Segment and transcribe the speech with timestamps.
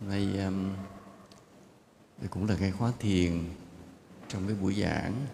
[0.00, 0.72] nay um,
[2.18, 3.44] đây cũng là cái khóa thiền
[4.28, 5.26] trong cái buổi giảng.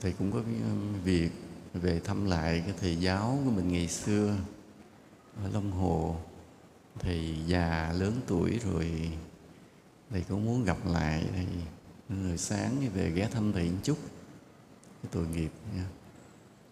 [0.00, 1.30] Thầy cũng có cái um, việc
[1.74, 4.36] về thăm lại cái thầy giáo của mình ngày xưa
[5.42, 6.16] ở Long Hồ.
[6.98, 9.10] Thầy già lớn tuổi rồi
[10.10, 11.46] thầy cũng muốn gặp lại thầy.
[12.08, 13.98] Người sáng về ghé thăm thầy một chút.
[15.02, 15.84] Cái tội nghiệp nha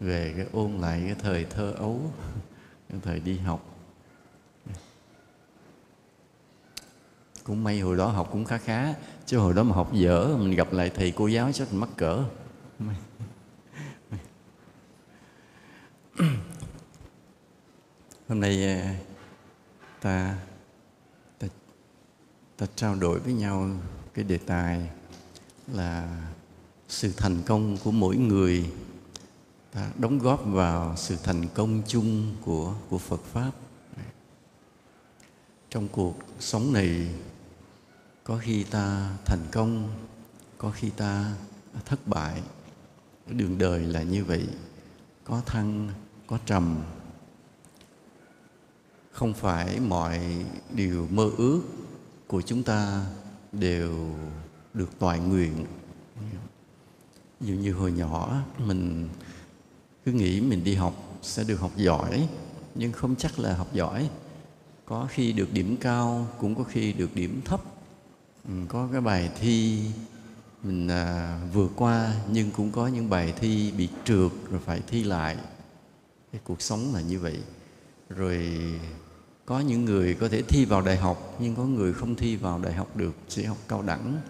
[0.00, 2.00] về cái ôn lại cái thời thơ ấu
[2.88, 3.79] cái thời đi học.
[7.44, 8.94] Cũng may hồi đó học cũng khá khá,
[9.26, 11.90] chứ hồi đó mà học dở, mình gặp lại thầy cô giáo chắc mình mắc
[11.96, 12.24] cỡ.
[18.28, 18.94] Hôm nay à,
[20.00, 20.36] ta
[21.38, 21.46] ta
[22.56, 23.70] ta trao đổi với nhau
[24.14, 24.90] cái đề tài
[25.72, 26.20] là
[26.88, 28.70] sự thành công của mỗi người.
[29.72, 33.50] Ta đóng góp vào sự thành công chung của của Phật pháp.
[35.70, 37.08] Trong cuộc sống này
[38.30, 39.88] có khi ta thành công,
[40.58, 41.32] có khi ta
[41.84, 42.42] thất bại.
[43.26, 44.46] Đường đời là như vậy,
[45.24, 45.88] có thăng,
[46.26, 46.82] có trầm.
[49.12, 50.20] Không phải mọi
[50.74, 51.62] điều mơ ước
[52.26, 53.06] của chúng ta
[53.52, 54.14] đều
[54.74, 55.66] được toại nguyện.
[57.40, 59.08] Dường dụ như hồi nhỏ, mình
[60.04, 62.28] cứ nghĩ mình đi học sẽ được học giỏi,
[62.74, 64.10] nhưng không chắc là học giỏi.
[64.84, 67.69] Có khi được điểm cao, cũng có khi được điểm thấp.
[68.48, 69.82] Ừ, có cái bài thi
[70.62, 75.04] mình à, vượt qua nhưng cũng có những bài thi bị trượt rồi phải thi
[75.04, 75.36] lại.
[76.32, 77.38] Cái cuộc sống là như vậy.
[78.08, 78.60] Rồi
[79.46, 82.58] có những người có thể thi vào đại học nhưng có người không thi vào
[82.58, 84.20] đại học được chỉ học cao đẳng.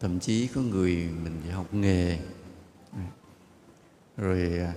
[0.00, 2.18] Thậm chí có người mình chỉ học nghề.
[4.16, 4.72] Rồi à,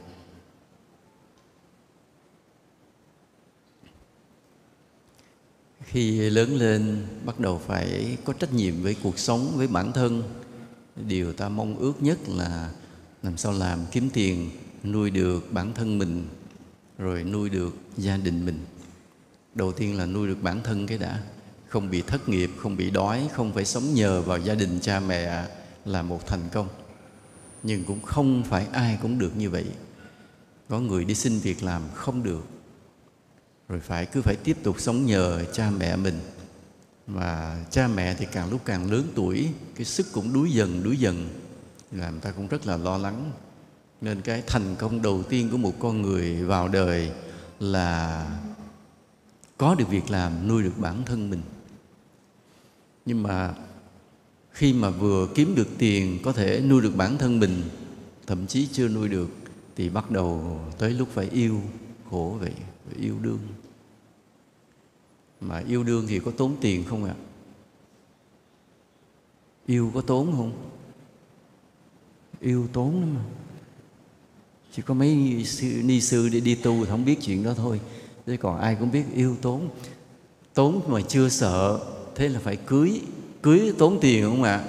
[5.87, 10.23] khi lớn lên, bắt đầu phải có trách nhiệm với cuộc sống, với bản thân.
[11.07, 12.71] Điều ta mong ước nhất là
[13.23, 14.49] làm sao làm kiếm tiền,
[14.83, 16.27] nuôi được bản thân mình,
[16.97, 18.59] rồi nuôi được gia đình mình.
[19.55, 21.23] Đầu tiên là nuôi được bản thân cái đã.
[21.67, 24.99] Không bị thất nghiệp, không bị đói, không phải sống nhờ vào gia đình, cha
[24.99, 25.45] mẹ
[25.85, 26.67] là một thành công.
[27.63, 29.65] Nhưng cũng không phải ai cũng được như vậy.
[30.69, 32.56] Có người đi xin việc làm không được
[33.69, 36.19] rồi phải cứ phải tiếp tục sống nhờ cha mẹ mình.
[37.07, 40.97] Và cha mẹ thì càng lúc càng lớn tuổi, cái sức cũng đuối dần đuối
[40.97, 41.29] dần.
[41.91, 43.31] Làm ta cũng rất là lo lắng.
[44.01, 47.11] Nên cái thành công đầu tiên của một con người vào đời
[47.59, 48.27] là
[49.57, 51.41] có được việc làm, nuôi được bản thân mình.
[53.05, 53.53] Nhưng mà
[54.51, 57.63] khi mà vừa kiếm được tiền, có thể nuôi được bản thân mình,
[58.27, 59.29] thậm chí chưa nuôi được,
[59.75, 61.61] thì bắt đầu tới lúc phải yêu
[62.09, 62.53] khổ vậy,
[62.87, 63.39] phải yêu đương
[65.41, 67.15] mà yêu đương thì có tốn tiền không ạ?
[67.17, 67.23] À?
[69.67, 70.51] yêu có tốn không?
[72.41, 73.21] Yêu tốn lắm mà.
[74.75, 77.79] Chỉ có mấy sư, ni sư đi đi tu thì không biết chuyện đó thôi.
[78.25, 79.69] Chứ còn ai cũng biết yêu tốn.
[80.53, 81.79] Tốn mà chưa sợ
[82.15, 83.01] thế là phải cưới
[83.41, 84.63] cưới tốn tiền không ạ?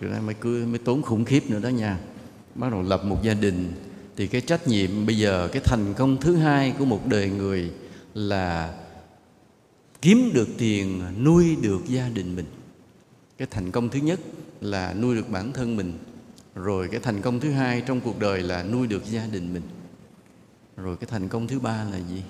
[0.00, 0.20] À?
[0.20, 1.98] mới cưới mới tốn khủng khiếp nữa đó nha.
[2.54, 3.72] Bắt đầu lập một gia đình.
[4.16, 7.70] Thì cái trách nhiệm bây giờ cái thành công thứ hai của một đời người
[8.14, 8.79] là
[10.02, 12.46] kiếm được tiền, nuôi được gia đình mình.
[13.38, 14.20] Cái thành công thứ nhất
[14.60, 15.98] là nuôi được bản thân mình.
[16.54, 19.62] Rồi cái thành công thứ hai trong cuộc đời là nuôi được gia đình mình.
[20.76, 22.22] Rồi cái thành công thứ ba là gì?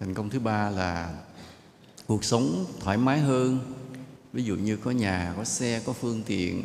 [0.00, 1.14] Thành công thứ ba là
[2.06, 3.58] cuộc sống thoải mái hơn.
[4.32, 6.62] Ví dụ như có nhà, có xe, có phương tiện.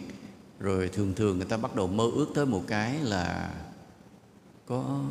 [0.59, 3.53] Rồi thường thường người ta bắt đầu mơ ước tới một cái là
[4.66, 5.03] có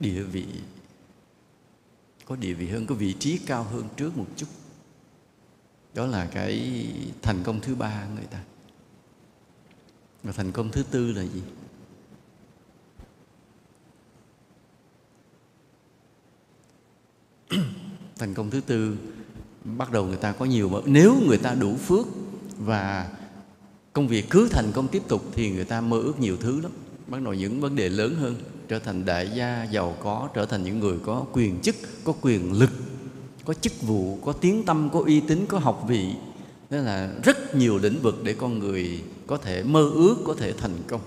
[0.00, 0.46] địa vị
[2.30, 4.46] có địa vị hơn, có vị trí cao hơn trước một chút.
[5.94, 6.86] Đó là cái
[7.22, 8.42] thành công thứ ba người ta.
[10.22, 11.42] Và thành công thứ tư là gì?
[18.18, 18.96] Thành công thứ tư,
[19.64, 22.06] bắt đầu người ta có nhiều nếu người ta đủ phước
[22.58, 23.10] và
[23.92, 26.72] công việc cứ thành công tiếp tục thì người ta mơ ước nhiều thứ lắm.
[27.06, 28.36] Bắt đầu những vấn đề lớn hơn
[28.70, 32.52] trở thành đại gia, giàu có, trở thành những người có quyền chức, có quyền
[32.52, 32.70] lực,
[33.44, 36.14] có chức vụ, có tiếng tâm, có uy tín, có học vị.
[36.70, 40.52] Đó là rất nhiều lĩnh vực để con người có thể mơ ước, có thể
[40.52, 41.00] thành công.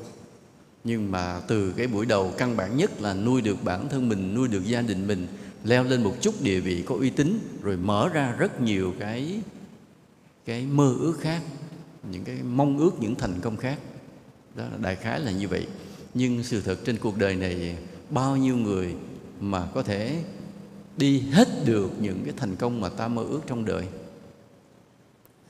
[0.83, 4.36] Nhưng mà từ cái buổi đầu, căn bản nhất là nuôi được bản thân mình,
[4.36, 5.27] nuôi được gia đình mình,
[5.63, 9.42] leo lên một chút địa vị có uy tín, rồi mở ra rất nhiều cái
[10.45, 11.42] cái mơ ước khác,
[12.12, 13.77] những cái mong ước, những thành công khác.
[14.56, 15.68] Đó đại khái là như vậy
[16.13, 17.77] nhưng sự thật trên cuộc đời này,
[18.10, 18.95] bao nhiêu người
[19.39, 20.24] mà có thể
[20.98, 23.86] đi hết được những cái thành công mà ta mơ ước trong đời?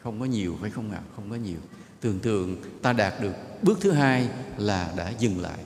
[0.04, 1.01] Không có nhiều, phải không ạ?
[1.15, 1.60] Không có nhiều.
[2.01, 5.60] Thường thường ta đạt được bước thứ hai là đã dừng lại.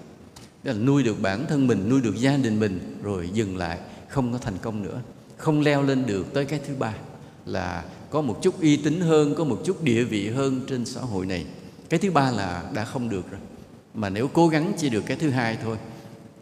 [0.64, 3.80] Đó là nuôi được bản thân mình, nuôi được gia đình mình, rồi dừng lại,
[4.10, 5.02] không có thành công nữa.
[5.38, 6.94] Không leo lên được tới cái thứ ba
[7.46, 11.02] là có một chút uy tín hơn, có một chút địa vị hơn trên xã
[11.02, 11.46] hội này.
[11.90, 13.40] Cái thứ ba là đã không được rồi
[13.98, 15.78] mà nếu cố gắng chỉ được cái thứ hai thôi,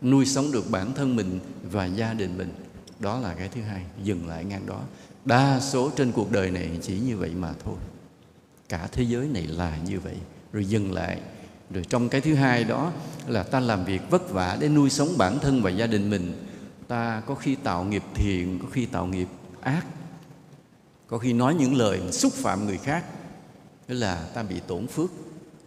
[0.02, 1.40] nuôi sống được bản thân mình
[1.72, 2.54] và gia đình mình,
[3.00, 4.82] đó là cái thứ hai, dừng lại ngang đó.
[5.26, 7.76] Đa số trên cuộc đời này chỉ như vậy mà thôi.
[8.70, 10.16] Cả thế giới này là như vậy.
[10.54, 11.20] Rồi dừng lại.
[11.70, 12.92] Rồi trong cái thứ hai đó
[13.28, 16.34] là ta làm việc vất vả để nuôi sống bản thân và gia đình mình.
[16.88, 19.28] Ta có khi tạo nghiệp thiện, có khi tạo nghiệp
[19.62, 19.86] ác.
[21.08, 23.06] Có khi nói những lời xúc phạm người khác.
[23.88, 25.12] Tức là ta bị tổn phước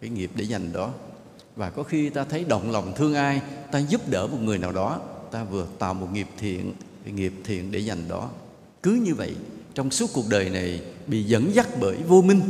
[0.01, 0.93] cái nghiệp để dành đó
[1.59, 3.41] và có khi ta thấy động lòng thương ai,
[3.73, 5.01] ta giúp đỡ một người nào đó,
[5.31, 6.73] ta vừa tạo một nghiệp thiện
[7.05, 8.29] nghiệp thiện để dành đó.
[8.83, 9.35] Cứ như vậy,
[9.75, 12.41] trong suốt cuộc đời này, bị dẫn dắt bởi vô minh,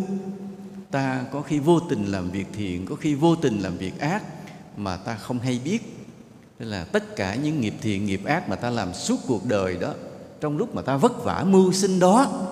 [0.90, 4.22] ta có khi vô tình làm việc thiện, có khi vô tình làm việc ác
[4.76, 6.06] mà ta không hay biết.
[6.58, 9.76] Tức là tất cả những nghiệp thiện, nghiệp ác mà ta làm suốt cuộc đời
[9.76, 9.94] đó,
[10.40, 12.46] trong lúc mà ta vất vả mưu sinh đó,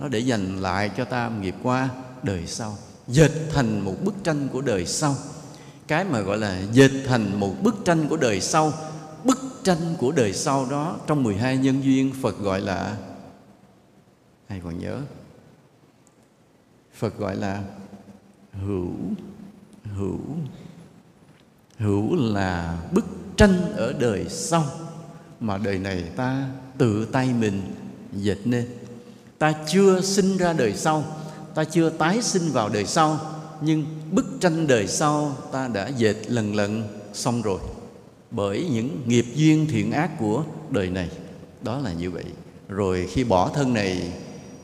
[0.00, 1.88] nó để dành lại cho ta nghiệp qua
[2.22, 2.76] đời sau,
[3.08, 5.14] dệt thành một bức tranh của đời sau
[5.88, 8.72] cái mà gọi là dệt thành một bức tranh của đời sau.
[9.24, 12.96] Bức tranh của đời sau đó trong 12 nhân duyên Phật gọi là,
[14.48, 15.00] ai còn nhớ?
[16.94, 17.62] Phật gọi là
[18.52, 18.90] hữu
[19.96, 20.20] hữu
[21.78, 23.04] hữu là bức
[23.36, 24.64] tranh ở đời sau.
[25.40, 26.48] Mà đời này ta
[26.78, 27.62] tự tay mình
[28.12, 28.68] dệt nên.
[29.38, 31.04] Ta chưa sinh ra đời sau,
[31.54, 36.16] ta chưa tái sinh vào đời sau nhưng bức tranh đời sau ta đã dệt
[36.28, 37.60] lần lần xong rồi.
[38.30, 41.10] Bởi những nghiệp duyên thiện ác của đời này.
[41.62, 42.24] Đó là như vậy.
[42.68, 44.12] Rồi khi bỏ thân này,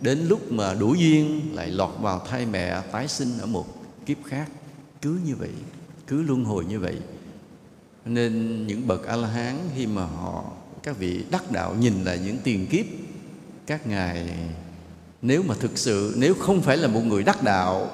[0.01, 3.67] đến lúc mà đủ duyên lại lọt vào thai mẹ tái sinh ở một
[4.07, 4.51] kiếp khác.
[5.03, 5.51] Cứ như vậy,
[6.07, 6.97] cứ luân hồi như vậy.
[8.05, 10.45] Nên những bậc a la hán khi mà họ,
[10.83, 12.87] các vị đắc đạo nhìn lại những tiền kiếp,
[13.67, 14.29] các ngài,
[15.23, 17.91] nếu mà thực sự, nếu không phải là một người đắc đạo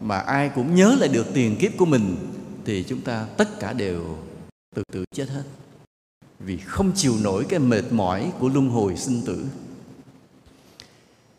[0.00, 2.16] mà ai cũng nhớ lại được tiền kiếp của mình,
[2.64, 4.16] thì chúng ta tất cả đều
[4.74, 5.42] từ từ chết hết.
[6.38, 9.44] Vì không chịu nổi cái mệt mỏi của luân hồi sinh tử.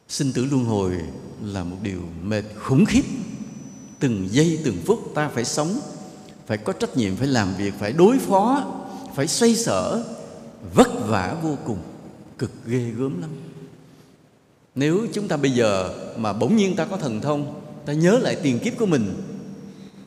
[0.08, 0.96] Sinh tử luân hồi
[1.44, 3.04] là một điều mệt khủng khiếp.
[4.00, 5.80] Từng giây, từng phút ta phải sống,
[6.48, 8.74] phải có trách nhiệm phải làm việc, phải đối phó,
[9.16, 10.06] phải xoay sở,
[10.74, 11.78] vất vả vô cùng,
[12.38, 13.30] cực ghê gớm lắm.
[14.76, 18.36] Nếu chúng ta bây giờ mà bỗng nhiên ta có thần thông ta nhớ lại
[18.44, 19.14] tiền kiếp của mình.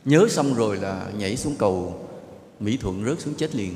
[0.05, 2.07] Nhớ xong rồi là nhảy xuống cầu
[2.59, 3.73] mỹ thuận rớt xuống chết liền.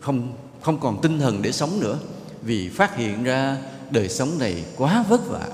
[0.00, 1.98] Không không còn tinh thần để sống nữa,
[2.42, 3.56] vì phát hiện ra
[3.90, 5.48] đời sống này quá vất vả.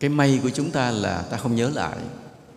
[0.00, 1.96] Cái may của chúng ta là ta không nhớ lại,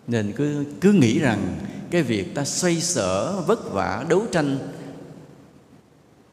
[0.08, 1.56] nên cứ cứ nghĩ rằng
[1.92, 4.58] cái việc ta xoay sở vất vả đấu tranh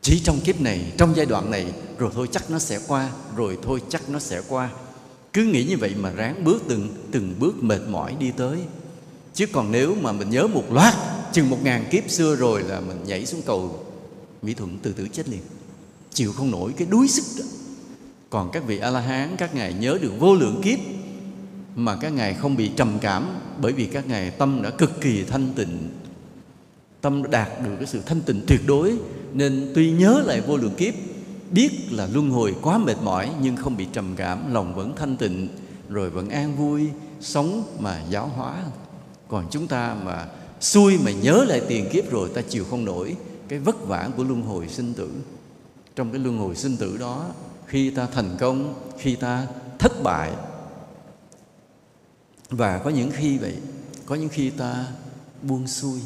[0.01, 1.67] chỉ trong kiếp này, trong giai đoạn này,
[1.99, 4.71] rồi thôi chắc nó sẽ qua, rồi thôi chắc nó sẽ qua
[5.33, 8.59] cứ nghĩ như vậy mà ráng bước từng từng bước mệt mỏi đi tới.
[9.35, 10.95] Chứ còn nếu mà mình nhớ một loạt,
[11.33, 13.85] chừng một ngàn kiếp xưa rồi là mình nhảy xuống cầu
[14.43, 15.41] mỹ thuận từ từ chết liền.
[16.13, 17.45] Chịu không nổi cái đuối sức đó.
[18.31, 20.79] Còn các vị a la hán các ngài nhớ được vô lượng kiếp
[21.77, 23.29] mà các ngài không bị trầm cảm
[23.61, 25.79] bởi vì các ngài tâm đã cực kỳ thanh tịnh.
[27.01, 28.97] Tâm đã đạt được cái sự thanh tịnh tuyệt đối,
[29.33, 30.95] nên tuy nhớ lại vô lượng kiếp
[31.53, 35.17] biết là luân hồi quá mệt mỏi nhưng không bị trầm cảm, lòng vẫn thanh
[35.17, 35.49] tịnh,
[35.89, 36.89] rồi vẫn an vui,
[37.21, 38.65] sống mà giáo hóa.
[39.29, 40.27] Còn chúng ta mà
[40.61, 43.17] xui mà nhớ lại tiền kiếp rồi, ta chịu không nổi
[43.49, 45.11] cái vất vả của luân hồi sinh tử.
[45.97, 47.27] Trong cái luân hồi sinh tử đó,
[47.67, 49.47] khi ta thành công, khi ta
[49.79, 50.33] thất bại,
[52.51, 53.57] và có những khi vậy,
[54.07, 54.87] có những khi ta
[55.43, 56.01] buông xuôi,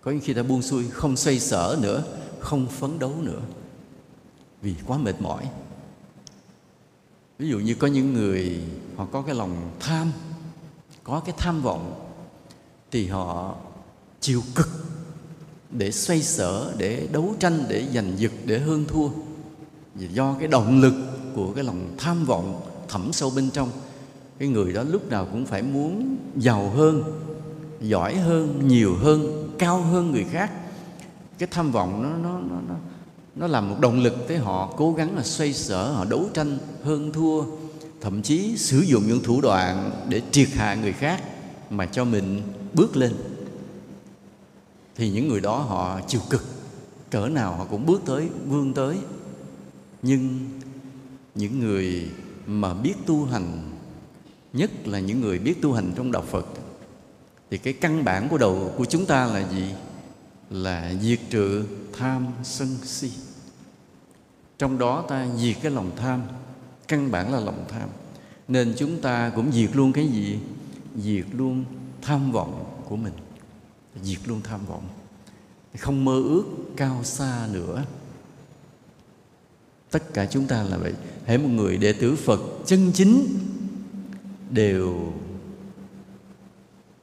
[0.00, 2.04] có những khi ta buông xuôi không xoay sở nữa,
[2.38, 3.40] không phấn đấu nữa
[4.62, 5.48] vì quá mệt mỏi.
[7.38, 8.60] Ví dụ như có những người
[8.96, 10.12] họ có cái lòng tham,
[11.04, 12.10] có cái tham vọng,
[12.90, 13.54] thì họ
[14.20, 14.68] chịu cực
[15.70, 19.08] để xoay sở, để đấu tranh, để giành giật, để hơn thua.
[19.94, 20.94] Vì do cái động lực
[21.34, 23.70] của cái lòng tham vọng thẳm sâu bên trong,
[24.38, 27.02] cái người đó lúc nào cũng phải muốn giàu hơn,
[27.80, 30.52] giỏi hơn, nhiều hơn, cao hơn người khác.
[31.38, 32.74] Cái tham vọng nó nó nó nó
[33.36, 36.58] nó làm một động lực tới họ cố gắng là xoay sở, họ đấu tranh,
[36.82, 37.44] hơn thua,
[38.00, 41.22] thậm chí sử dụng những thủ đoạn để triệt hạ người khác
[41.70, 42.42] mà cho mình
[42.74, 43.12] bước lên.
[44.96, 46.44] Thì những người đó họ chịu cực,
[47.10, 48.96] cỡ nào họ cũng bước tới, vươn tới.
[50.02, 50.38] Nhưng
[51.34, 52.08] những người
[52.46, 53.70] mà biết tu hành,
[54.52, 56.46] nhất là những người biết tu hành trong đạo phật,
[57.50, 59.64] thì cái căn bản của đầu của chúng ta là gì?
[60.50, 63.10] Là diệt trừ tham sân si.
[64.58, 66.22] Trong đó ta diệt cái lòng tham,
[66.88, 67.88] căn bản là lòng tham.
[68.48, 70.38] Nên chúng ta cũng diệt luôn cái gì?
[70.96, 71.64] Diệt luôn
[72.02, 73.12] tham vọng của mình.
[74.02, 74.88] Diệt luôn tham vọng.
[75.78, 76.44] Không mơ ước
[76.76, 77.84] cao xa nữa.
[79.90, 80.92] Tất cả chúng ta là vậy.
[81.26, 83.38] Hễ một người đệ tử phật chân chính
[84.50, 85.12] đều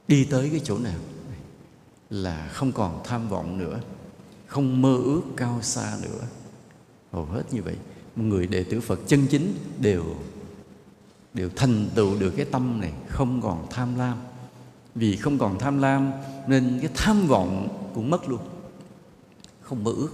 [0.08, 1.00] đi tới cái chỗ nào?
[2.10, 3.79] Là không còn tham vọng nữa
[4.58, 6.22] không mơ ước cao xa nữa.
[7.12, 7.76] Hầu hết như vậy,
[8.16, 10.04] người đệ tử phật chân chính đều
[11.34, 14.18] đều thành tựu được cái tâm này, không còn tham lam.
[14.96, 16.12] Vì không còn tham lam
[16.48, 18.40] nên cái tham vọng cũng mất luôn.
[19.62, 20.10] Không mơ ước,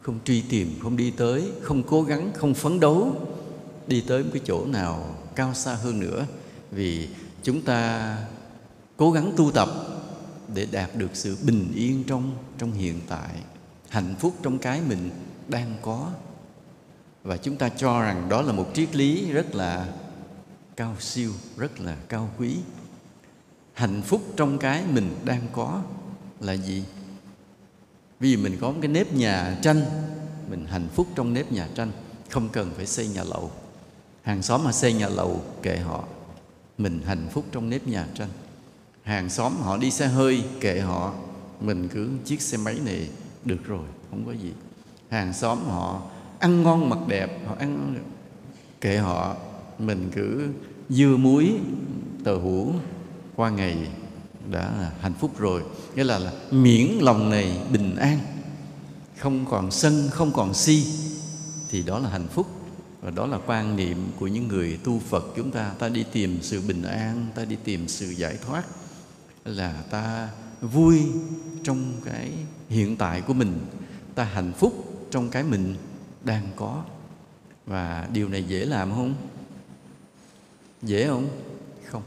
[0.00, 3.16] không truy tìm, không đi tới, không cố gắng, không phấn đấu
[3.86, 6.26] đi tới một cái chỗ nào cao xa hơn nữa.
[6.70, 7.08] Vì
[7.42, 8.16] chúng ta
[8.96, 9.68] cố gắng tu tập
[10.54, 13.30] để đạt được sự bình yên trong trong hiện tại
[13.92, 15.10] hạnh phúc trong cái mình
[15.48, 16.10] đang có.
[17.22, 19.86] Và chúng ta cho rằng đó là một triết lý rất là
[20.76, 22.56] cao siêu, rất là cao quý.
[23.72, 25.82] Hạnh phúc trong cái mình đang có
[26.40, 26.84] là gì?
[28.20, 29.84] Vì mình có một cái nếp nhà tranh,
[30.50, 31.92] mình hạnh phúc trong nếp nhà tranh,
[32.30, 33.50] không cần phải xây nhà lầu.
[34.22, 36.04] Hàng xóm mà xây nhà lầu kệ họ,
[36.78, 38.30] mình hạnh phúc trong nếp nhà tranh.
[39.02, 41.14] Hàng xóm họ đi xe hơi kệ họ,
[41.60, 43.08] mình cứ chiếc xe máy này
[43.44, 44.52] được rồi không có gì.
[45.10, 46.02] Hàng xóm họ
[46.38, 47.94] ăn ngon mặc đẹp họ ăn
[48.80, 49.36] kệ họ
[49.78, 50.48] mình cứ
[50.88, 51.52] dưa muối
[52.24, 52.72] tờ hũ
[53.36, 53.88] qua ngày
[54.50, 55.62] đã là hạnh phúc rồi.
[55.96, 58.18] Nghĩa là, là miễn lòng này bình an
[59.18, 60.86] không còn sân không còn si
[61.70, 62.46] thì đó là hạnh phúc.
[63.00, 65.72] Và đó là quan niệm của những người tu Phật chúng ta.
[65.78, 68.64] Ta đi tìm sự bình an ta đi tìm sự giải thoát.
[69.44, 70.28] Là ta
[70.62, 71.02] vui
[71.62, 72.30] trong cái
[72.68, 73.58] hiện tại của mình,
[74.14, 74.72] ta hạnh phúc
[75.10, 75.74] trong cái mình
[76.24, 76.82] đang có.
[77.66, 79.14] Và điều này dễ làm không?
[80.82, 81.28] Dễ không?
[81.86, 82.02] Không.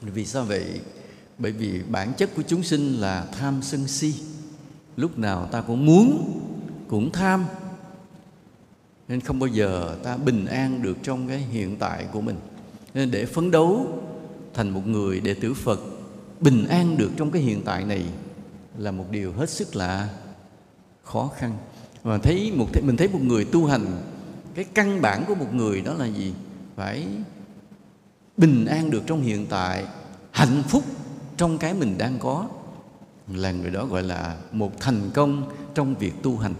[0.00, 0.80] Vì sao vậy?
[1.38, 4.14] Bởi vì bản chất của chúng sinh là tham sân si.
[4.96, 6.40] Lúc nào ta cũng muốn,
[6.88, 7.44] cũng tham,
[9.08, 12.36] nên không bao giờ ta bình an được trong cái hiện tại của mình.
[12.94, 13.86] Nên để phấn đấu
[14.54, 15.80] thành một người đệ tử phật
[16.40, 18.04] bình an được trong cái hiện tại này
[18.78, 20.08] là một điều hết sức là
[21.02, 21.56] khó khăn.
[22.02, 23.86] Và thấy một mình thấy một người tu hành
[24.54, 26.32] cái căn bản của một người đó là gì?
[26.76, 27.06] Phải
[28.36, 29.84] bình an được trong hiện tại
[30.30, 30.84] hạnh phúc
[31.36, 32.48] trong cái mình đang có.
[33.34, 36.54] Là người đó gọi là một thành công trong việc tu hành.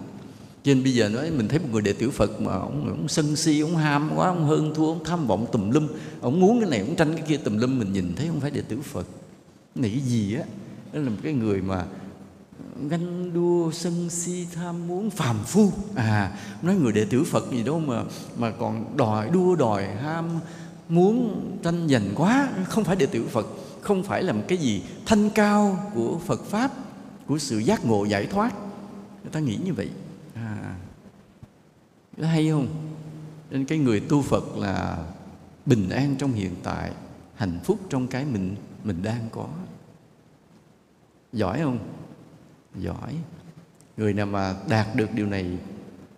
[0.63, 3.09] Cho nên bây giờ nói mình thấy một người đệ tử Phật mà ông, ông
[3.09, 5.89] sân si, ông ham quá, ông hơn thua, ông tham vọng tùm lum
[6.21, 8.51] Ông muốn cái này, ông tranh cái kia tùm lum Mình nhìn thấy không phải
[8.51, 9.07] đệ tử Phật.
[9.75, 10.43] Cái này cái gì á,
[10.93, 11.87] Đó là một cái người mà
[12.89, 15.73] ganh đua, sân si, tham muốn, phàm phu.
[15.95, 18.05] À nói người đệ tử phật gì đâu mà
[18.37, 20.41] mà còn đòi đua, đòi ham
[20.89, 22.49] muốn tranh giành quá.
[22.69, 23.47] Không phải đệ tử phật,
[23.81, 26.71] không phải là một cái gì thanh cao của phật pháp,
[27.27, 28.55] của sự giác ngộ giải thoát.
[29.23, 29.91] Người ta nghĩ như vậy.
[30.35, 30.75] À
[32.21, 32.69] có hay không?
[33.51, 34.99] Nên cái người tu phật là
[35.67, 36.91] bình an trong hiện tại,
[37.35, 39.49] hạnh phúc trong cái mình mình đang có.
[41.33, 41.79] Giỏi không?
[42.75, 43.15] Giỏi.
[43.97, 45.59] Người nào mà đạt được điều này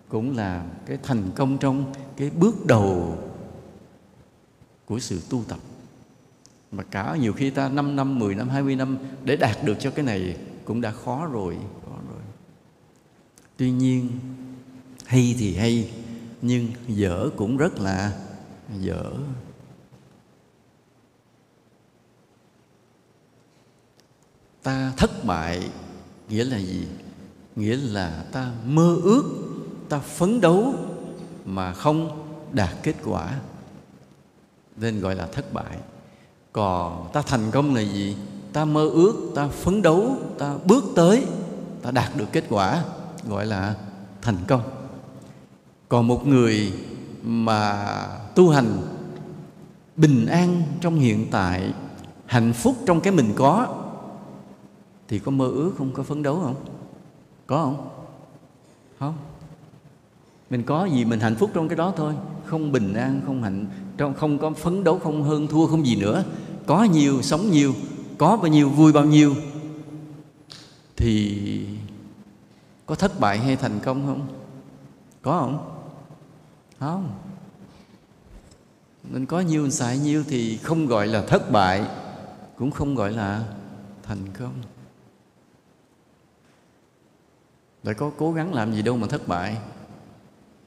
[0.09, 3.19] cũng là cái thành công trong cái bước đầu
[4.85, 5.59] của sự tu tập.
[6.73, 9.91] Mà cả nhiều khi ta 5 năm, 10 năm, 20 năm để đạt được cho
[9.91, 12.23] cái này cũng đã khó rồi, khó rồi.
[13.57, 14.09] Tuy nhiên
[15.07, 15.91] hay thì hay
[16.43, 18.13] nhưng dở cũng rất là
[18.79, 19.13] dở.
[24.63, 25.71] Ta thất bại,
[26.29, 26.87] nghĩa là gì?
[27.57, 29.25] Nghĩa là ta mơ ước,
[29.89, 30.75] ta phấn đấu
[31.45, 33.39] mà không đạt kết quả.
[34.77, 35.79] Nên gọi là thất bại.
[36.53, 38.17] Còn ta thành công là gì?
[38.53, 41.25] Ta mơ ước, ta phấn đấu, ta bước tới,
[41.83, 42.85] ta đạt được kết quả,
[43.29, 43.75] gọi là
[44.23, 44.63] thành công.
[45.89, 46.73] Còn một người
[47.23, 47.87] mà
[48.35, 48.83] tu hành
[49.97, 51.73] bình an trong hiện tại,
[52.27, 53.82] hạnh phúc trong cái mình có
[55.13, 55.93] thì có mơ ước không?
[55.93, 56.55] Có phấn đấu không?
[57.47, 57.89] Có không?
[58.99, 59.15] Không.
[60.51, 62.15] Mình có gì mình hạnh phúc trong cái đó thôi.
[62.47, 63.67] Không bình an, không hạnh,
[63.97, 66.25] trong, không có phấn đấu, không hơn thua, không gì nữa.
[66.67, 67.75] Có nhiều, sống nhiều.
[68.19, 69.35] Có bao nhiêu, vui bao nhiêu.
[70.97, 71.67] Thì
[72.87, 74.27] có thất bại hay thành công không?
[75.23, 75.81] Có không?
[76.79, 77.11] Không.
[79.13, 81.85] Mình có nhiều, mình xài nhiêu thì không gọi là thất bại,
[82.59, 83.45] cũng không gọi là
[84.03, 84.53] thành công.
[87.83, 89.57] Lại có cố gắng làm gì đâu mà thất bại,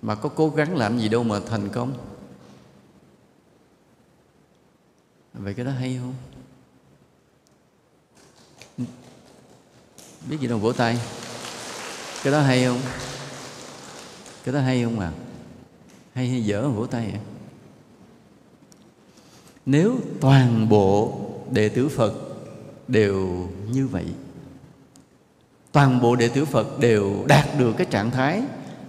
[0.02, 1.94] mà có cố gắng làm gì đâu mà thành công.
[5.34, 6.14] Vậy cái đó hay không?
[10.30, 11.00] Biết gì đâu, vỗ tay.
[12.24, 12.80] Cái đó hay không?
[14.44, 15.12] Cái đó hay không à?
[16.14, 17.20] Hay hay dở, vỗ tay à
[19.66, 21.20] nếu toàn bộ
[21.52, 22.14] đệ tử phật
[22.88, 24.06] đều như vậy
[25.76, 28.44] toàn bộ đệ tử phật đều đạt được cái trạng thái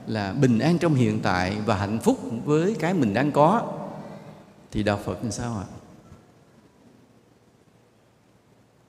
[0.06, 3.72] là bình an trong hiện tại và hạnh phúc với cái mình đang có.
[4.70, 5.64] Thì đạo phật làm sao ạ?
[5.70, 5.74] À?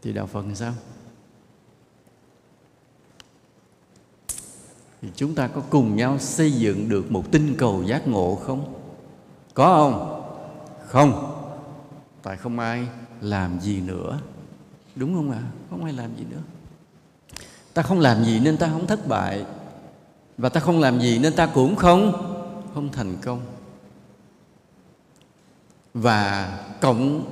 [0.02, 0.74] thì đạo phật làm sao?
[5.02, 8.74] Thì chúng ta có cùng nhau xây dựng được một tinh cầu giác ngộ không?
[9.54, 10.24] Có không?
[10.88, 11.34] Không.
[12.24, 12.88] Tại không ai
[13.22, 14.20] làm gì nữa.
[14.96, 15.42] Đúng không ạ?
[15.44, 15.52] À?
[15.70, 16.42] không ai làm gì nữa
[17.78, 19.46] ta không làm gì nên ta không thất bại.
[20.38, 22.14] Và ta không làm gì nên ta cũng không
[22.74, 23.42] không thành công.
[25.94, 27.26] Và cộng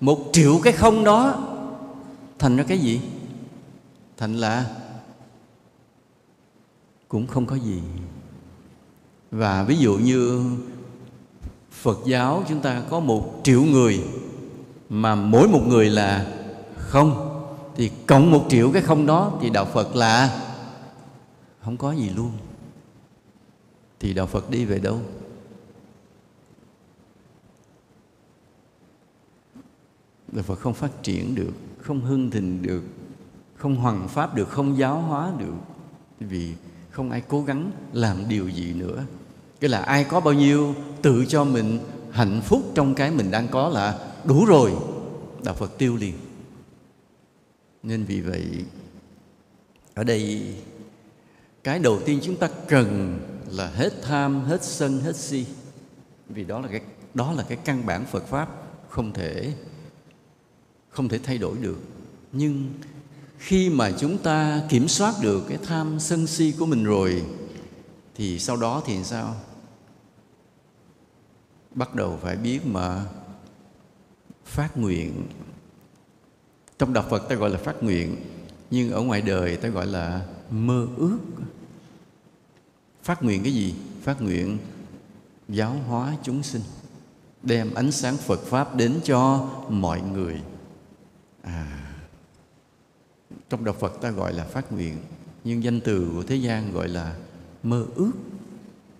[0.00, 1.48] một triệu cái không đó
[2.38, 3.00] thành ra cái gì?
[4.16, 4.66] Thành là
[7.08, 7.82] cũng không có gì.
[9.30, 10.44] Và ví dụ như
[11.70, 14.04] phật giáo chúng ta có một triệu người
[14.88, 16.26] mà mỗi một người là
[16.76, 17.31] không
[17.76, 20.42] thì cộng một triệu cái không đó thì đạo phật là
[21.60, 22.32] không có gì luôn.
[24.00, 25.00] Thì đạo phật đi về đâu?
[30.32, 32.82] Đạo phật không phát triển được, không hưng thịnh được,
[33.56, 35.54] không hoằng pháp được, không giáo hóa được.
[36.20, 36.54] Vì
[36.90, 39.04] không ai cố gắng làm điều gì nữa.
[39.60, 41.78] Cái là ai có bao nhiêu tự cho mình
[42.10, 44.72] hạnh phúc trong cái mình đang có là đủ rồi.
[45.44, 46.14] Đạo phật tiêu liền
[47.82, 48.64] nên vì vậy,
[49.94, 50.54] ở đây,
[51.64, 55.46] cái đầu tiên chúng ta cần là hết tham, hết sân, hết si.
[56.28, 56.80] Vì đó là cái,
[57.14, 58.48] đó là cái căn bản phật pháp
[58.88, 59.54] không thể
[60.88, 61.78] không thể thay đổi được.
[62.32, 62.72] Nhưng
[63.38, 67.24] khi mà chúng ta kiểm soát được cái tham, sân, si của mình rồi,
[68.14, 69.36] thì sau đó thì sao?
[71.74, 73.04] Bắt đầu phải biết mà
[74.44, 75.26] phát nguyện
[76.82, 78.16] trong đạo phật ta gọi là phát nguyện,
[78.70, 81.18] nhưng ở ngoài đời ta gọi là mơ ước.
[83.02, 83.74] Phát nguyện cái gì?
[84.02, 84.58] Phát nguyện
[85.48, 86.62] giáo hóa chúng sinh,
[87.42, 90.40] đem ánh sáng phật pháp đến cho mọi người.
[91.42, 91.94] À
[93.50, 94.98] trong đạo phật ta gọi là phát nguyện,
[95.44, 97.16] nhưng danh từ của thế gian gọi là
[97.62, 98.12] mơ ước.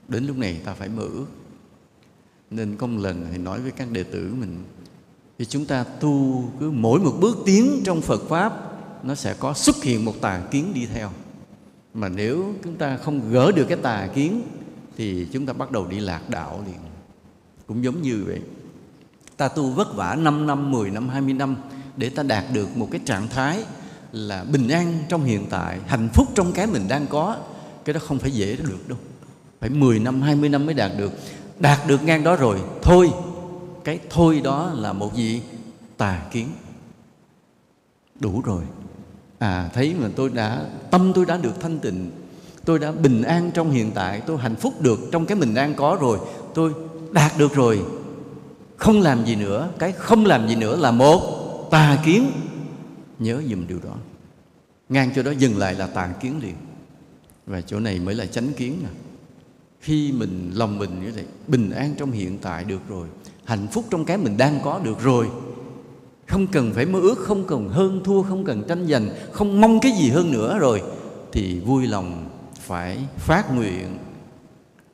[0.09, 1.27] Đến lúc này ta phải mơ ước.
[2.51, 4.65] Nên công lần thì nói với các đệ tử mình
[5.39, 8.53] thì chúng ta tu cứ mỗi một bước tiến trong Phật pháp
[9.05, 11.11] nó sẽ có xuất hiện một tà kiến đi theo
[11.95, 14.43] mà nếu chúng ta không gỡ được cái tà kiến
[14.97, 16.79] thì chúng ta bắt đầu đi lạc đạo liền
[17.67, 18.41] cũng giống như vậy
[19.37, 21.57] ta tu vất vả 5 năm, 10 năm, 20 năm
[21.97, 23.65] để ta đạt được một cái trạng thái
[24.13, 27.37] là bình an trong hiện tại, hạnh phúc trong cái mình đang có.
[27.85, 28.99] Cái đó không phải dễ được đâu.
[29.61, 31.13] Phải 10 năm, 20 năm mới đạt được.
[31.59, 33.11] Đạt được ngang đó rồi, thôi.
[33.85, 35.43] Cái thôi đó là một gì?
[35.97, 36.49] Tà kiến.
[38.21, 38.63] Đủ rồi.
[39.39, 42.11] À thấy mà tôi đã, tâm tôi đã được thanh tịnh.
[42.65, 45.75] Tôi đã bình an trong hiện tại, tôi hạnh phúc được trong cái mình đang
[45.75, 46.19] có rồi.
[46.55, 46.73] Tôi
[47.13, 47.83] đạt được rồi.
[48.77, 52.33] Không làm gì nữa, cái không làm gì nữa là một tà kiến
[53.19, 53.97] nhớ dùm điều đó
[54.89, 56.55] ngang chỗ đó dừng lại là tà kiến liền
[57.47, 58.89] và chỗ này mới là chánh kiến nè
[59.81, 63.09] khi mình lòng mình như vậy bình an trong hiện tại được rồi
[63.53, 65.29] hạnh phúc trong cái mình đang có được rồi.
[66.27, 69.81] Không cần phải mơ ước, không cần hơn thua, không cần tranh giành, không mong
[69.81, 70.83] cái gì hơn nữa rồi,
[71.33, 73.99] thì vui lòng phải phát nguyện,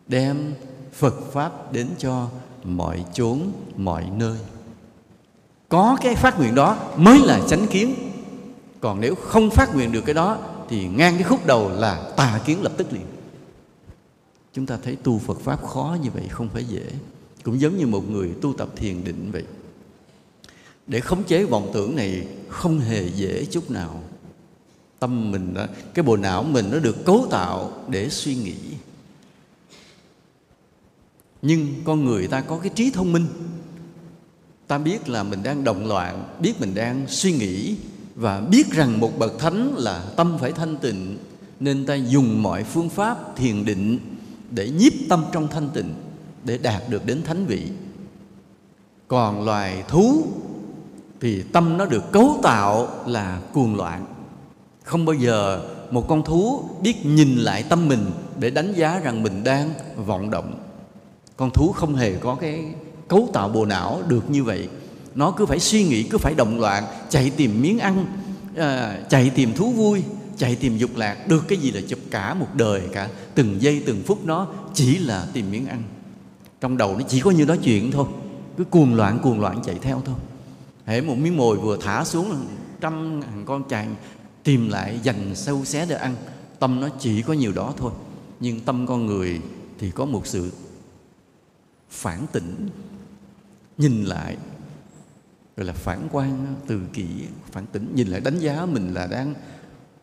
[0.07, 0.55] đem
[0.93, 2.29] phật pháp đến cho
[2.65, 3.41] mọi chốn,
[3.77, 4.39] mọi nơi.
[5.69, 7.95] Có cái phát nguyện đó mới là chánh kiến.
[8.81, 12.41] Còn nếu không phát nguyện được cái đó, thì ngang cái khúc đầu là tà
[12.45, 13.07] kiến lập tức liền.
[14.53, 16.85] Chúng ta thấy tu phật pháp khó như vậy không phải dễ
[17.43, 19.45] cũng giống như một người tu tập thiền định vậy.
[20.87, 24.03] Để khống chế vọng tưởng này không hề dễ chút nào.
[24.99, 28.57] Tâm mình đó, cái bộ não mình nó được cấu tạo để suy nghĩ.
[31.43, 33.27] Nhưng con người ta có cái trí thông minh.
[34.67, 37.77] Ta biết là mình đang động loạn biết mình đang suy nghĩ
[38.15, 41.19] và biết rằng một bậc thánh là tâm phải thanh tịnh
[41.61, 43.99] nên ta dùng mọi phương pháp thiền định
[44.51, 45.95] để nhiếp tâm trong thanh tịnh
[46.45, 47.63] để đạt được đến thánh vị.
[49.09, 50.27] Còn loài thú
[51.21, 54.07] thì tâm nó được cấu tạo là cuồng loạn.
[54.85, 58.05] Không bao giờ một con thú biết nhìn lại tâm mình
[58.39, 59.71] để đánh giá rằng mình đang
[60.07, 60.55] vọng động.
[61.37, 62.65] Con thú không hề có cái
[63.09, 64.69] cấu tạo bộ não được như vậy.
[65.15, 68.07] Nó cứ phải suy nghĩ cứ phải động loạn chạy tìm miếng ăn
[68.57, 70.03] à, chạy tìm thú vui
[70.39, 73.09] chạy tìm dục lạc được cái gì là chụp cả một đời cả.
[73.35, 75.83] Từng giây từng phút nó chỉ là tìm miếng ăn
[76.61, 78.07] trong đầu nó chỉ có như đó chuyện thôi.
[78.57, 80.17] Cứ cuồng loạn cuồng loạn chạy theo thôi.
[80.87, 82.47] Hễ một miếng mồi vừa thả xuống
[82.81, 83.95] trăm hàng con chàng
[84.43, 86.15] tìm lại dành sâu xé để ăn.
[86.59, 87.93] Tâm nó chỉ có nhiều đó thôi.
[88.41, 89.41] Nhưng tâm con người
[89.79, 90.51] thì có một sự
[91.91, 92.69] phản tỉnh.
[93.79, 94.37] Nhìn lại,
[95.57, 97.07] gọi là phản quan từ kỷ,
[97.51, 97.93] phản tỉnh.
[97.95, 99.35] Nhìn lại đánh giá mình là đang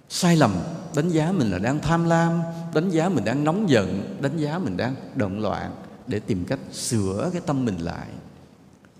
[0.10, 0.56] sai lầm,
[0.96, 2.42] đánh giá mình là đang tham lam,
[2.74, 5.72] đánh giá mình đang nóng giận, đánh giá mình đang động loạn
[6.08, 8.08] để tìm cách sửa cái tâm mình lại.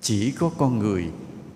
[0.02, 1.06] Chỉ có con người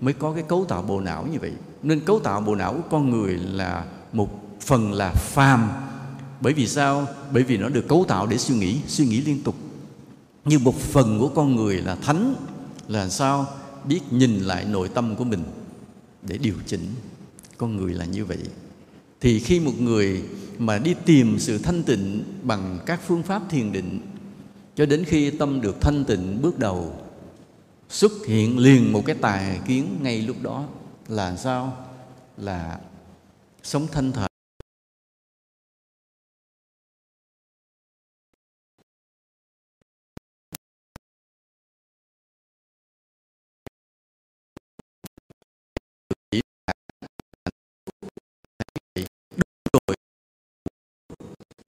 [0.01, 1.51] mới có cái cấu tạo bộ não như vậy.
[1.83, 5.69] Nên cấu tạo bộ não của con người là một phần là phàm.
[6.41, 7.07] Bởi vì sao?
[7.33, 9.55] Bởi vì nó được cấu tạo để suy nghĩ suy nghĩ liên tục.
[10.45, 12.35] Như một phần của con người là thánh,
[12.87, 13.47] là sao?
[13.85, 15.43] Biết nhìn lại nội tâm của mình
[16.21, 16.85] để điều chỉnh.
[17.57, 18.39] Con người là như vậy.
[19.21, 20.23] Thì khi một người
[20.57, 23.99] mà đi tìm sự thanh tịnh bằng các phương pháp thiền định
[24.79, 26.93] cho đến khi tâm được thanh tịnh bước đầu,
[27.89, 30.67] xuất hiện liền một cái tài kiến ngay lúc đó
[31.07, 31.87] là sao?
[32.37, 32.79] Là
[33.63, 34.29] sống thanh thản.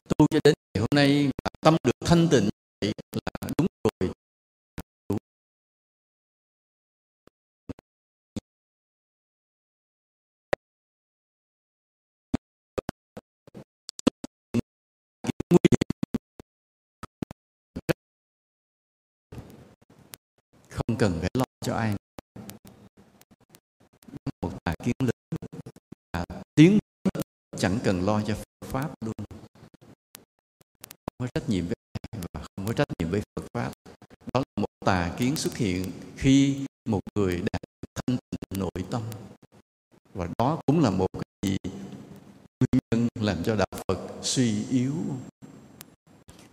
[0.07, 2.49] Tu cho đến ngày hôm nay mà tâm được thanh tịnh
[2.81, 4.13] vậy là đúng rồi.
[20.69, 21.95] Không cần phải lo cho ai.
[24.41, 25.11] Một tài kiến lớn
[26.13, 26.79] và tiếng
[27.57, 29.13] chẳng cần lo cho pháp luôn.
[31.17, 31.75] Có trách nhiệm với
[32.71, 33.71] có trách nhiệm với Phật pháp.
[34.33, 36.55] Đó là một tà kiến xuất hiện khi
[36.89, 37.61] một người đạt
[37.95, 39.01] thanh tịnh nội tâm.
[40.13, 41.57] Và đó cũng là một cái gì
[42.59, 44.93] nguyên nhân làm cho đạo Phật suy yếu.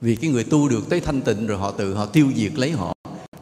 [0.01, 2.71] Vì cái người tu được tới thanh tịnh rồi họ tự họ tiêu diệt lấy
[2.71, 2.95] họ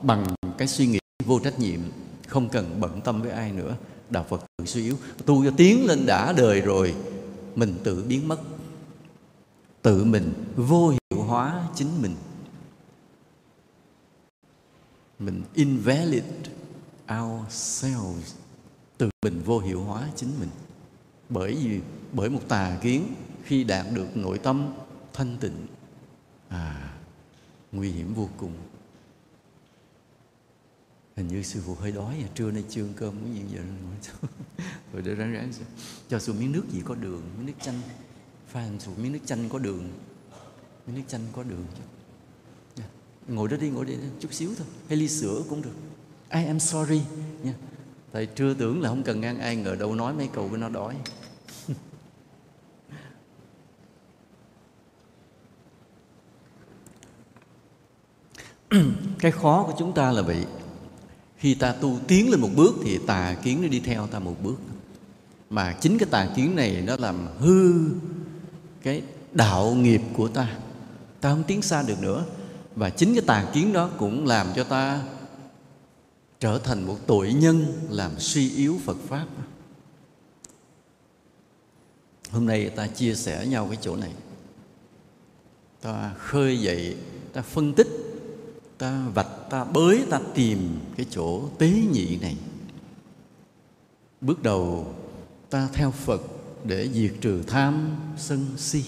[0.02, 0.26] bằng
[0.58, 1.80] cái suy nghĩ vô trách nhiệm,
[2.28, 3.76] không cần bận tâm với ai nữa,
[4.10, 4.96] đạo Phật tự suy yếu.
[5.26, 6.94] Tu cho tiến lên đã đời rồi,
[7.54, 8.40] mình tự biến mất.
[9.82, 12.14] Tự mình vô hiệu hóa chính mình
[15.18, 16.24] mình invalid
[17.20, 18.34] ourselves.
[18.98, 20.48] Tự mình vô hiệu hóa chính mình.
[21.28, 21.80] Bởi vì,
[22.12, 24.74] bởi một tà kiến, khi đạt được nội tâm
[25.12, 25.66] thanh tịnh
[26.48, 26.92] à
[27.72, 28.52] nguy hiểm vô cùng.
[31.16, 33.60] Hình như sư phụ hơi đói à trưa nay chưa ăn cơm cái gì giờ
[34.92, 35.52] rồi để ráng ráng
[36.08, 37.80] cho sư miếng nước gì có đường, miếng nước chanh.
[38.48, 39.92] Pha một miếng nước chanh có đường,
[40.86, 41.82] miếng nước chanh có đường chứ
[43.28, 44.66] ngồi đó đi ngồi đi chút xíu thôi.
[44.88, 45.74] Hay ly sữa cũng được.
[46.30, 47.00] I am sorry.
[47.42, 47.54] Nha.
[48.12, 50.68] Thầy chưa tưởng là không cần ăn ai ngờ đâu nói mấy câu với nó
[50.68, 50.94] đói.
[59.18, 60.46] Cái khó của chúng ta là vậy.
[61.36, 64.36] Khi ta tu tiến lên một bước thì tà kiến nó đi theo ta một
[64.42, 64.56] bước.
[65.50, 67.90] Mà chính cái tà kiến này nó làm hư
[68.82, 70.58] cái đạo nghiệp của ta.
[71.20, 72.24] Ta không tiến xa được nữa
[72.76, 75.02] và chính cái tà kiến đó cũng làm cho ta
[76.40, 79.26] trở thành một tội nhân, làm suy yếu Phật pháp.
[82.30, 84.12] Hôm nay ta chia sẻ nhau cái chỗ này.
[85.80, 86.96] Ta khơi dậy,
[87.32, 87.88] ta phân tích,
[88.78, 92.36] ta vạch, ta bới, ta tìm cái chỗ tế nhị này.
[94.20, 94.94] Bước đầu
[95.50, 96.22] ta theo phật
[96.64, 98.84] để diệt trừ tham sân si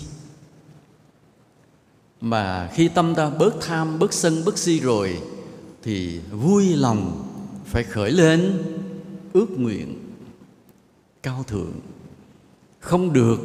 [2.21, 5.21] mà khi tâm ta bớt tham, bớt sân, bớt si rồi,
[5.83, 7.29] thì vui lòng
[7.65, 8.63] phải khởi lên
[9.33, 9.99] ước nguyện
[11.23, 11.73] cao thượng.
[12.81, 13.39] Không được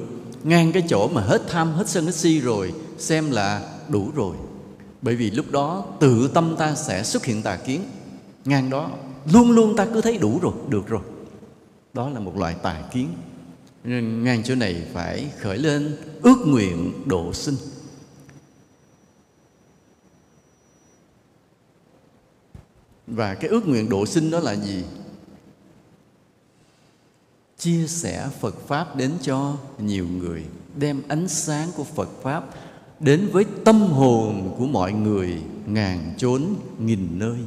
[0.44, 4.36] ngang cái chỗ mà hết tham, hết sân, hết si rồi, xem là đủ rồi.
[5.02, 7.82] Bởi vì lúc đó tự tâm ta sẽ xuất hiện tà kiến.
[8.46, 8.92] Ngang đó,
[9.32, 11.02] luôn luôn ta cứ thấy đủ rồi, được rồi.
[11.94, 13.08] Đó là một loại tà kiến.
[13.84, 17.56] Nên ngang chỗ này phải khởi lên ước nguyện độ sinh.
[23.16, 24.84] Và cái ước nguyện độ sinh đó là gì?
[27.58, 30.46] Chia sẻ phật pháp đến cho nhiều người,
[30.76, 32.44] đem ánh sáng của phật pháp
[33.00, 37.38] đến với tâm hồn của mọi người ngàn chốn nghìn nơi.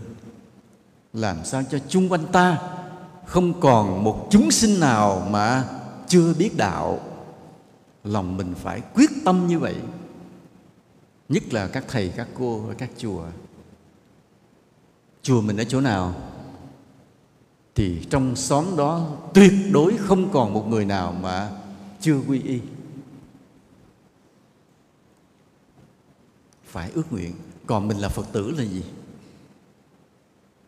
[1.13, 2.59] Làm sao cho chung quanh ta
[3.27, 5.65] không còn một chúng sinh nào mà
[6.09, 7.01] chưa biết đạo?
[8.05, 9.75] Lòng mình phải quyết tâm như vậy.
[11.29, 13.25] Nhất là các thầy, các cô ở các chùa
[15.27, 16.15] chùa mình ở chỗ nào?
[17.75, 21.51] Thì trong xóm đó tuyệt đối không còn một người nào mà
[22.01, 22.61] chưa quy y.
[26.65, 27.33] Phải ước nguyện,
[27.67, 28.83] còn mình là phật tử là gì?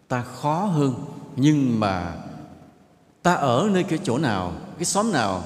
[0.08, 0.94] Ta khó hơn,
[1.36, 2.16] nhưng mà
[3.22, 5.44] ta ở nơi cái chỗ nào, cái xóm nào,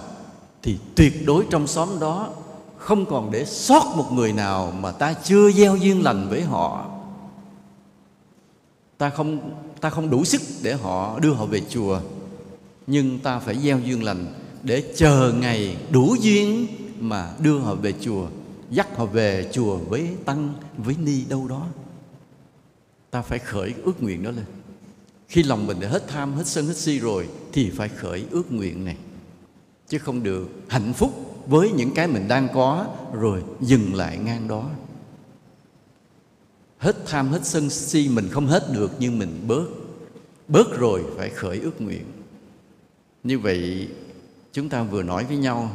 [0.62, 2.30] thì tuyệt đối trong xóm đó
[2.76, 6.91] không còn để sót một người nào mà ta chưa gieo duyên lành với họ
[9.02, 12.00] ta không ta không đủ sức để họ đưa họ về chùa.
[12.86, 14.26] Nhưng ta phải gieo duyên lành
[14.62, 16.66] để chờ ngày đủ duyên
[17.00, 18.26] mà đưa họ về chùa,
[18.70, 21.66] dắt họ về chùa với tăng, với ni đâu đó.
[23.10, 24.44] Ta phải khởi ước nguyện đó lên.
[25.28, 28.52] Khi lòng mình đã hết tham, hết sân, hết si rồi, thì phải khởi ước
[28.52, 28.96] nguyện này.
[29.88, 34.48] Chứ không được hạnh phúc với những cái mình đang có, rồi dừng lại ngang
[34.48, 34.70] đó
[36.82, 39.66] hết tham, hết sân si mình không hết được, nhưng mình bớt.
[40.48, 42.04] Bớt rồi phải khởi ước nguyện.
[43.24, 43.88] Như vậy,
[44.52, 45.70] chúng ta vừa nói với nhau,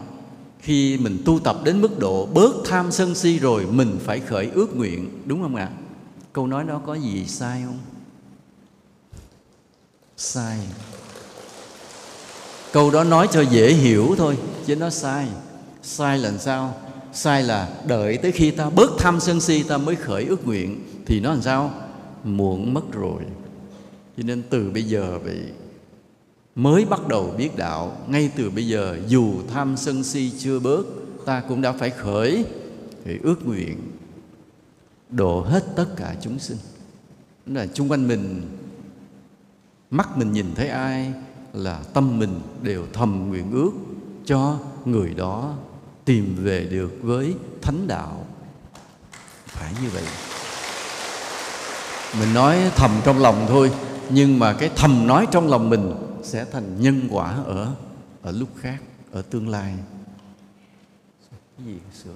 [0.59, 4.49] khi mình tu tập đến mức độ bớt tham sân si rồi, mình phải khởi
[4.53, 5.69] ước nguyện, đúng không ạ?
[6.33, 7.79] Câu nói đó có gì sai không?
[10.17, 10.59] Sai.
[12.71, 15.27] Câu đó nói cho dễ hiểu thôi, chứ nó sai.
[15.83, 16.77] Sai là sao?
[17.13, 20.83] Sai là đợi tới khi ta bớt tham sân si, ta mới khởi ước nguyện
[21.07, 21.73] thì nó làm sao?
[22.23, 23.21] Muộn mất rồi.
[24.17, 25.39] Cho nên từ bây giờ vậy
[26.55, 30.83] mới bắt đầu biết đạo, ngay từ bây giờ, dù tham sân si chưa bớt,
[31.25, 32.45] ta cũng đã phải khởi
[33.05, 33.77] thì ước nguyện
[35.09, 36.57] độ hết tất cả chúng sinh.
[37.45, 38.41] Là chung quanh mình,
[39.89, 41.13] mắt mình nhìn thấy ai
[41.53, 43.71] là tâm mình đều thầm nguyện ước
[44.25, 45.55] cho người đó
[46.05, 48.25] tìm về được với thánh đạo.
[49.45, 50.03] Phải như vậy
[52.19, 53.71] mình nói thầm trong lòng thôi,
[54.09, 55.93] nhưng mà cái thầm nói trong lòng mình
[56.23, 57.71] sẽ thành nhân quả ở
[58.21, 58.77] ở lúc khác,
[59.11, 59.73] ở tương lai.
[61.57, 62.15] Cái gì sửa?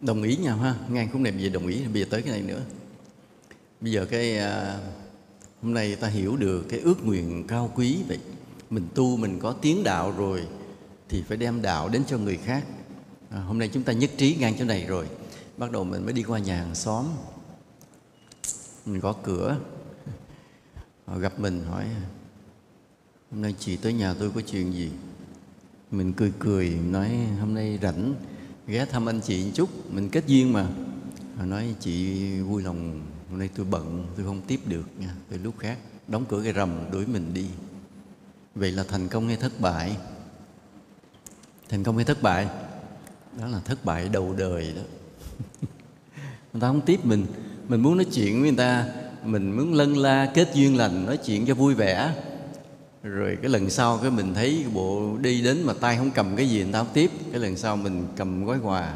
[0.00, 0.74] Đồng ý nhau ha.
[0.88, 2.62] Ngang khúc này bây giờ đồng ý bây giờ tới cái này nữa.
[3.80, 4.78] Bây giờ cái à,
[5.62, 8.18] hôm nay ta hiểu được cái ước nguyện cao quý vậy.
[8.70, 10.46] Mình tu mình có tiếng đạo rồi
[11.08, 12.64] thì phải đem đạo đến cho người khác.
[13.30, 15.06] À, hôm nay chúng ta nhất trí ngang chỗ này rồi.
[15.56, 17.06] Bắt đầu mình mới đi qua nhà hàng xóm.
[18.86, 19.56] Mình gõ cửa.
[21.06, 21.84] Họ gặp mình hỏi
[23.30, 24.90] hôm nay chị tới nhà tôi có chuyện gì?
[25.90, 28.14] Mình cười cười nói hôm nay rảnh
[28.68, 30.66] ghé thăm anh chị một chút, mình kết duyên mà.
[31.36, 33.00] Họ nói, chị vui lòng,
[33.30, 35.78] hôm nay tôi bận, tôi không tiếp được nha tôi lúc khác,
[36.08, 37.46] đóng cửa cái rầm, đuổi mình đi.
[38.54, 39.96] Vậy là thành công hay thất bại?
[41.68, 42.46] Thành công hay thất bại?
[43.40, 44.82] Đó là thất bại đầu đời đó.
[46.52, 47.26] Người ta không tiếp mình.
[47.68, 48.86] Mình muốn nói chuyện với người ta,
[49.24, 52.14] mình muốn lân la kết duyên lành, nói chuyện cho vui vẻ
[53.02, 56.48] rồi cái lần sau cái mình thấy bộ đi đến mà tay không cầm cái
[56.48, 58.94] gì người ta không tiếp cái lần sau mình cầm gói quà.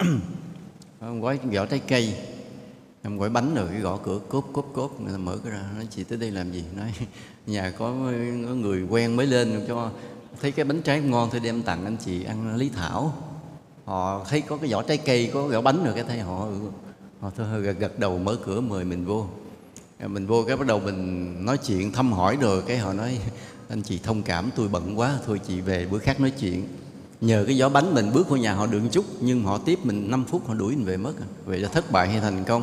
[1.00, 2.14] Gói giỏ trái cây.
[3.02, 5.62] Em gói bánh rồi cái gõ cửa cốp cốp cốp người ta mở cái ra
[5.76, 6.64] nói chị tới đây làm gì?
[6.76, 6.92] Nói
[7.46, 7.86] nhà có,
[8.46, 9.90] có người quen mới lên cho
[10.40, 13.14] thấy cái bánh trái ngon thì đem tặng anh chị ăn lý thảo.
[13.84, 16.48] Họ thấy có cái vỏ trái cây có gạo bánh rồi cái thấy họ
[17.20, 19.26] họ thôi gật, gật đầu mở cửa mời mình vô
[20.00, 23.18] Dạ, mình vô cái bắt đầu mình nói chuyện, thăm hỏi rồi, cái họ nói,
[23.68, 26.68] anh chị thông cảm, tôi bận quá, thôi chị về bữa khác nói chuyện.
[27.20, 30.10] Nhờ cái gió bánh mình bước vào nhà họ được chút, nhưng họ tiếp mình
[30.10, 31.12] 5 phút, họ đuổi mình về mất
[31.44, 32.62] vậy là thất bại hay thành công?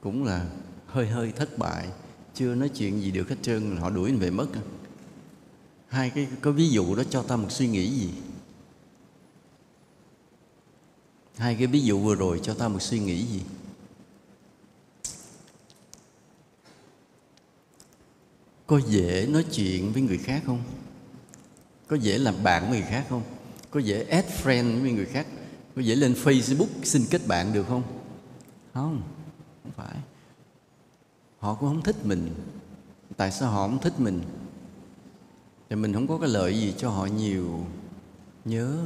[0.00, 0.46] Cũng là
[0.86, 1.86] hơi hơi thất bại,
[2.34, 4.60] chưa nói chuyện gì được hết trơn họ đuổi mình về mất à.
[5.88, 8.10] hai cái, có ví dụ đó cho ta một suy nghĩ gì?
[11.36, 13.42] Hai cái ví dụ vừa rồi cho ta một suy nghĩ gì?
[18.66, 20.62] Có dễ nói chuyện với người khác không?
[21.86, 23.22] Có dễ làm bạn với người khác không?
[23.70, 25.26] Có dễ add friend với người khác?
[25.76, 27.82] Có dễ lên facebook xin kết bạn được không?
[28.74, 29.02] Không
[29.62, 29.96] không phải.
[31.38, 32.34] Họ cũng không thích mình.
[33.16, 34.22] Tại sao họ không thích mình?
[35.70, 37.66] Thì mình không có cái lợi gì cho họ nhiều.
[38.44, 38.78] Nhớ,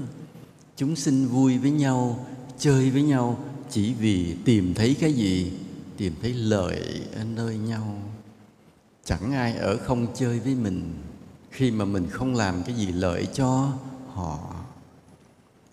[0.76, 2.26] chúng sinh vui với nhau,
[2.58, 5.52] chơi với nhau chỉ vì tìm thấy cái gì,
[5.96, 8.02] tìm thấy lợi ở nơi nhau
[9.09, 10.94] chẳng ai ở không chơi với mình
[11.51, 13.73] khi mà mình không làm cái gì lợi cho
[14.14, 14.55] họ.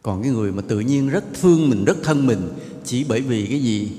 [0.01, 2.53] Còn cái người mà tự nhiên rất thương mình, rất thân mình
[2.85, 3.97] chỉ bởi vì cái gì?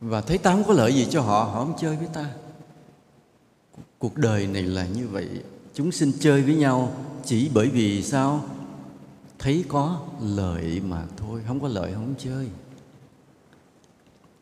[0.00, 1.44] Và thấy ta không có lợi gì cho họ?
[1.44, 2.30] Họ không chơi với ta.
[3.98, 5.28] Cuộc đời này là như vậy.
[5.74, 6.92] Chúng sinh chơi với nhau
[7.24, 8.44] chỉ bởi vì sao?
[9.38, 11.42] Thấy có lợi mà thôi.
[11.46, 12.48] Không có lợi, không chơi.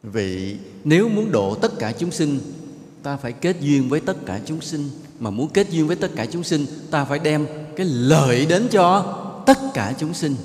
[0.02, 2.40] Vị, nếu muốn độ tất cả chúng sinh,
[3.02, 4.90] ta phải kết duyên với tất cả chúng sinh.
[5.18, 8.68] Mà muốn kết duyên với tất cả chúng sinh, ta phải đem cái lợi đến
[8.70, 10.36] cho tất cả chúng sinh.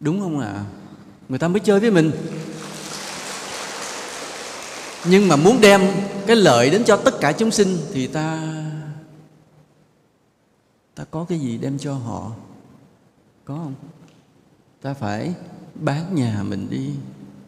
[0.00, 0.52] Đúng không ạ?
[0.52, 0.64] À?
[1.28, 2.10] người ta mới chơi với mình.
[5.04, 5.80] Nhưng mà muốn đem
[6.26, 8.52] cái lợi đến cho tất cả chúng sinh thì ta
[10.94, 12.32] ta có cái gì đem cho họ?
[13.44, 13.74] Có không?
[14.82, 15.34] Ta phải
[15.74, 16.90] bán nhà mình đi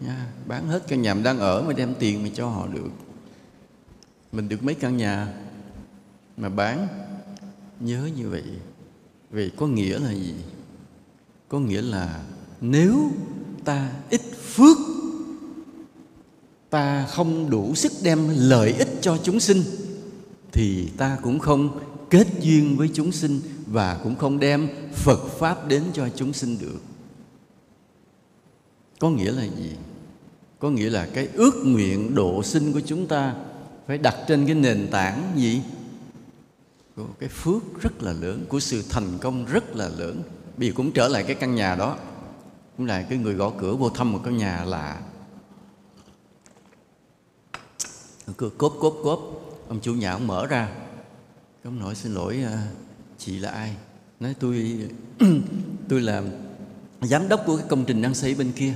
[0.00, 2.90] nha, bán hết căn nhà mình đang ở mà đem tiền mình cho họ được.
[4.32, 5.34] Mình được mấy căn nhà
[6.36, 6.88] mà bán?
[7.80, 8.44] Nhớ như vậy
[9.30, 10.34] vì có nghĩa là gì?
[11.48, 12.22] Có nghĩa là
[12.60, 13.10] nếu
[13.64, 14.76] ta ít phước,
[16.70, 19.62] ta không đủ sức đem lợi ích cho chúng sinh,
[20.52, 21.78] thì ta cũng không
[22.10, 26.58] kết duyên với chúng sinh và cũng không đem Phật pháp đến cho chúng sinh
[26.60, 26.78] được.
[28.98, 29.72] Có nghĩa là gì?
[30.58, 33.34] Có nghĩa là cái ước nguyện độ sinh của chúng ta
[33.86, 35.62] phải đặt trên cái nền tảng gì?
[36.96, 40.22] Của cái phước rất là lớn, của sự thành công rất là lớn.
[40.56, 41.96] Bây giờ cũng trở lại cái căn nhà đó,
[42.76, 45.00] cũng là cái người gõ cửa vô thăm một căn nhà lạ
[48.36, 49.20] cửa cốp cốp cốp
[49.68, 50.72] ông chủ nhà ông mở ra
[51.64, 52.66] ông nói xin lỗi à,
[53.18, 53.76] chị là ai
[54.20, 54.88] nói tôi
[55.88, 56.22] tôi là
[57.00, 58.74] giám đốc của cái công trình đang xây bên kia.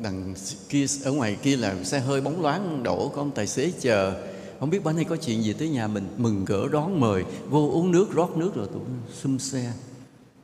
[0.00, 0.34] Đằng
[0.68, 4.22] kia ở ngoài kia là xe hơi bóng loáng đổ, có ông tài xế chờ.
[4.60, 6.08] Không biết bữa nay có chuyện gì tới nhà mình.
[6.16, 8.82] Mừng cỡ đón mời, vô uống nước, rót nước rồi tụi
[9.22, 9.72] xum xe.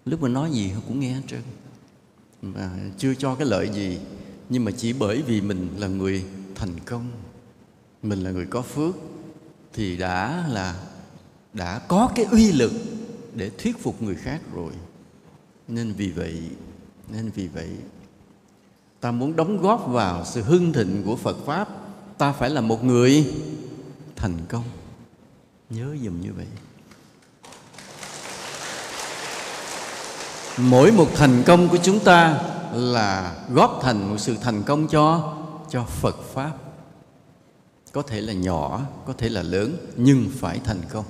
[0.04, 1.40] Lúc mà nói gì cũng nghe hết trơn.
[2.42, 3.98] Mà chưa cho cái lợi gì,
[4.48, 6.24] nhưng mà chỉ bởi vì mình là người
[6.54, 7.10] thành công,
[8.02, 8.94] mình là người có phước,
[9.72, 10.82] thì đã là,
[11.52, 12.72] đã có cái uy lực
[13.34, 14.72] để thuyết phục người khác rồi.
[15.68, 16.42] Nên vì vậy
[17.12, 17.68] nên vì vậy
[19.00, 21.68] ta muốn đóng góp vào sự hưng thịnh của phật pháp
[22.18, 23.34] ta phải là một người
[24.16, 24.64] thành công.
[25.70, 26.46] Nhớ dùm như vậy.
[30.58, 32.42] Mỗi một thành công của chúng ta
[32.72, 35.34] là góp thành một sự thành công cho
[35.70, 36.52] cho phật pháp.
[37.92, 41.04] Có thể là nhỏ có thể là lớn nhưng phải thành công.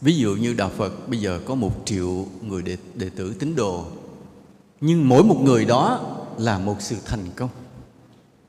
[0.00, 3.56] Ví dụ như đạo phật bây giờ có một triệu người đệ, đệ tử tín
[3.56, 3.86] đồ
[4.86, 6.00] nhưng mỗi một người đó
[6.38, 7.50] là một sự thành công.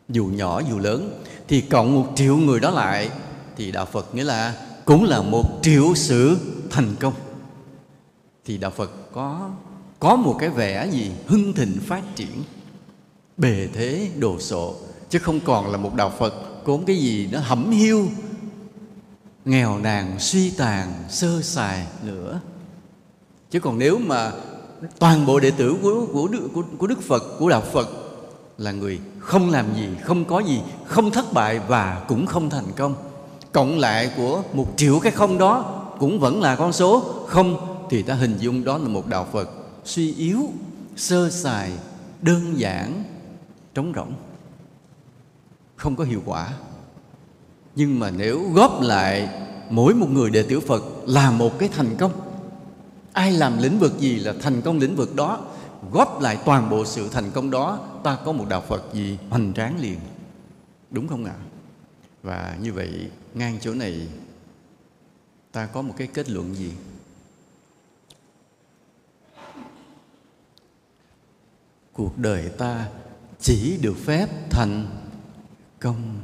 [0.10, 3.10] Dù nhỏ, dù lớn, thì cộng một triệu người đó lại,
[3.58, 6.38] thì đạo phật nghĩa là cũng là một triệu sự
[6.70, 7.14] thành công.
[8.46, 9.50] Thì đạo phật có
[10.00, 12.44] có một cái vẻ gì hưng thịnh phát triển,
[13.38, 14.76] bề thế đồ sộ,
[15.10, 16.34] chứ không còn là một đạo phật
[16.66, 18.08] có cái gì nó hẩm hiu,
[19.46, 22.40] nghèo nàn, suy tàn, sơ sài nữa.
[23.52, 24.32] Chứ còn nếu mà
[25.00, 27.90] toàn bộ đệ tử của của Đức, của, của Đức Phật của đạo Phật
[28.58, 32.72] là người không làm gì không có gì không thất bại và cũng không thành
[32.76, 32.96] công.
[33.52, 38.02] Cộng lại của một triệu cái không đó cũng vẫn là con số không thì
[38.02, 39.50] ta hình dung đó là một đạo Phật
[39.86, 40.40] suy yếu
[40.96, 41.72] sơ sài
[42.22, 43.04] đơn giản
[43.74, 44.14] trống rỗng
[45.76, 46.50] không có hiệu quả.
[47.76, 49.30] Nhưng mà nếu góp lại
[49.70, 52.12] mỗi một người đệ tử phật là một cái thành công
[53.16, 55.46] ai làm lĩnh vực gì là thành công lĩnh vực đó.
[55.92, 59.54] Góp lại toàn bộ sự thành công đó, ta có một đạo phật gì hoành
[59.54, 60.00] tráng liền.
[60.92, 61.36] Đúng không ạ?
[62.24, 64.08] Và như vậy, ngang chỗ này,
[65.52, 66.72] ta có một cái kết luận gì?
[71.94, 72.90] Cuộc đời ta
[73.40, 74.88] chỉ được phép thành
[75.80, 76.22] công,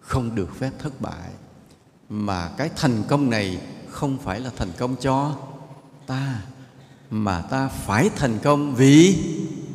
[0.00, 1.30] không được phép thất bại.
[2.08, 5.36] Mà cái thành công này không phải là thành công cho
[6.10, 6.42] ta,
[7.10, 9.16] mà ta phải thành công vì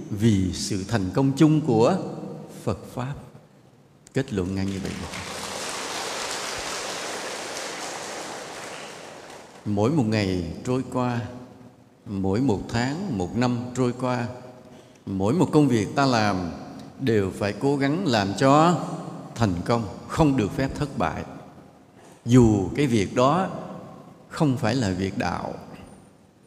[0.09, 1.97] vì sự thành công chung của
[2.63, 3.13] Phật pháp.
[4.13, 4.91] Kết luận ngay như vậy.
[9.65, 11.19] Mỗi một ngày trôi qua,
[12.05, 14.27] mỗi một tháng, một năm trôi qua,
[15.05, 16.51] mỗi một công việc ta làm
[16.99, 18.79] đều phải cố gắng làm cho
[19.35, 21.23] thành công, không được phép thất bại.
[22.25, 23.49] Dù cái việc đó
[24.29, 25.53] không phải là việc đạo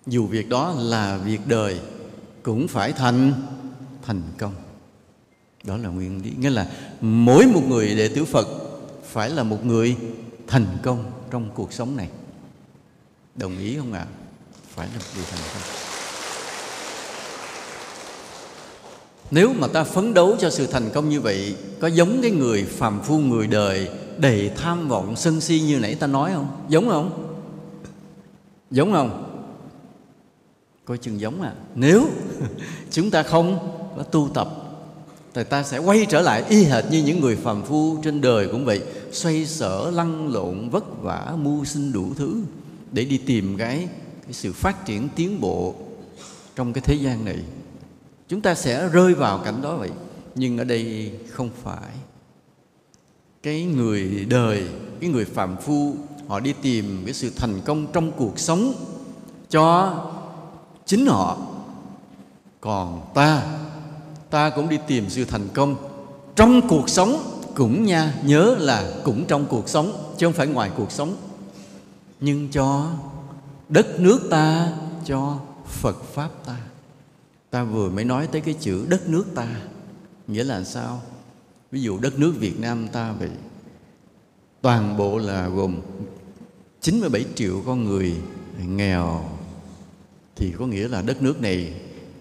[0.09, 1.81] dù việc đó là việc đời,
[2.43, 3.33] cũng phải thành
[4.03, 4.55] thành công.
[5.65, 6.33] Đó là nguyên lý.
[6.39, 8.49] Nghĩa là mỗi một người đệ tử phật
[9.11, 9.97] phải là một người
[10.47, 12.09] thành công trong cuộc sống này.
[13.35, 14.07] Đồng ý không ạ?
[14.11, 14.29] À?
[14.79, 15.63] phải là một người thành công.
[19.31, 22.65] Nếu mà ta phấn đấu cho sự thành công như vậy, có giống cái người
[22.65, 23.89] phàm phu người đời
[24.19, 26.49] đầy tham vọng, sân si như nãy ta nói không?
[26.69, 27.37] Giống không?
[28.71, 29.28] Giống không?
[30.89, 31.53] Coi chừng giống à.
[31.75, 32.09] Nếu
[32.91, 33.59] chúng ta không
[33.97, 34.49] có tu tập
[35.35, 38.49] thì ta sẽ quay trở lại y hệt như những người phàm phu trên đời
[38.53, 38.83] cũng vậy
[39.13, 42.43] xoay sở lăn lộn vất vả mưu sinh đủ thứ
[42.93, 43.89] để đi tìm cái,
[44.25, 45.75] cái sự phát triển tiến bộ
[46.57, 47.39] trong cái thế gian này.
[48.29, 49.91] Chúng ta sẽ rơi vào cảnh đó vậy.
[50.35, 51.91] Nhưng ở đây không phải.
[53.43, 54.65] Cái người đời
[55.01, 55.95] cái người phàm phu
[56.29, 58.75] họ đi tìm cái sự thành công trong cuộc sống
[59.51, 59.95] cho
[60.89, 61.37] chính họ.
[62.61, 63.43] Còn ta
[64.31, 65.77] ta cũng đi tìm sự thành công
[66.37, 70.71] trong cuộc sống, cũng nha, nhớ là cũng trong cuộc sống, chứ không phải ngoài
[70.77, 71.17] cuộc sống.
[72.21, 72.91] Nhưng cho
[73.69, 74.73] đất nước ta,
[75.05, 76.57] cho phật pháp ta.
[77.51, 79.47] Ta vừa mới nói tới cái chữ đất nước ta,
[80.27, 81.03] nghĩa là sao?
[81.71, 83.31] Ví dụ đất nước việt nam ta vậy,
[84.63, 85.81] toàn bộ là gồm
[86.81, 88.17] 97 triệu con người
[88.67, 89.25] nghèo
[90.39, 91.73] thì có nghĩa là đất nước này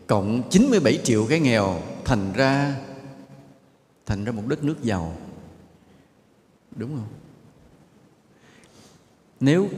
[0.07, 2.75] cộng 97 triệu cái nghèo thành ra
[4.05, 5.17] thành ra một đất nước giàu.
[6.75, 7.07] Đúng không?
[9.39, 9.69] Nếu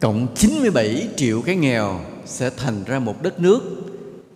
[0.00, 3.62] cộng 97 triệu cái nghèo sẽ thành ra một đất nước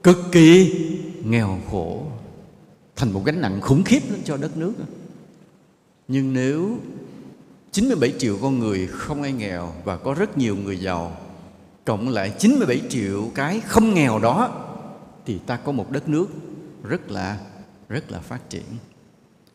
[0.03, 0.75] cực kỳ
[1.25, 2.07] nghèo khổ,
[2.97, 4.73] thành một gánh nặng khủng khiếp cho đất nước.
[6.09, 6.79] Nhưng nếu
[7.73, 11.17] 97 triệu con người không ai nghèo và có rất nhiều người giàu
[11.89, 14.65] cộng lại 97 triệu cái không nghèo đó,
[15.27, 16.27] thì ta có một đất nước
[16.83, 17.41] rất là
[17.89, 18.65] rất là phát triển.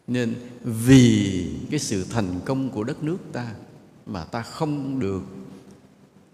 [0.08, 3.52] Nên vì cái sự thành công của đất nước ta
[4.06, 5.24] mà ta không được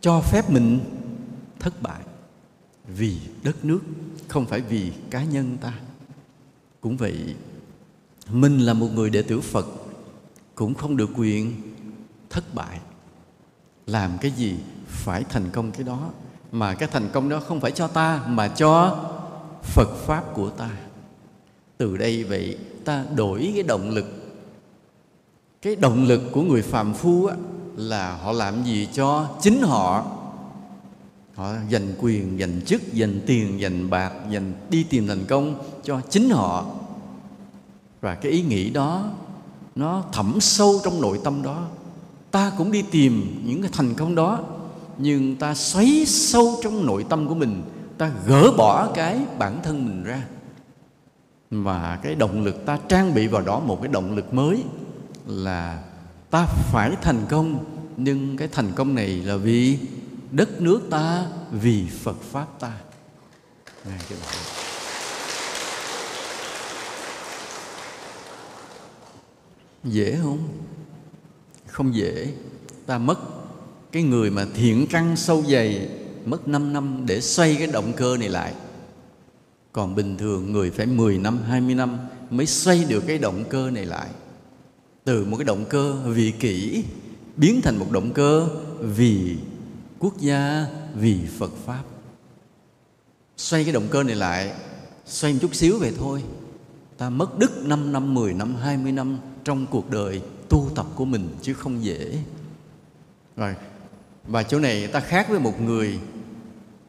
[0.02, 0.80] cho phép mình
[1.60, 2.02] thất bại
[2.88, 3.80] vì đất nước,
[4.28, 5.74] không phải vì cá nhân ta.
[6.82, 7.36] Cũng vậy,
[8.32, 9.68] mình là một người đệ tử phật
[10.56, 11.56] cũng không được quyền
[12.30, 12.80] thất bại.
[13.86, 14.56] Làm cái gì
[14.90, 16.00] phải thành công cái đó.
[16.52, 19.00] Mà cái thành công đó không phải cho ta mà cho
[19.64, 20.70] phật pháp của ta.
[21.78, 24.06] Từ đây vậy ta đổi cái động lực.
[25.62, 27.36] Cái động lực của người phàm phu á,
[27.76, 30.06] là họ làm gì cho chính họ?
[31.36, 36.02] Họ giành quyền giành chức giành tiền giành bạc giành đi tìm thành công cho
[36.10, 36.66] chính họ.
[38.02, 39.06] Và cái ý nghĩ đó
[39.76, 41.66] nó thẩm sâu trong nội tâm đó.
[42.32, 44.40] Ta cũng đi tìm những cái thành công đó
[45.02, 47.64] nhưng ta xoáy sâu trong nội tâm của mình
[47.98, 50.24] ta gỡ bỏ cái bản thân mình ra.
[51.50, 54.64] Và cái động lực ta trang bị vào đó một cái động lực mới
[55.26, 55.84] là
[56.30, 57.66] ta phải thành công.
[57.98, 59.80] Nhưng cái thành công này là vì
[60.32, 62.74] đất nước ta vì phật pháp ta.
[63.86, 64.18] Này, cái
[69.84, 70.48] dễ không?
[71.68, 72.34] Không dễ.
[72.86, 73.39] Ta mất
[73.92, 75.90] cái người mà thiện căn sâu dày
[76.26, 78.54] mất 5 năm để xoay cái động cơ này lại.
[79.72, 81.98] Còn bình thường người phải 10 năm, 20 năm
[82.30, 84.10] mới xoay được cái động cơ này lại.
[85.04, 86.84] Từ một cái động cơ vì kỷ
[87.38, 88.48] biến thành một động cơ
[88.80, 89.38] vì
[90.00, 90.66] quốc gia
[90.96, 91.84] vì Phật pháp.
[93.38, 94.52] Xoay cái động cơ này lại
[95.06, 96.24] xoay một chút xíu về thôi.
[96.98, 101.06] Ta mất đức 5 năm, 10 năm, 20 năm trong cuộc đời tu tập của
[101.06, 102.18] mình chứ không dễ.
[103.36, 103.56] Rồi
[104.30, 106.00] và chỗ này ta khác với một người.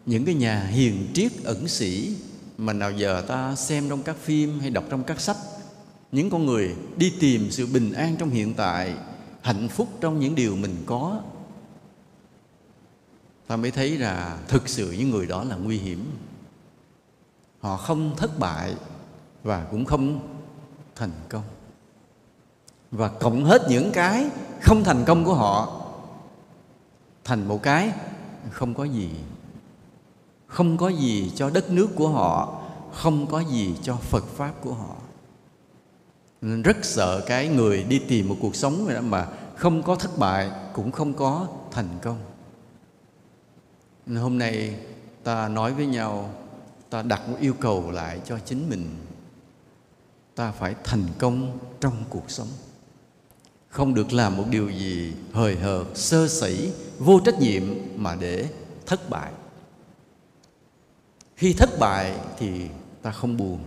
[0.07, 2.17] Những cái nhà hiền triết, ẩn sĩ
[2.59, 5.37] mà nào giờ ta xem trong các phim hay đọc trong các sách.
[6.13, 8.95] Những con người đi tìm sự bình an trong hiện tại,
[9.43, 11.21] hạnh phúc trong những điều mình có.
[13.47, 16.13] Ta mới thấy là thực sự những người đó là nguy hiểm.
[17.61, 18.75] Họ không thất bại
[19.43, 20.29] và cũng không
[20.95, 21.45] thành công.
[22.91, 24.31] Và cộng hết những cái
[24.61, 25.80] không thành công của họ
[27.25, 27.93] thành một cái.
[28.51, 29.11] Không có gì,
[30.47, 32.63] không có gì cho đất nước của họ,
[32.93, 34.97] không có gì cho phật pháp của họ.
[36.41, 40.51] Nên rất sợ cái người đi tìm một cuộc sống mà không có thất bại,
[40.73, 42.19] cũng không có thành công.
[44.07, 44.77] Nên hôm nay
[45.25, 46.31] ta nói với nhau,
[46.91, 48.97] ta đặt một yêu cầu lại cho chính mình.
[50.35, 52.49] Ta phải thành công trong cuộc sống
[53.71, 57.63] không được làm một điều gì hời hợt, sơ sẩy, vô trách nhiệm
[57.97, 58.49] mà để
[58.87, 59.33] thất bại.
[61.37, 62.67] Khi thất bại thì
[63.03, 63.59] ta không buồn,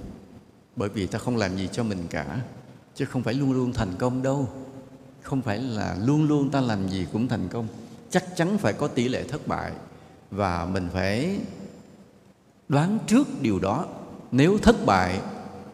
[0.75, 2.41] bởi vì ta không làm gì cho mình cả,
[2.95, 4.47] chứ không phải luôn luôn thành công đâu.
[5.21, 7.67] Không phải là luôn luôn ta làm gì cũng thành công.
[8.09, 9.71] Chắc chắn phải có tỷ lệ thất bại,
[10.31, 11.39] và mình phải
[12.69, 13.85] đoán trước điều đó.
[14.31, 15.19] Nếu thất bại,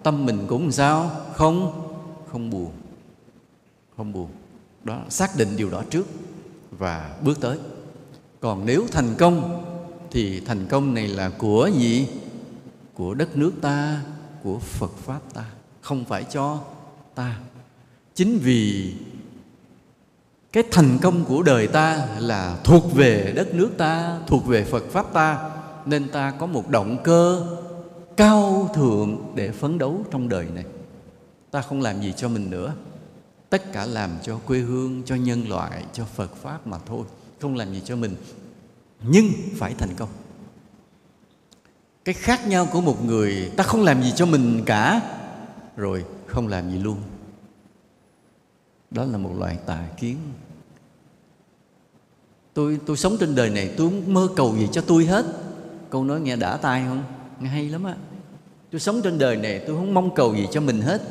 [0.04, 1.12] tâm mình cũng sao?
[1.34, 1.86] Không
[2.32, 2.72] không buồn
[4.00, 4.28] không buồn.
[4.84, 6.08] Đó, xác định điều đó trước
[6.72, 7.58] và bước tới.
[8.40, 9.64] Còn nếu thành công,
[10.12, 12.08] thì thành công này là của gì?
[12.94, 14.02] Của đất nước ta,
[14.44, 15.46] của phật pháp ta.
[15.82, 16.60] Không phải cho
[17.16, 17.40] ta.
[18.16, 18.94] Chính vì
[20.52, 24.84] cái thành công của đời ta là thuộc về đất nước ta, thuộc về phật
[24.92, 25.50] pháp ta,
[25.86, 27.48] nên ta có một động cơ
[28.18, 30.66] cao thượng để phấn đấu trong đời này.
[31.52, 32.74] Ta không làm gì cho mình nữa
[33.50, 37.06] tất cả làm cho quê hương, cho nhân loại, cho phật pháp mà thôi,
[37.40, 38.16] không làm gì cho mình.
[39.04, 40.10] Nhưng phải thành công.
[42.06, 45.02] Cái khác nhau của một người, ta không làm gì cho mình cả,
[45.78, 46.98] rồi không làm gì luôn.
[48.92, 50.18] Đó là một loại tà kiến.
[52.54, 55.26] Tôi tôi sống trên đời này, tôi không mơ cầu gì cho tôi hết.
[55.90, 57.04] Câu nói nghe đã tai không?
[57.40, 57.96] Nghe hay lắm á.
[58.72, 61.02] Tôi sống trên đời này, tôi không mong cầu gì cho mình hết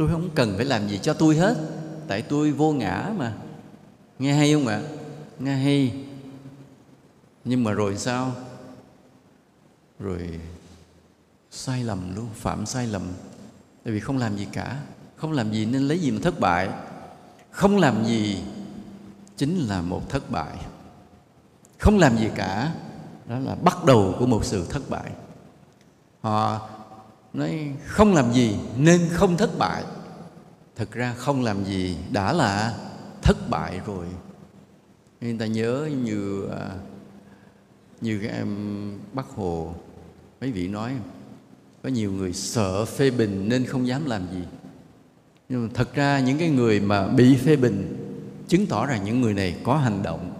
[0.00, 1.56] tôi không cần phải làm gì cho tôi hết.
[2.08, 3.32] Tại tôi vô ngã mà.
[4.18, 4.82] Nghe hay không ạ?
[5.38, 6.04] Nghe hay.
[7.44, 8.32] Nhưng mà rồi sao?
[9.98, 10.40] Rồi
[11.50, 13.02] sai lầm luôn, phạm sai lầm.
[13.84, 14.80] Tại vì không làm gì cả.
[15.16, 16.68] Không làm gì nên lấy gì mà thất bại?
[17.50, 18.44] Không làm gì
[19.36, 20.56] chính là một thất bại.
[21.78, 22.74] Không làm gì cả,
[23.28, 25.10] đó là bắt đầu của một sự thất bại.
[26.20, 26.68] Họ
[27.32, 29.84] nói, không làm gì nên không thất bại.
[30.76, 32.74] Thực ra không làm gì đã là
[33.22, 34.06] thất bại rồi.
[35.20, 36.70] Nên ta nhớ như à,
[38.00, 39.74] như các em bắc hồ,
[40.40, 40.92] mấy vị nói,
[41.82, 44.42] có nhiều người sợ phê bình nên không dám làm gì.
[45.48, 47.96] Nhưng mà thật ra những cái người mà bị phê bình
[48.48, 50.32] chứng tỏ rằng những người này có hành động.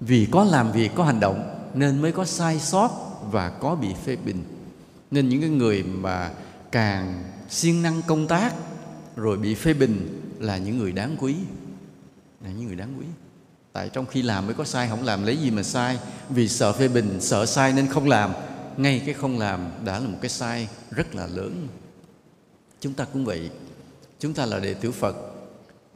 [0.00, 2.90] Vì có làm việc, có hành động nên mới có sai sót
[3.30, 4.44] và có bị phê bình
[5.10, 6.30] nên những cái người mà
[6.72, 8.54] càng siêng năng công tác
[9.16, 11.34] rồi bị phê bình là những người đáng quý,
[12.44, 13.06] là những người đáng quý.
[13.72, 15.98] Tại trong khi làm mới có sai, không làm lấy gì mà sai.
[16.28, 18.32] Vì sợ phê bình, sợ sai nên không làm.
[18.76, 21.68] Ngay cái không làm đã là một cái sai rất là lớn.
[22.80, 23.50] Chúng ta cũng vậy.
[24.20, 25.16] Chúng ta là đệ tử phật.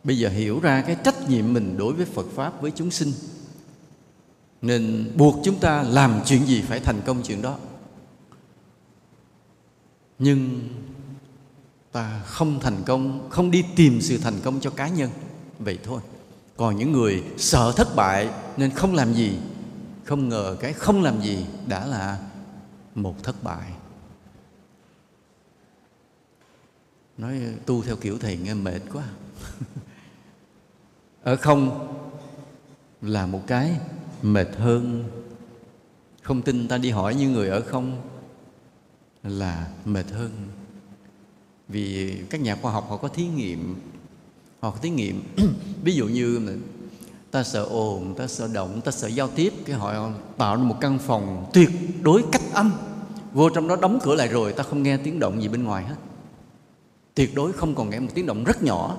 [0.05, 3.13] Bây giờ hiểu ra cái trách nhiệm mình đối với phật pháp với chúng sinh.
[4.63, 7.59] Nên buộc chúng ta làm chuyện gì phải thành công chuyện đó
[10.21, 10.69] nhưng
[11.93, 15.11] ta không thành công, không đi tìm sự thành công cho cá nhân.
[15.59, 16.01] Vậy thôi.
[16.57, 19.39] Còn những người sợ thất bại nên không làm gì.
[20.05, 22.19] Không ngờ cái không làm gì đã là
[22.95, 23.71] một thất bại.
[27.19, 29.05] Nói tu theo kiểu thầy nghe mệt quá.
[31.23, 31.89] Ở không
[33.03, 33.77] là một cái
[34.23, 35.05] mệt hơn.
[36.23, 38.10] Không tin ta đi hỏi những người ở không
[39.23, 40.31] là mệt hơn.
[41.69, 43.81] Vì các nhà khoa học họ có thí nghiệm,
[44.61, 45.23] họ có thí nghiệm.
[45.85, 46.59] Ví dụ như
[47.31, 50.77] ta sợ ồn, ta sợ động, ta sợ giao tiếp, cái họ tạo ra một
[50.81, 51.71] căn phòng tuyệt
[52.03, 52.73] đối cách âm.
[53.33, 55.85] Vô trong đó đóng cửa lại rồi, ta không nghe tiếng động gì bên ngoài
[55.85, 55.97] hết.
[57.15, 58.97] Tuyệt đối không còn nghe một tiếng động rất nhỏ.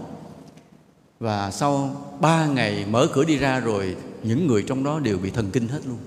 [1.19, 5.30] Và sau ba ngày mở cửa đi ra rồi, những người trong đó đều bị
[5.30, 5.97] thần kinh hết luôn.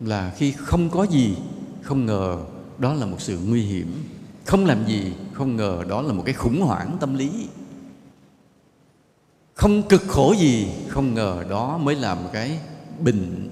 [0.00, 1.36] Là khi không có gì,
[1.82, 2.38] không ngờ
[2.78, 4.04] đó là một sự nguy hiểm.
[4.44, 7.48] Không làm gì, không ngờ đó là một cái khủng hoảng tâm lý.
[9.54, 12.58] Không cực khổ gì, không ngờ đó mới là một cái
[13.00, 13.50] bình.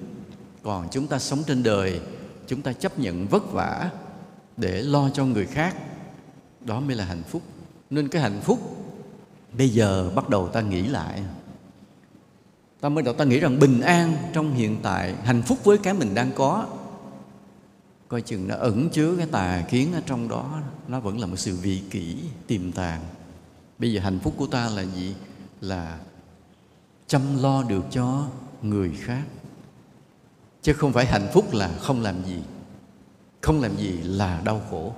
[0.63, 2.01] Còn chúng ta sống trên đời,
[2.47, 3.91] chúng ta chấp nhận vất vả
[4.57, 5.77] để lo cho người khác,
[6.61, 7.43] đó mới là hạnh phúc.
[7.91, 8.59] Nên cái hạnh phúc
[9.59, 11.23] bây giờ bắt đầu ta nghĩ lại
[12.83, 15.95] ta mới đầu ta nghĩ rằng bình an trong hiện tại, hạnh phúc với cái
[15.95, 16.67] mình đang có.
[18.09, 21.37] Coi chừng nó ẩn chứa cái tà kiến ở trong đó, nó vẫn là một
[21.37, 22.17] sự vị kỷ,
[22.47, 23.01] tiềm tàng.
[23.79, 25.15] Bây giờ hạnh phúc của ta là gì?
[25.61, 25.99] Là
[27.07, 28.27] chăm lo được cho
[28.63, 29.23] người khác.
[30.63, 32.43] Chứ không phải hạnh phúc là không làm gì.
[33.41, 34.95] Không làm gì là đau khổ.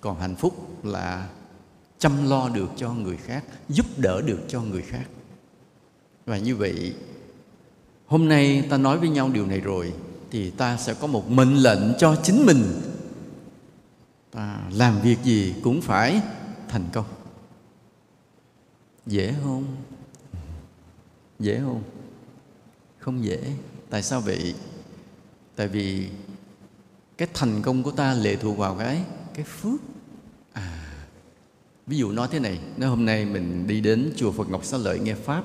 [0.00, 1.28] Còn hạnh phúc là
[1.98, 5.04] chăm lo được cho người khác, giúp đỡ được cho người khác
[6.26, 6.94] và như vậy,
[8.06, 9.92] hôm nay ta nói với nhau điều này rồi,
[10.30, 12.64] thì ta sẽ có một mệnh lệnh cho chính mình.
[14.30, 16.20] Ta làm việc gì cũng phải
[16.68, 17.06] thành công.
[19.06, 19.64] Dễ không?
[21.38, 21.82] Dễ không?
[22.98, 23.38] Không dễ.
[23.90, 24.54] Tại sao vậy?
[25.56, 26.08] Tại vì
[27.18, 29.02] cái thành công của ta lệ thuộc vào cái
[29.34, 29.80] cái phước.
[30.52, 30.78] À
[31.86, 34.78] ví dụ nói thế này, nếu hôm nay mình đi đến chùa phật ngọc xá
[34.78, 35.44] lợi nghe pháp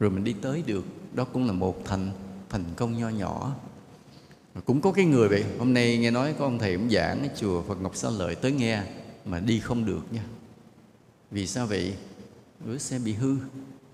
[0.00, 0.84] rồi mình đi tới được,
[1.14, 2.12] đó cũng là một thành
[2.48, 3.56] thành công nho nhỏ.
[4.64, 7.28] Cũng có cái người vậy, hôm nay nghe nói có ông thầy cũng giảng ở
[7.36, 8.82] chùa phật ngọc Sa lợi tới nghe,
[9.24, 10.24] mà đi không được nha.
[11.30, 11.94] Vì sao vậy?
[12.64, 13.36] Bữa xe bị hư.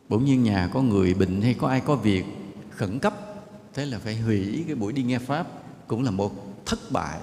[0.09, 2.25] Bỗng nhiên nhà có người bệnh hay có ai có việc,
[2.71, 3.15] khẩn cấp.
[3.75, 5.47] Thế là phải hủy cái buổi đi nghe pháp,
[5.87, 6.33] cũng là một
[6.67, 7.21] thất bại.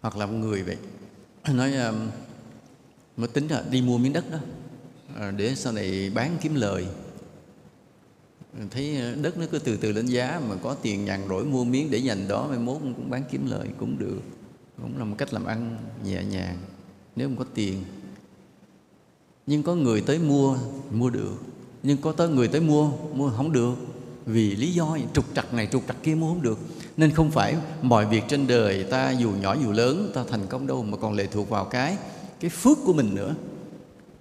[0.00, 0.76] Hoặc là một người vậy,
[1.48, 2.10] nói um,
[3.16, 4.38] mới tính là đi mua miếng đất đó.
[5.18, 6.86] Ờ, để sau này bán kiếm lời.
[8.70, 11.64] Thấy ờ, đất nó cứ từ từ lên giá mà có tiền nhàn rỗi mua
[11.64, 14.20] miếng để dành đó, mai mốt cũng bán kiếm lời cũng được.
[14.82, 16.56] Cũng là một cách làm ăn nhẹ nhàng,
[17.16, 17.84] nếu không có tiền.
[19.46, 20.58] Nhưng có người tới mua
[20.90, 21.34] mua được.
[21.82, 23.74] Nhưng có tới người tới mua mua không được.
[24.26, 26.58] Vì lý do trục trặc này, trục trặc kia mua không được.
[26.96, 30.66] Nên không phải mọi việc trên đời ta dù nhỏ dù lớn, ta thành công
[30.66, 31.96] đâu mà còn lệ thuộc vào cái
[32.40, 33.34] cái phước của mình nữa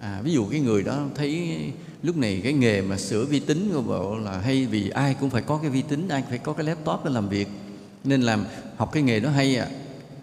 [0.01, 1.57] à, ví dụ cái người đó thấy
[2.03, 5.29] lúc này cái nghề mà sửa vi tính của bộ là hay vì ai cũng
[5.29, 7.47] phải có cái vi tính ai phải có cái laptop để làm việc.
[8.03, 8.45] Nên làm
[8.77, 9.67] học cái nghề đó hay à,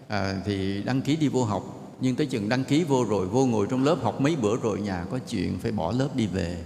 [0.07, 1.75] à thì đăng ký đi vô học.
[2.01, 4.81] Nhưng tới chừng đăng ký vô rồi vô ngồi trong lớp học mấy bữa rồi
[4.81, 6.57] nhà có chuyện phải bỏ lớp đi về.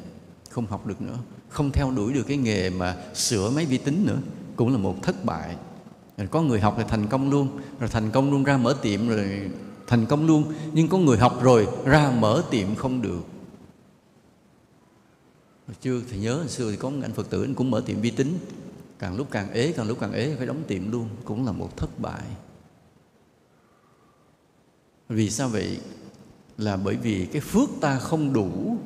[0.50, 1.18] Không học được nữa.
[1.50, 4.18] Không theo đuổi được cái nghề mà sửa máy vi tính nữa.
[4.56, 5.56] Cũng là một thất bại.
[6.32, 7.48] Có người học thì thành công luôn.
[7.80, 9.50] Rồi thành công luôn ra mở tiệm rồi
[9.88, 13.22] thành công luôn, nhưng có người học rồi, ra mở tiệm không được.
[15.82, 18.12] Chưa thì nhớ, hồi xưa thì có anh phật tử, anh cũng mở tiệm vi
[18.12, 18.38] tính.
[19.00, 21.78] Càng lúc càng ế, càng lúc càng ế, phải đóng tiệm luôn, cũng là một
[21.78, 22.24] thất bại.
[25.10, 25.80] Vì sao vậy?
[26.58, 28.78] Là bởi vì cái phước ta không đủ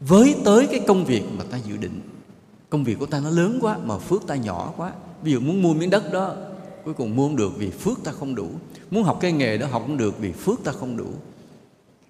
[0.00, 2.00] với tới cái công việc mà ta dự định.
[2.70, 4.92] Công việc của ta nó lớn quá, mà phước ta nhỏ quá.
[5.22, 6.36] Ví dụ muốn mua miếng đất đó
[6.88, 8.48] cuối cùng muốn được vì phước ta không đủ.
[8.90, 11.06] Muốn học cái nghề đó học không được vì phước ta không đủ.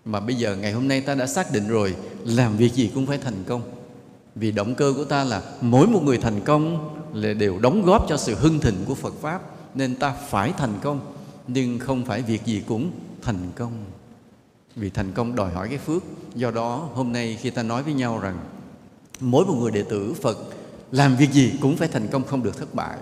[0.04, 3.06] Mà bây giờ ngày hôm nay ta đã xác định rồi, làm việc gì cũng
[3.06, 3.62] phải thành công.
[4.34, 8.06] Vì động cơ của ta là mỗi một người thành công là đều đóng góp
[8.08, 9.42] cho sự hưng thịnh của Phật pháp,
[9.74, 11.00] nên ta phải thành công.
[11.48, 12.90] Nhưng không phải việc gì cũng
[13.22, 13.72] thành công.
[14.76, 16.02] Vì thành công đòi hỏi cái phước.
[16.34, 18.38] Do đó, hôm nay khi ta nói với nhau rằng,
[19.20, 20.38] mỗi một người đệ tử phật,
[20.92, 22.98] làm việc gì cũng phải thành công không được thất bại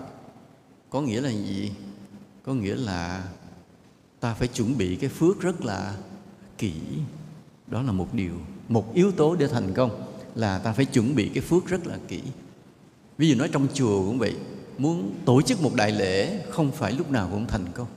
[0.90, 1.72] có nghĩa là gì?
[2.42, 3.28] Có nghĩa là
[4.20, 5.96] ta phải chuẩn bị cái phước rất là
[6.58, 6.74] kỹ.
[7.66, 8.34] Đó là một điều,
[8.68, 11.98] một yếu tố để thành công, là ta phải chuẩn bị cái phước rất là
[12.08, 12.22] kỹ.
[13.18, 14.36] Ví dụ nói trong chùa cũng vậy,
[14.78, 17.88] muốn tổ chức một đại lễ không phải lúc nào cũng thành công.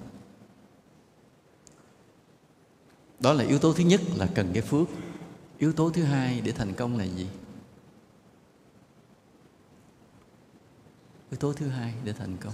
[3.20, 4.88] Đó là yếu tố thứ nhất là cần cái phước.
[5.58, 7.28] Yếu tố thứ hai để thành công là gì?
[11.32, 12.54] Yếu tố thứ hai để thành công.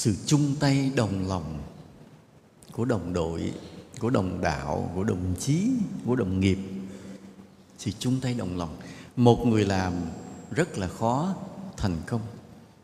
[0.00, 1.62] Sự chung tay đồng lòng
[2.72, 3.52] của đồng đội,
[3.98, 5.68] của đồng đạo, của đồng chí,
[6.06, 6.58] của đồng nghiệp.
[7.78, 8.76] Sự chung tay đồng lòng.
[9.16, 9.92] Một người làm
[10.50, 11.34] rất là khó
[11.76, 12.20] thành công.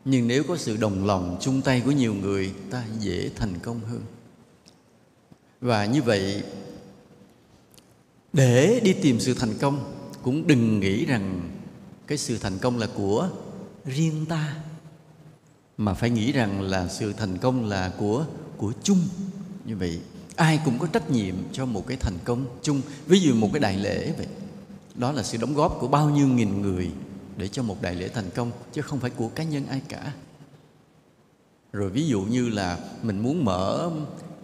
[0.05, 3.79] Nhưng nếu có sự đồng lòng, chung tay của nhiều người, ta dễ thành công
[3.79, 4.01] hơn.
[5.61, 6.43] Và như vậy,
[8.33, 11.49] để đi tìm sự thành công, cũng đừng nghĩ rằng
[12.07, 13.29] cái sự thành công là của
[13.85, 14.55] riêng ta
[15.77, 18.25] mà phải nghĩ rằng là sự thành công là của
[18.57, 18.99] của chung.
[19.65, 19.99] Như vậy
[20.35, 22.81] ai cũng có trách nhiệm cho một cái thành công chung.
[23.07, 24.27] Ví dụ một cái đại lễ vậy
[24.95, 26.91] đó là sự đóng góp của bao nhiêu nghìn người
[27.37, 30.13] để cho một đại lễ thành công chứ không phải của cá nhân ai cả.
[31.73, 33.91] Rồi ví dụ như là mình muốn mở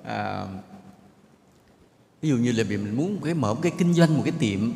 [0.04, 0.46] à,
[2.22, 4.72] ví dụ như là mình muốn cái mở một cái kinh doanh một cái tiệm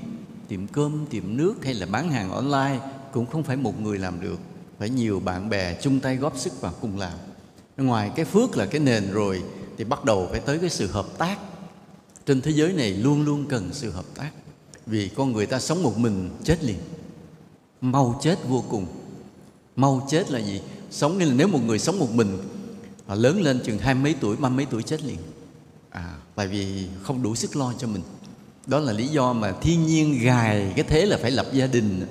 [0.48, 2.80] tiệm cơm tiệm nước hay là bán hàng online
[3.12, 4.40] cũng không phải một người làm được
[4.80, 7.18] phải nhiều bạn bè chung tay góp sức vào cùng làm.
[7.78, 9.44] Ngoài cái phước là cái nền rồi,
[9.78, 11.38] thì bắt đầu phải tới cái sự hợp tác.
[12.26, 14.32] Trên thế giới này luôn luôn cần sự hợp tác.
[14.86, 16.80] Vì con người ta sống một mình chết liền.
[17.82, 18.86] Mau chết vô cùng.
[19.76, 20.62] Mau chết là gì?
[20.92, 22.38] Sống nghĩa là nếu một người sống một mình,
[23.08, 25.18] họ lớn lên chừng hai mấy tuổi, ba mấy tuổi chết liền.
[25.90, 28.02] À tại vì không đủ sức lo cho mình.
[28.68, 32.06] Đó là lý do mà thiên nhiên gài cái thế là phải lập gia đình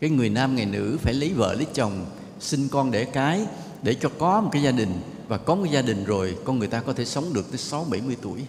[0.00, 2.06] cái người nam, người nữ phải lấy vợ, lấy chồng,
[2.40, 3.46] sinh con đẻ cái
[3.82, 5.00] để cho có một cái gia đình.
[5.28, 7.86] Và có một gia đình rồi, con người ta có thể sống được tới sáu,
[7.90, 8.46] bảy mươi tuổi.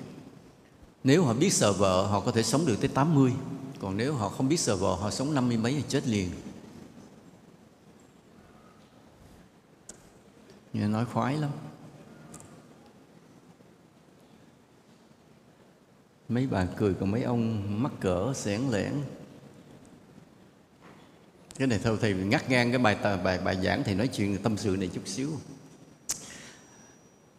[1.04, 3.34] Nếu họ biết sợ vợ, họ có thể sống được tới 80
[3.82, 6.30] còn nếu họ không biết sợ vợ, họ sống năm mươi mấy thì chết liền.
[10.74, 11.52] Nghe nói khoái lắm.
[16.30, 18.94] Mấy bà cười, còn mấy ông mắc cỡ sẻn lẻn
[21.62, 24.38] cái này thôi thầy ngắt ngang cái bài tờ, bài bài giảng thầy nói chuyện
[24.38, 25.30] tâm sự này chút xíu.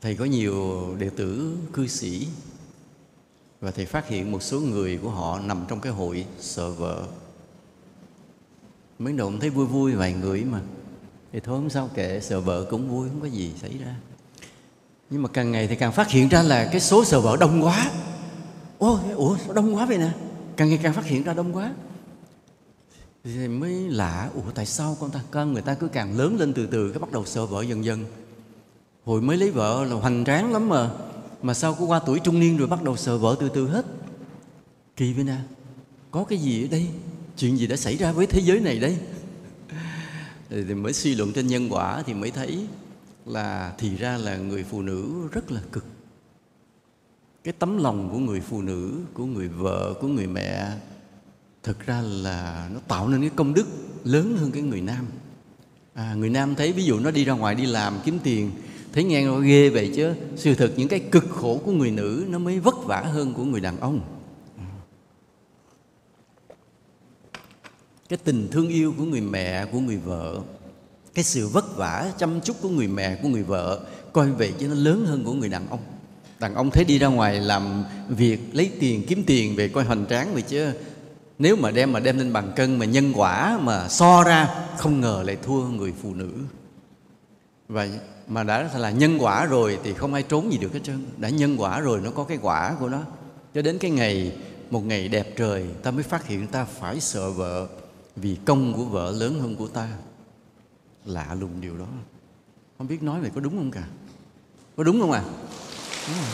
[0.00, 2.28] Thầy có nhiều đệ tử cư sĩ
[3.60, 7.06] và thầy phát hiện một số người của họ nằm trong cái hội sợ vợ.
[8.98, 10.60] Mới đầu thấy vui vui vài người mà.
[11.32, 13.94] Thì thôi không sao kệ sợ vợ cũng vui không có gì xảy ra.
[15.10, 17.64] Nhưng mà càng ngày thì càng phát hiện ra là cái số sợ vợ đông
[17.64, 17.90] quá.
[18.78, 20.10] Ủa, ủa đông quá vậy nè?
[20.56, 21.72] Càng ngày càng phát hiện ra đông quá
[23.24, 26.52] thì mới lạ, ủa, tại sao con ta con người ta cứ càng lớn lên
[26.52, 28.04] từ từ, cái bắt đầu sợ vợ dần dần.
[29.04, 30.90] Hồi mới lấy vợ là hoành tráng lắm mà.
[31.42, 33.86] Mà sao cứ qua tuổi trung niên rồi bắt đầu sợ vợ từ từ hết.
[34.96, 35.36] Kỳ vậy nè,
[36.10, 36.88] có cái gì ở đây?
[37.36, 38.98] Chuyện gì đã xảy ra với thế giới này đây?
[40.50, 42.66] Thì mới suy luận trên nhân quả thì mới thấy
[43.26, 45.84] là thì ra là người phụ nữ rất là cực.
[47.44, 50.72] Cái tấm lòng của người phụ nữ, của người vợ, của người mẹ
[51.62, 53.66] thực ra là nó tạo nên cái công đức
[54.04, 55.06] lớn hơn cái người nam.
[55.94, 58.50] À, người nam thấy ví dụ nó đi ra ngoài đi làm kiếm tiền
[58.92, 62.24] thấy nghe nó ghê vậy chứ sự thật những cái cực khổ của người nữ
[62.28, 64.00] nó mới vất vả hơn của người đàn ông.
[68.08, 70.40] Cái tình thương yêu của người mẹ của người vợ
[71.14, 73.80] cái sự vất vả chăm chút của người mẹ của người vợ
[74.12, 75.80] coi vậy chứ nó lớn hơn của người đàn ông.
[76.38, 80.06] Đàn ông thấy đi ra ngoài làm việc lấy tiền kiếm tiền về coi hoành
[80.06, 80.72] tráng vậy chứ
[81.38, 85.00] nếu mà đem mà đem lên bằng cân mà nhân quả mà so ra, không
[85.00, 86.32] ngờ lại thua người phụ nữ.
[87.68, 87.88] Và
[88.28, 91.06] mà đã là nhân quả rồi thì không ai trốn gì được hết trơn.
[91.16, 93.00] Đã nhân quả rồi nó có cái quả của nó.
[93.54, 94.36] Cho đến cái ngày,
[94.70, 97.68] một ngày đẹp trời, ta mới phát hiện ta phải sợ vợ
[98.16, 99.88] vì công của vợ lớn hơn của ta.
[101.04, 101.86] Lạ lùng điều đó.
[102.78, 103.82] Không biết nói vậy có đúng không cả?
[104.76, 105.22] Có đúng không à?
[106.08, 106.30] Đúng rồi.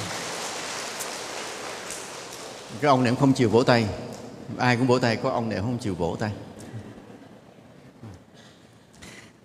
[2.81, 3.89] cái ông này không chịu vỗ tay
[4.57, 6.33] ai cũng vỗ tay, có ông này không chịu vỗ tay?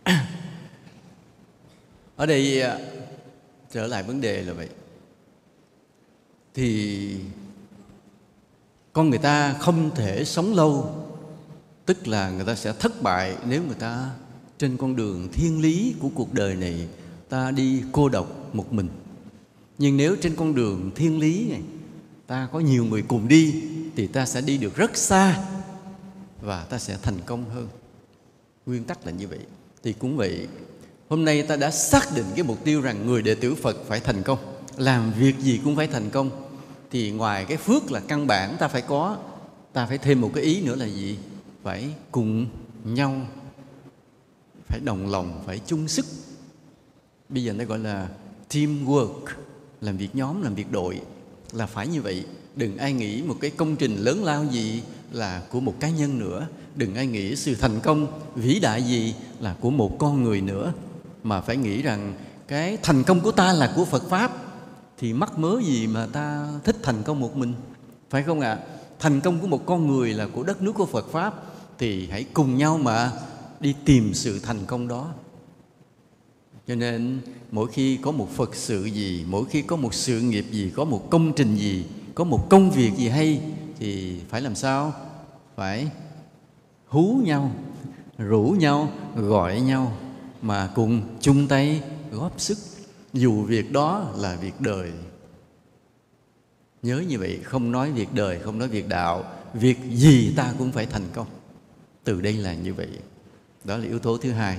[2.15, 2.79] Ở đây à,
[3.71, 4.69] trở lại vấn đề là vậy.
[6.53, 7.15] Thì
[8.93, 10.95] con người ta không thể sống lâu,
[11.85, 14.09] tức là người ta sẽ thất bại nếu người ta
[14.57, 16.87] trên con đường thiên lý của cuộc đời này
[17.29, 18.87] ta đi cô độc một mình.
[19.77, 21.61] Nhưng nếu trên con đường thiên lý này
[22.33, 23.61] ta có nhiều người cùng đi,
[23.95, 25.43] thì ta sẽ đi được rất xa
[26.41, 27.67] và ta sẽ thành công hơn.
[28.65, 29.39] Nguyên tắc là như vậy.
[29.83, 30.47] Thì cũng vậy,
[31.09, 33.99] hôm nay ta đã xác định cái mục tiêu rằng người đệ tử phật phải
[33.99, 34.39] thành công.
[34.77, 36.29] Làm việc gì cũng phải thành công.
[36.91, 39.17] Thì ngoài cái phước là căn bản ta phải có,
[39.73, 41.17] ta phải thêm một cái ý nữa là gì?
[41.63, 42.47] Phải cùng
[42.83, 43.21] nhau,
[44.67, 46.05] phải đồng lòng, phải chung sức.
[47.29, 48.09] Bây giờ nó gọi là
[48.49, 49.19] teamwork,
[49.81, 51.01] làm việc nhóm, làm việc đội
[51.53, 52.25] là phải như vậy.
[52.55, 54.81] Đừng ai nghĩ một cái công trình lớn lao gì
[55.11, 56.47] là của một cá nhân nữa.
[56.75, 60.73] Đừng ai nghĩ sự thành công, vĩ đại gì là của một con người nữa.
[61.23, 62.13] Mà phải nghĩ rằng
[62.47, 64.31] cái thành công của ta là của phật pháp,
[64.97, 67.53] thì mắc mớ gì mà ta thích thành công một mình?
[68.09, 68.51] Phải không ạ?
[68.51, 68.59] À?
[69.03, 71.33] thành công của một con người là của đất nước của phật pháp,
[71.77, 73.11] thì hãy cùng nhau mà
[73.59, 75.09] đi tìm sự thành công đó
[76.67, 77.19] cho nên,
[77.51, 80.85] mỗi khi có một phật sự gì, mỗi khi có một sự nghiệp gì, có
[80.85, 81.85] một công trình gì,
[82.15, 83.41] có một công việc gì hay,
[83.79, 84.93] thì phải làm sao?
[85.55, 85.87] Phải
[86.87, 87.51] hú nhau,
[88.17, 89.97] rủ nhau, gọi nhau
[90.41, 92.57] mà cùng chung tay góp sức.
[93.13, 94.91] Dù việc đó là việc đời.
[96.81, 100.71] Nhớ như vậy, không nói việc đời, không nói việc đạo, việc gì ta cũng
[100.71, 101.27] phải thành công.
[102.03, 102.89] Từ đây là như vậy.
[103.63, 104.57] Đó là yếu tố thứ hai.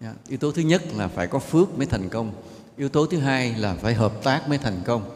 [0.00, 0.14] Dạ.
[0.28, 2.32] yếu tố thứ nhất là phải có phước mới thành công.
[2.76, 5.10] Yếu tố thứ hai là phải hợp tác mới thành công.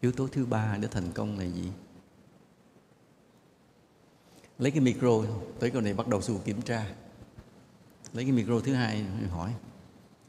[0.00, 1.70] Yếu tố thứ ba để thành công là gì?
[4.58, 5.10] Lấy cái micro
[5.58, 6.86] tới câu này bắt đầu sự kiểm tra.
[8.12, 9.52] Lấy cái micro thứ hai hỏi,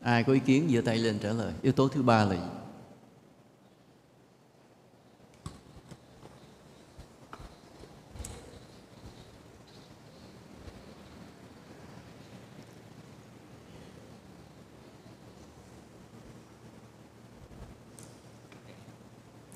[0.01, 1.53] ai có ý kiến giơ tay lên trả lời?
[1.61, 2.61] Yếu tố thứ ba là gì?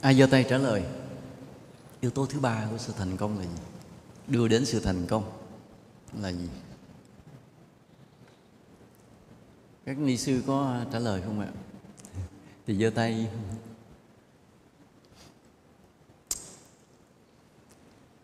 [0.05, 0.83] Ai giơ tay trả lời?
[2.01, 3.57] Yếu tố thứ ba của sự thành công là gì?
[4.27, 5.31] Đưa đến sự thành công
[6.21, 6.49] là gì?
[9.85, 11.47] Các ni sư có trả lời không ạ?
[12.67, 13.29] Thì giơ tay.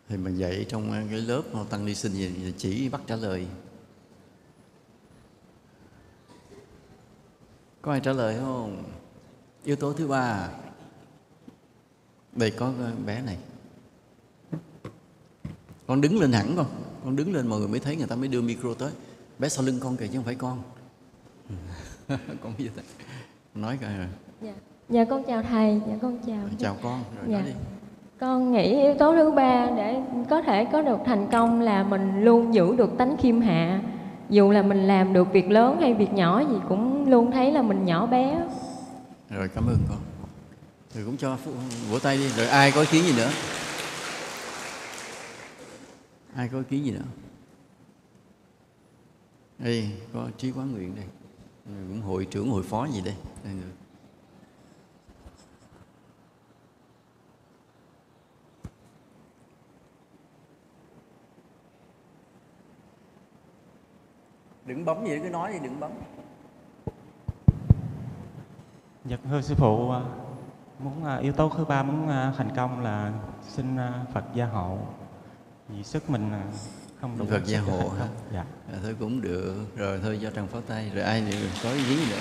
[0.10, 3.48] Thì mình dạy trong cái lớp tăng ni sinh gì chỉ bắt trả lời.
[7.82, 8.84] Có ai trả lời không?
[9.64, 10.50] Yếu tố thứ ba
[12.36, 12.72] đây có
[13.06, 13.38] bé này.
[15.88, 16.66] Con đứng lên hẳn con.
[17.04, 18.92] Con đứng lên mọi người mới thấy người ta mới đưa micro tới.
[19.40, 20.62] Bé sau lưng con kìa chứ không phải con.
[22.44, 22.82] Con biết thế
[23.56, 24.08] nói coi rồi.
[24.42, 24.54] Dạ.
[24.90, 25.82] dạ con chào thầy.
[25.88, 26.48] Dạ con chào.
[26.60, 27.04] Chào con.
[27.18, 27.38] Rồi dạ.
[27.38, 27.54] nói đi.
[28.20, 32.24] Con nghĩ yếu tố thứ ba để có thể có được thành công là mình
[32.24, 33.82] luôn giữ được tánh khiêm hạ.
[34.30, 37.62] Dù là mình làm được việc lớn hay việc nhỏ gì cũng luôn thấy là
[37.62, 38.48] mình nhỏ bé.
[39.30, 39.98] Rồi cảm ơn con
[40.94, 41.38] rồi cũng cho
[41.90, 42.30] vỗ tay đi.
[42.30, 43.32] Rồi ai có ý kiến gì nữa?
[46.36, 47.06] Ai có ý kiến gì nữa?
[49.58, 51.06] Đây có trí quán nguyện đây.
[51.66, 53.70] Cũng hội trưởng hội phó gì đây, đây nữa.
[64.66, 65.92] đừng bấm gì cứ nói đi đừng bấm.
[69.06, 69.94] Dạ thưa sư phụ,
[70.84, 73.12] muốn à, yếu tố thứ ba muốn à, thành công là
[73.48, 73.78] xin
[74.14, 74.78] Phật gia hộ.
[75.70, 76.32] Vì sức mình
[77.02, 77.26] không đủ.
[77.30, 78.08] Phật gia hộ hả?
[78.34, 78.46] Dạ.
[78.74, 79.66] À, thôi cũng được.
[79.76, 80.92] Rồi thôi cho tràng pháo tay.
[80.94, 82.20] Rồi ai nữa có ý kiến nữa?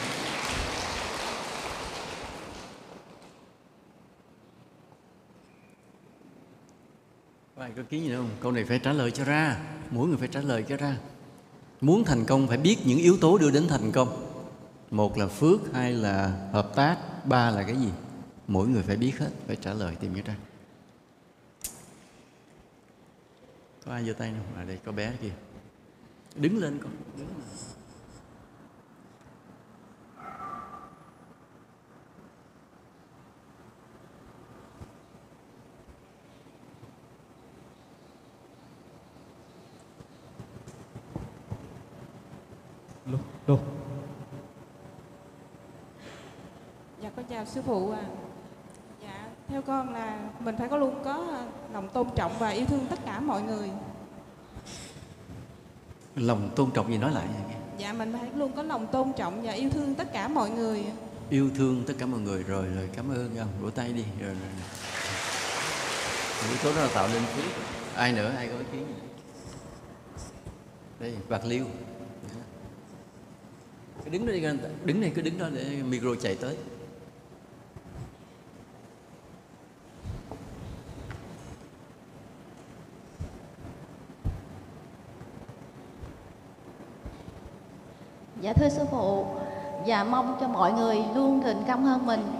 [7.58, 8.30] Ai có kiến gì nữa không?
[8.40, 9.56] Câu này phải trả lời cho ra.
[9.90, 10.96] Mỗi người phải trả lời cho ra.
[11.80, 14.08] Muốn thành công phải biết những yếu tố đưa đến thành công
[14.90, 17.88] một là phước hai là hợp tác ba là cái gì
[18.50, 20.36] mỗi người phải biết hết phải trả lời tìm cái ra
[23.84, 25.32] có ai giơ tay không à đây có bé kia
[26.34, 27.36] đứng lên con đứng lên.
[43.46, 43.60] Lúc.
[47.02, 48.29] Dạ con chào sư phụ à.
[49.50, 51.26] Dạ theo con là mình phải có luôn có
[51.72, 53.70] lòng tôn trọng và yêu thương tất cả mọi người.
[56.16, 57.26] lòng tôn trọng gì nói lại
[57.78, 60.84] Dạ mình phải luôn có lòng tôn trọng và yêu thương tất cả mọi người.
[61.30, 62.42] yêu thương tất cả mọi người.
[62.42, 63.34] Rồi rồi cảm ơn.
[63.34, 64.04] Nhau vỗ tay đi.
[64.20, 64.50] Rồi, rồi.
[66.48, 67.44] yếu tố đó là tạo nên phước
[67.94, 68.32] ai nữa?
[68.36, 68.94] Ai có ý kiến gì?
[71.00, 71.64] Đây bạc liêu.
[74.04, 76.56] Cứ đứng đây đứng này cứ đứng đó để micro chạy tới
[88.40, 89.26] Dạ thưa sư phụ,
[89.86, 92.32] và mong cho mọi người luôn thành công hơn mình.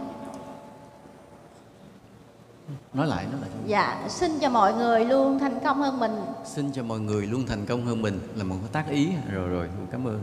[2.92, 3.51] Nói lại, nói lại.
[3.66, 6.12] Dạ, xin cho mọi người luôn thành công hơn mình.
[6.44, 9.09] Xin cho mọi người luôn thành công hơn mình là một cái tác ý.
[9.32, 10.22] Rồi rồi, cảm ơn.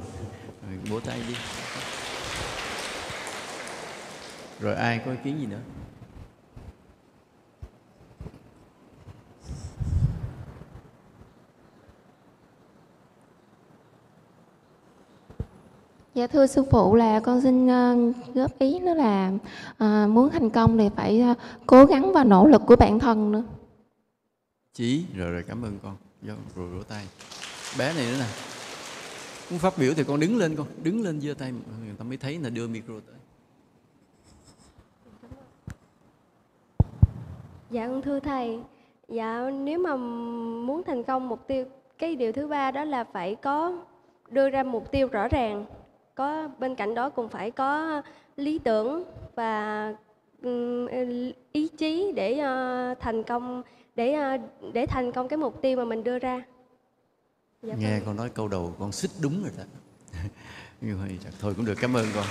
[0.67, 1.35] Rồi, vỗ tay đi.
[4.59, 5.59] Rồi ai có ý kiến gì nữa?
[16.17, 19.31] Dạ thưa sư phụ là con xin uh, góp ý đó là
[19.71, 23.31] uh, muốn thành công thì phải uh, cố gắng và nỗ lực của bản thân
[23.31, 23.43] nữa.
[24.73, 25.95] Chí, rồi rồi cảm ơn con.
[26.55, 27.05] Rồi vỗ tay.
[27.79, 28.25] Bé này nữa nè.
[29.49, 32.17] Muốn phát biểu thì con đứng lên con, đứng lên giơ tay người ta mới
[32.17, 33.15] thấy là đưa micro tới.
[37.71, 38.59] Dạ con thưa thầy,
[39.07, 39.95] dạ nếu mà
[40.65, 41.65] muốn thành công mục tiêu,
[41.97, 43.77] cái điều thứ ba đó là phải có
[44.29, 45.65] đưa ra mục tiêu rõ ràng
[46.17, 48.01] có bên cạnh đó cũng phải có
[48.35, 49.03] lý tưởng
[49.35, 49.93] và
[51.51, 53.63] ý chí để uh, thành công
[53.95, 56.45] để uh, để thành công cái mục tiêu mà mình đưa ra.
[57.61, 58.01] Dạ nghe vâng.
[58.05, 59.63] con nói câu đầu con xích đúng rồi đó.
[60.81, 61.07] Nhưng mà
[61.39, 62.25] thôi cũng được cảm ơn con.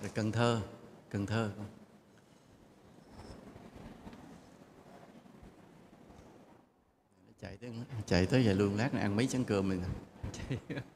[0.00, 0.60] Rồi cần thơ
[1.10, 1.50] cần thơ.
[1.56, 1.66] Con
[7.40, 7.70] chạy tới
[8.06, 9.82] chạy tới giờ luôn lát nữa ăn mấy chén cơm mình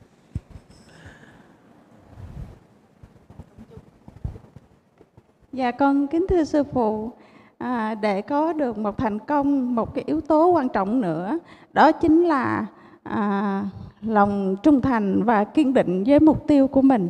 [5.53, 7.13] Dạ con kính thưa sư phụ,
[7.59, 11.39] à, để có được một thành công, một cái yếu tố quan trọng nữa,
[11.73, 12.67] đó chính là
[13.03, 13.65] à,
[14.03, 17.09] lòng trung thành và kiên định với mục tiêu của mình.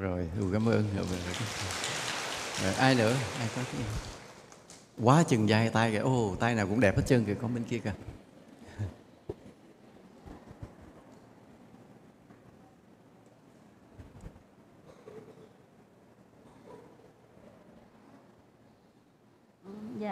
[0.00, 0.84] Rồi, cảm ơn.
[2.62, 3.12] rồi ai nữa?
[3.38, 3.82] Ai có cái
[5.02, 5.98] quá chừng dài tay kìa.
[5.98, 7.92] Ô tay nào cũng đẹp hết trơn kìa con bên kia kìa.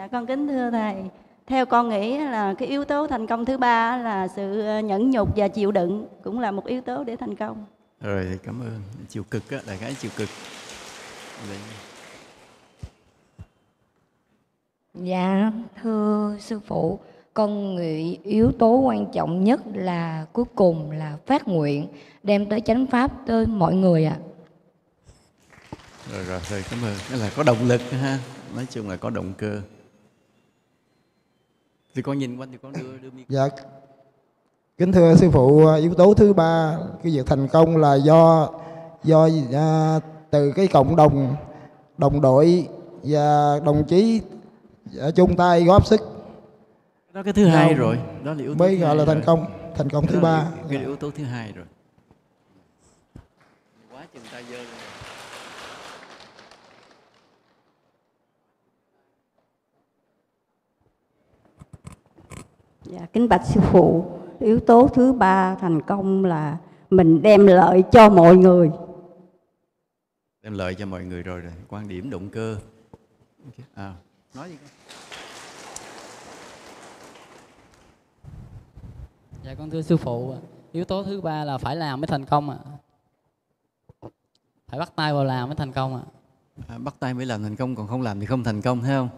[0.03, 0.95] Dạ con kính thưa thầy,
[1.47, 5.11] theo con nghĩ là cái yếu tố thành công thứ ba là sự ờ, nhẫn
[5.11, 7.65] nhục và chịu đựng cũng là một yếu tố để thành công.
[8.01, 10.29] rồi cảm ơn chịu cực á đại khái chịu cực
[11.49, 11.57] Đây.
[14.93, 15.51] Dạ,
[15.81, 16.99] thưa sư phụ,
[17.33, 21.87] con nghĩ yếu tố quan trọng nhất là cuối cùng là phát nguyện
[22.23, 24.17] đem tới chánh pháp tới mọi người ạ.
[26.11, 28.19] rồi rồi rồi cảm ơn Đó là có động lực ha
[28.55, 29.61] nói chung là có động cơ
[31.95, 33.47] thì con nhìn quanh thì con đưa đưa mi Dạ.
[34.77, 38.49] Kính thưa sư phụ, yếu tố thứ ba cái việc thành công là do
[39.03, 41.35] do à, từ cái cộng đồng
[41.97, 42.67] đồng đội
[43.03, 44.21] và đồng chí
[45.01, 46.01] à, chung tay góp sức
[47.13, 49.23] đó cái thứ hai rồi đó là yếu tố mới thứ gọi là thành rồi.
[49.25, 50.29] công, thành công thứ Đó ba.
[50.37, 51.65] là cái yếu tố thứ hai rồi
[53.91, 54.65] quá chừng tay dơ lên
[62.93, 64.05] Dạ, kính bạch sư phụ,
[64.39, 66.57] yếu tố thứ ba thành công là
[66.89, 68.71] mình đem lợi cho mọi người.
[70.43, 71.51] đem lợi cho mọi người rồi rồi.
[71.69, 72.57] Quan điểm động cơ.
[73.73, 73.93] À,
[74.35, 74.69] nói gì con
[79.43, 80.35] Dạ con thưa sư phụ,
[80.71, 82.57] yếu tố thứ ba là phải làm mới thành công ạ.
[84.67, 86.03] Phải bắt tay vào làm mới thành công ạ.
[86.67, 88.91] à, bắt tay mới làm thành công còn không làm thì không thành công thấy
[88.91, 89.09] không?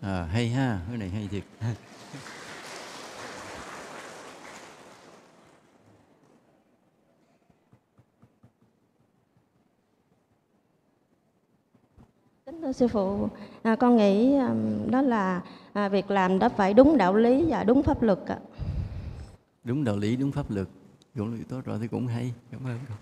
[0.00, 1.42] À, hay ha cái này hay thiệt
[12.64, 13.28] thưa sư phụ,
[13.62, 15.42] à, con nghĩ um, đó là
[15.72, 18.38] à, việc làm đó phải đúng đạo lý và đúng pháp luật ạ.
[19.64, 20.68] đúng đạo lý đúng pháp luật
[21.18, 22.98] cũng là yếu tố rồi thì cũng hay cảm ơn con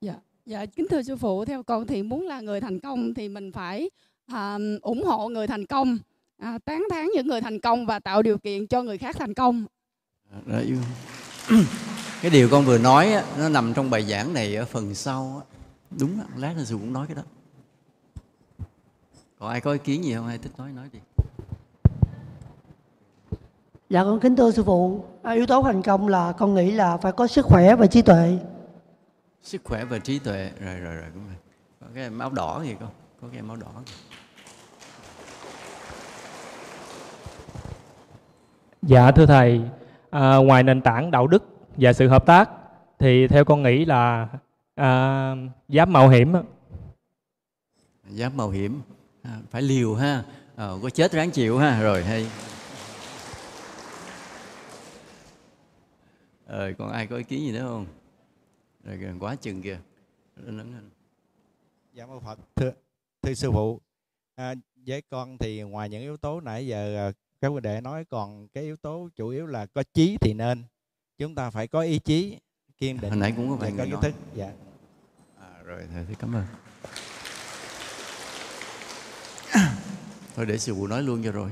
[0.00, 0.14] Dạ,
[0.46, 3.52] dạ kính thưa sư phụ, theo con thì muốn là người thành công thì mình
[3.52, 3.90] phải
[4.26, 5.98] à, ủng hộ người thành công,
[6.38, 9.34] à, tán thán những người thành công và tạo điều kiện cho người khác thành
[9.34, 9.64] công.
[10.46, 10.78] Đó, yêu.
[12.22, 15.42] Cái điều con vừa nói á, nó nằm trong bài giảng này ở phần sau
[15.44, 15.56] á.
[15.98, 17.22] đúng á, lát nữa sư cũng nói cái đó.
[19.38, 20.26] Còn ai có ý kiến gì không?
[20.26, 20.98] Ai thích nói nói đi.
[23.90, 26.96] Dạ con kính thưa sư phụ, à, yếu tố thành công là con nghĩ là
[26.96, 28.38] phải có sức khỏe và trí tuệ.
[29.42, 30.50] sức khỏe và trí tuệ.
[30.60, 31.36] Rồi rồi rồi cũng rồi
[31.80, 32.90] có cái em áo đỏ gì không?
[33.22, 33.92] Có cái em áo đỏ kìa.
[38.82, 39.60] Dạ thưa thầy,
[40.10, 42.50] à, ngoài nền tảng đạo đức và sự hợp tác
[42.98, 44.28] thì theo con nghĩ là
[44.74, 45.34] à,
[45.68, 46.32] dám mạo hiểm.
[48.08, 48.80] dám mạo hiểm.
[49.22, 50.24] À, phải liều ha.
[50.56, 51.80] À, có chết ráng chịu ha.
[51.80, 52.26] Rồi hay.
[56.46, 57.86] Ờ còn ai có ý kiến gì nữa không?
[58.84, 59.78] Rồi quá chừng kìa.
[61.94, 62.72] Dạ mô Phật thưa,
[63.22, 63.80] thưa sư phụ.
[64.34, 64.54] À,
[64.86, 68.48] với con thì ngoài những yếu tố nãy giờ à, các quý đệ nói còn
[68.48, 70.64] cái yếu tố chủ yếu là có chí thì nên
[71.20, 72.38] chúng ta phải có ý chí
[72.78, 73.10] kiên định.
[73.10, 74.14] Hồi nãy cũng có và vài có ý thức.
[74.34, 74.52] Dạ.
[75.40, 76.44] À, rồi thầy thì cảm ơn.
[80.36, 81.50] Thôi để sư phụ nói luôn cho rồi.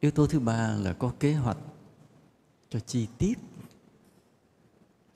[0.00, 1.56] Yếu tố thứ ba là có kế hoạch
[2.70, 3.38] cho chi tiết.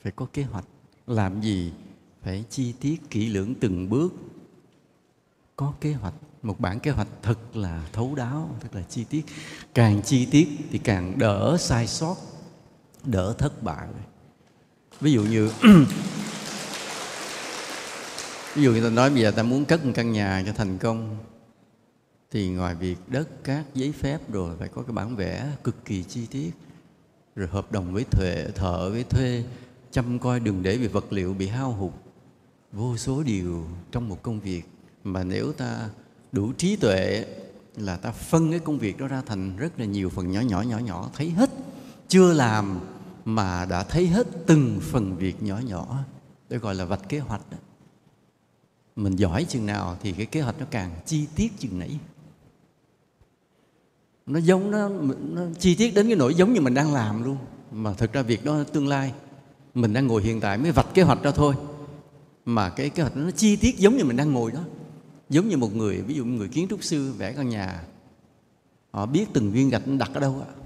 [0.02, 0.64] Phải có kế hoạch.
[1.06, 1.72] Làm gì
[2.22, 4.12] phải chi tiết kỹ lưỡng từng bước.
[5.56, 6.14] Có kế hoạch.
[6.42, 9.24] Một bản kế hoạch thật là thấu đáo thật là chi tiết.
[9.74, 12.16] Càng chi tiết thì càng đỡ sai sót
[13.06, 13.86] đỡ thất bại.
[15.00, 15.50] Ví dụ như,
[18.54, 20.78] ví dụ như ta nói bây giờ ta muốn cất một căn nhà cho thành
[20.78, 21.16] công,
[22.30, 26.02] thì ngoài việc đất, cát, giấy phép rồi phải có cái bản vẽ cực kỳ
[26.02, 26.50] chi tiết,
[27.36, 29.44] rồi hợp đồng với thuê, thợ với thuê,
[29.90, 31.92] chăm coi đừng để vì vật liệu bị hao hụt.
[32.72, 34.62] Vô số điều trong một công việc
[35.04, 35.88] mà nếu ta
[36.32, 37.26] đủ trí tuệ
[37.76, 40.62] là ta phân cái công việc đó ra thành rất là nhiều phần nhỏ nhỏ
[40.62, 41.50] nhỏ nhỏ, thấy hết,
[42.08, 42.80] chưa làm
[43.24, 45.98] mà đã thấy hết từng phần việc nhỏ nhỏ.
[46.48, 47.50] Để gọi là vạch kế hoạch.
[47.50, 47.56] Đó.
[48.96, 51.98] mình giỏi chừng nào thì cái kế hoạch nó càng chi tiết chừng nãy.
[54.26, 54.88] nó giống nó,
[55.32, 57.36] nó chi tiết đến cái nỗi giống như mình đang làm luôn.
[57.72, 59.12] Mà thực ra việc đó là tương lai
[59.74, 61.54] mình đang ngồi hiện tại mới vạch kế hoạch ra thôi.
[62.44, 64.60] Mà cái kế hoạch nó chi tiết giống như mình đang ngồi đó.
[65.28, 67.84] Giống như một người ví dụ một người kiến trúc sư vẽ căn nhà.
[68.90, 70.63] Họ biết từng viên gạch nó đặt ở đâu ạ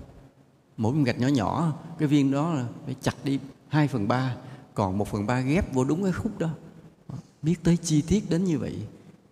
[0.78, 4.36] mỗi viên gạch nhỏ nhỏ, cái viên đó là phải chặt đi 2 phần ba,
[4.74, 6.50] còn một phần ba ghép vô đúng cái khúc đó.
[7.42, 8.76] Biết tới chi tiết đến như vậy,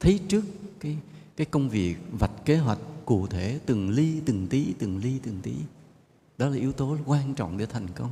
[0.00, 0.44] thấy trước
[0.80, 0.98] cái
[1.36, 5.38] cái công việc vạch kế hoạch cụ thể từng ly, từng tí, từng ly, từng
[5.42, 5.54] tí.
[6.38, 8.10] Đó là yếu tố quan trọng để thành công.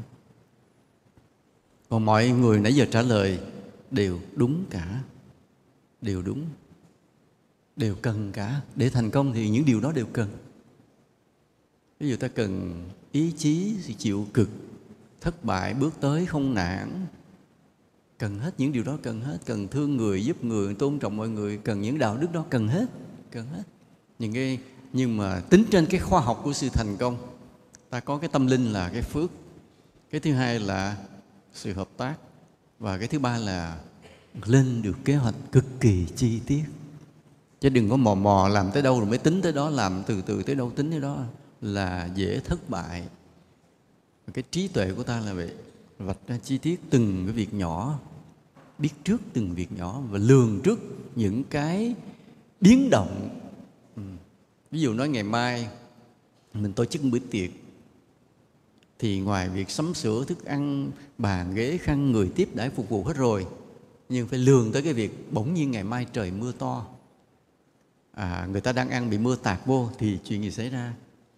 [1.88, 3.38] Còn mọi người nãy giờ trả lời
[3.90, 5.02] đều đúng cả,
[6.02, 6.44] đều đúng,
[7.76, 8.60] đều cần cả.
[8.76, 10.28] Để thành công thì những điều đó đều cần.
[12.00, 12.82] Ví dụ ta cần
[13.14, 14.48] ý chí chịu cực,
[15.20, 17.06] thất bại bước tới không nản.
[18.18, 19.38] Cần hết những điều đó, cần hết.
[19.46, 21.56] Cần thương người, giúp người, tôn trọng mọi người.
[21.56, 22.86] Cần những đạo đức đó, cần hết
[23.30, 23.62] cần hết.
[24.18, 24.58] Những cái,
[24.92, 27.16] nhưng mà tính trên cái khoa học của sự thành công,
[27.90, 29.30] ta có cái tâm linh là cái phước.
[30.10, 30.96] Cái thứ hai là
[31.52, 32.14] sự hợp tác.
[32.78, 33.78] Và cái thứ ba là
[34.44, 36.64] lên được kế hoạch cực kỳ chi tiết.
[37.60, 40.22] Chứ đừng có mò mò làm tới đâu rồi mới tính tới đó, làm từ
[40.22, 41.24] từ tới đâu, tính tới đó
[41.64, 43.02] là dễ thất bại.
[44.34, 45.50] Cái trí tuệ của ta là vậy.
[45.98, 47.98] Vạch ra chi tiết từng cái việc nhỏ
[48.78, 50.80] biết trước từng việc nhỏ và lường trước
[51.14, 51.94] những cái
[52.60, 53.40] biến động.
[53.96, 54.02] Ừ.
[54.70, 55.68] ví dụ nói ngày mai
[56.54, 57.50] mình tổ chức một bữa tiệc
[58.98, 63.04] thì ngoài việc sắm sửa thức ăn bàn ghế khăn người tiếp đãi phục vụ
[63.04, 63.46] hết rồi
[64.08, 66.86] nhưng phải lường tới cái việc bỗng nhiên ngày mai trời mưa to.
[68.12, 70.94] À, người ta đang ăn bị mưa tạt vô thì chuyện gì xảy ra?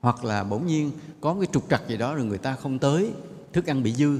[0.06, 0.90] Hoặc là bỗng nhiên
[1.20, 3.10] có cái trục trặc gì đó rồi người ta không tới,
[3.52, 4.18] thức ăn bị dư,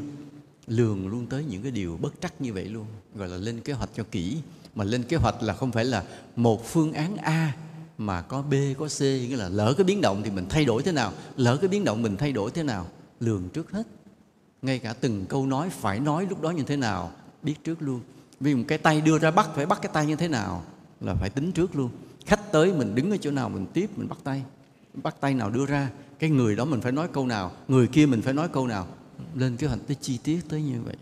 [0.66, 2.86] lường luôn tới những cái điều bất trắc như vậy luôn.
[3.14, 4.36] Gọi là lên kế hoạch cho kỹ.
[4.74, 6.04] Mà lên kế hoạch là không phải là
[6.36, 7.52] một phương án A
[7.98, 10.82] mà có B, có C, nghĩa là lỡ cái biến động thì mình thay đổi
[10.82, 12.86] thế nào, lỡ cái biến động mình thay đổi thế nào,
[13.20, 13.86] lường trước hết.
[14.62, 17.12] Ngay cả từng câu nói phải nói lúc đó như thế nào,
[17.42, 18.00] biết trước luôn.
[18.40, 20.64] Vì một cái tay đưa ra bắt, phải bắt cái tay như thế nào
[21.00, 21.90] là phải tính trước luôn.
[22.26, 24.42] Khách tới mình đứng ở chỗ nào mình tiếp, mình bắt tay
[25.02, 28.06] bắt tay nào đưa ra, cái người đó mình phải nói câu nào, người kia
[28.06, 28.86] mình phải nói câu nào.
[29.34, 30.96] Lên kế hoạch tới chi tiết tới như vậy.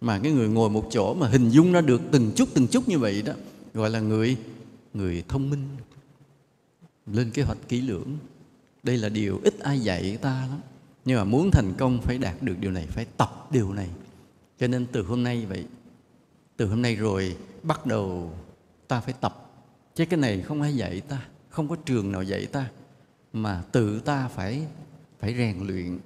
[0.00, 2.88] Mà cái người ngồi một chỗ mà hình dung ra được từng chút từng chút
[2.88, 3.32] như vậy đó,
[3.74, 4.36] gọi là người
[4.94, 5.68] người thông minh.
[7.06, 8.16] Lên kế hoạch kỹ lưỡng.
[8.82, 10.60] Đây là điều ít ai dạy ta lắm.
[11.04, 13.88] Nhưng mà muốn thành công phải đạt được điều này, phải tập điều này.
[14.60, 15.64] Cho nên từ hôm nay vậy,
[16.56, 18.32] từ hôm nay rồi bắt đầu
[18.88, 19.50] ta phải tập.
[19.94, 22.70] Chứ cái này không ai dạy ta, không có trường nào dạy ta
[23.32, 24.66] mà tự ta phải
[25.20, 25.98] phải rèn luyện.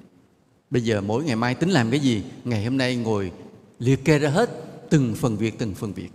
[0.70, 3.32] Bây giờ mỗi ngày mai tính làm cái gì ngày hôm nay ngồi
[3.78, 4.50] liệt kê ra hết
[4.90, 6.10] từng phần việc từng phần việc.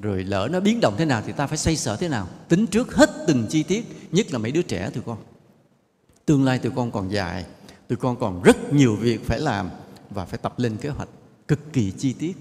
[0.00, 2.66] Rồi lỡ nó biến động thế nào thì ta phải xây sở thế nào tính
[2.66, 5.18] trước hết từng chi tiết nhất là mấy đứa trẻ tụi con.
[6.26, 7.44] Tương lai tụi con còn dài
[7.88, 9.70] tụi con còn rất nhiều việc phải làm
[10.10, 11.08] và phải tập lên kế hoạch
[11.48, 12.36] cực kỳ chi tiết.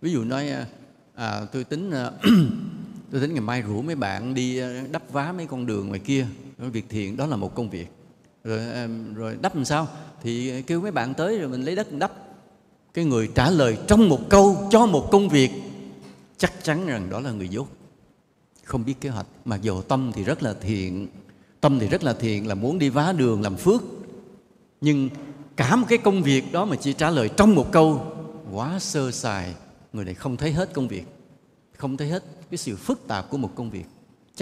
[0.00, 0.66] Ví dụ nói à,
[1.14, 2.10] à tôi tính à,
[3.10, 6.00] tôi tính ngày mai rủ mấy bạn đi à, đắp vá mấy con đường ngoài
[6.00, 6.26] kia
[6.58, 7.86] việc thiện, đó là một công việc.
[8.44, 8.60] Rồi
[9.14, 9.88] rồi đắp làm sao?
[10.22, 12.12] Thì kêu mấy bạn tới rồi mình lấy đất mình đắp.
[12.94, 15.50] Cái người trả lời trong một câu cho một công việc,
[16.36, 17.68] chắc chắn rằng đó là người dốt.
[18.64, 21.08] Không biết kế hoạch, mặc dù tâm thì rất là thiện,
[21.60, 23.82] tâm thì rất là thiện là muốn đi vá đường làm phước.
[24.80, 25.08] Nhưng
[25.56, 28.06] cả một cái công việc đó mà chỉ trả lời trong một câu,
[28.52, 29.54] quá sơ sài,
[29.92, 31.04] người này không thấy hết công việc.
[31.76, 33.84] Không thấy hết cái sự phức tạp của một công việc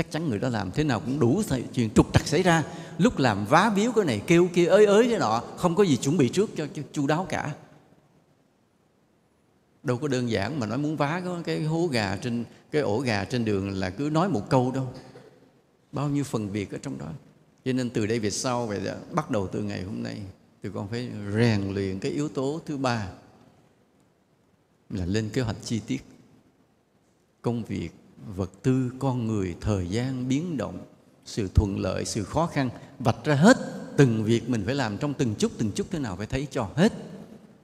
[0.02, 1.42] chắc chắn người đó làm thế nào cũng đủ
[1.74, 2.64] chuyện trục trặc xảy ra.
[2.98, 5.96] Lúc làm vá biếu cái này kêu kia ới ới cái nọ không có gì
[5.96, 7.54] chuẩn bị trước cho, cho chu đáo cả.
[9.82, 12.98] Đâu có đơn giản mà nói muốn vá có cái hố gà trên cái ổ
[12.98, 14.92] gà trên đường là cứ nói một câu đâu.
[15.92, 17.06] Bao nhiêu phần việc ở trong đó.
[17.64, 20.20] Cho nên từ đây về sau về bắt đầu từ ngày hôm nay
[20.62, 23.08] thì con phải rèn luyện cái yếu tố thứ ba
[24.90, 26.04] là lên kế hoạch chi tiết
[27.42, 27.90] công việc
[28.26, 30.86] vật tư, con người, thời gian, biến động,
[31.24, 33.56] sự thuận lợi, sự khó khăn, vạch ra hết.
[33.96, 36.70] Từng việc mình phải làm trong từng chút từng chút thế nào phải thấy cho
[36.76, 36.92] hết.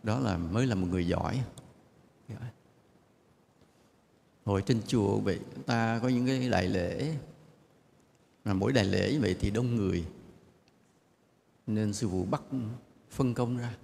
[0.03, 1.43] Đó là, mới là một người giỏi.
[4.45, 7.15] Hồi trên chùa vậy, ta có những cái đại lễ.
[8.45, 10.05] Mà mỗi đại lễ vậy thì đông người.
[11.66, 12.43] Nên sư phụ bắt
[13.11, 13.74] phân công ra.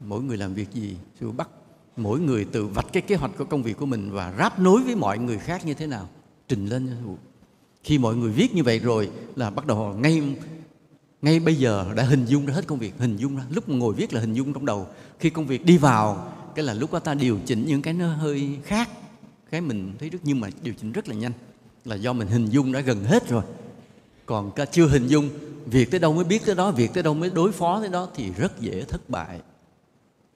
[0.00, 1.48] Mỗi người làm việc gì, sư phụ bắt
[1.96, 4.82] mỗi người tự vạch cái kế hoạch của công việc của mình và ráp nối
[4.82, 6.08] với mọi người khác như thế nào,
[6.48, 6.88] trình lên
[7.82, 10.22] khi mọi người viết như vậy rồi là bắt đầu ngay
[11.22, 13.94] ngay bây giờ đã hình dung ra hết công việc, hình dung ra, lúc ngồi
[13.94, 14.86] viết là hình dung trong đầu.
[15.18, 18.14] Khi công việc đi vào, cái là lúc đó ta điều chỉnh những cái nó
[18.14, 18.90] hơi khác,
[19.50, 21.32] cái mình thấy rất nhưng mà điều chỉnh rất là nhanh,
[21.84, 23.42] là do mình hình dung đã gần hết rồi.
[24.26, 25.28] Còn chưa hình dung,
[25.66, 28.08] việc tới đâu mới biết tới đó, việc tới đâu mới đối phó tới đó
[28.14, 29.40] thì rất dễ thất bại.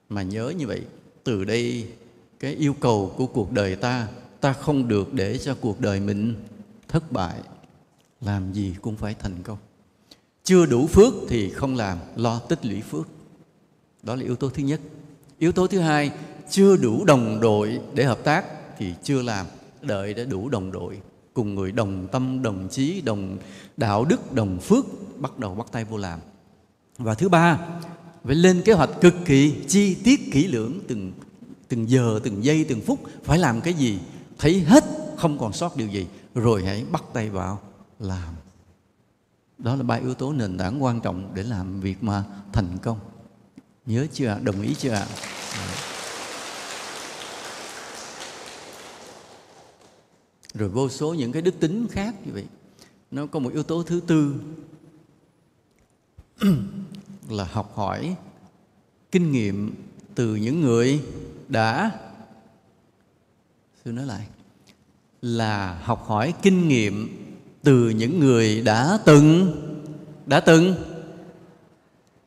[0.09, 0.81] Mà nhớ như vậy
[1.23, 1.87] từ đây,
[2.39, 4.07] cái yêu cầu của cuộc đời ta
[4.41, 6.35] ta không được để cho cuộc đời mình
[6.87, 7.39] thất bại.
[8.21, 9.57] Làm gì cũng phải thành công.
[10.43, 13.07] Chưa đủ phước thì không làm, lo tích lũy phước.
[14.03, 14.79] Đó là yếu tố thứ nhất.
[15.39, 16.11] Yếu tố thứ hai,
[16.49, 18.45] chưa đủ đồng đội để hợp tác
[18.77, 19.45] thì chưa làm.
[19.81, 21.01] Đợi đã đủ đồng đội,
[21.33, 23.37] cùng người đồng tâm, đồng chí, đồng
[23.77, 24.85] đạo đức, đồng phước
[25.17, 26.19] bắt đầu bắt tay vô làm.
[26.97, 27.59] Và thứ ba
[28.23, 31.11] phải lên kế hoạch cực kỳ chi tiết kỹ lưỡng, từng
[31.67, 32.99] từng giờ, từng giây, từng phút.
[33.23, 33.99] Phải làm cái gì?
[34.37, 34.83] Thấy hết,
[35.17, 36.07] không còn sót điều gì.
[36.35, 37.61] Rồi hãy bắt tay vào
[37.99, 38.33] làm.
[39.57, 42.23] Đó là ba yếu tố nền tảng quan trọng để làm việc mà
[42.53, 42.99] thành công.
[43.85, 44.39] Nhớ chưa ạ?
[44.41, 45.07] Đồng ý chưa ạ?
[50.53, 52.45] Rồi vô số những cái đức tính khác như vậy.
[53.11, 54.35] Nó có một yếu tố thứ tư
[57.31, 58.15] là học hỏi
[59.11, 59.75] kinh nghiệm
[60.15, 61.01] từ những người
[61.47, 61.99] đã
[63.83, 64.27] sư nói lại,
[65.21, 67.17] là học hỏi kinh nghiệm
[67.63, 69.57] từ những người đã từng
[70.25, 70.75] đã từng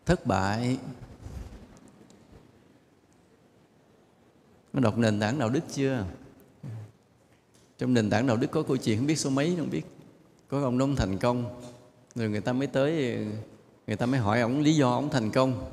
[0.06, 0.78] thất bại.
[4.72, 6.04] Có đọc nền tảng đạo đức chưa?
[7.78, 9.82] Trong nền tảng đạo đức có câu chuyện không biết số mấy, không biết.
[10.48, 11.60] Có ông nông thành công,
[12.14, 13.18] rồi người ta mới tới
[13.86, 15.70] người ta mới hỏi ông lý do ông thành công?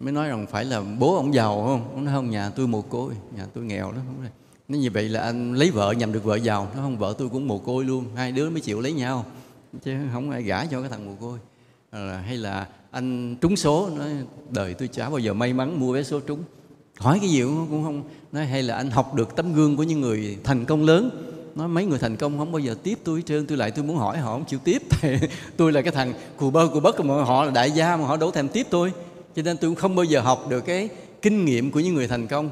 [0.00, 1.90] Mới nói rằng phải là bố ông giàu không?
[1.94, 4.02] Ông nói không nhà tôi mồ côi nhà tôi nghèo lắm.
[4.06, 4.28] Không
[4.68, 6.68] nói như vậy là anh lấy vợ nhằm được vợ giàu.
[6.76, 9.24] Nó không vợ tôi cũng mồ côi luôn hai đứa mới chịu lấy nhau.
[9.84, 11.38] Chứ không ai gả cho cái thằng mồ côi.
[11.90, 14.08] À, hay là anh trúng số nói
[14.50, 16.42] đời tôi chả bao giờ may mắn mua vé số trúng.
[16.98, 18.02] Hỏi cái gì cũng không
[18.32, 21.33] nói hay là anh học được tấm gương của những người thành công lớn?
[21.56, 23.84] Nói mấy người thành công không bao giờ tiếp tôi hết trơn, tôi lại tôi
[23.84, 24.82] muốn hỏi họ không chịu tiếp.
[25.02, 25.20] Tại
[25.56, 28.16] tôi là cái thằng cù bơ, cù bất, mà họ là đại gia mà họ
[28.16, 28.92] đấu thèm tiếp tôi.
[29.36, 30.88] Cho nên tôi cũng không bao giờ học được cái
[31.22, 32.50] kinh nghiệm của những người thành công.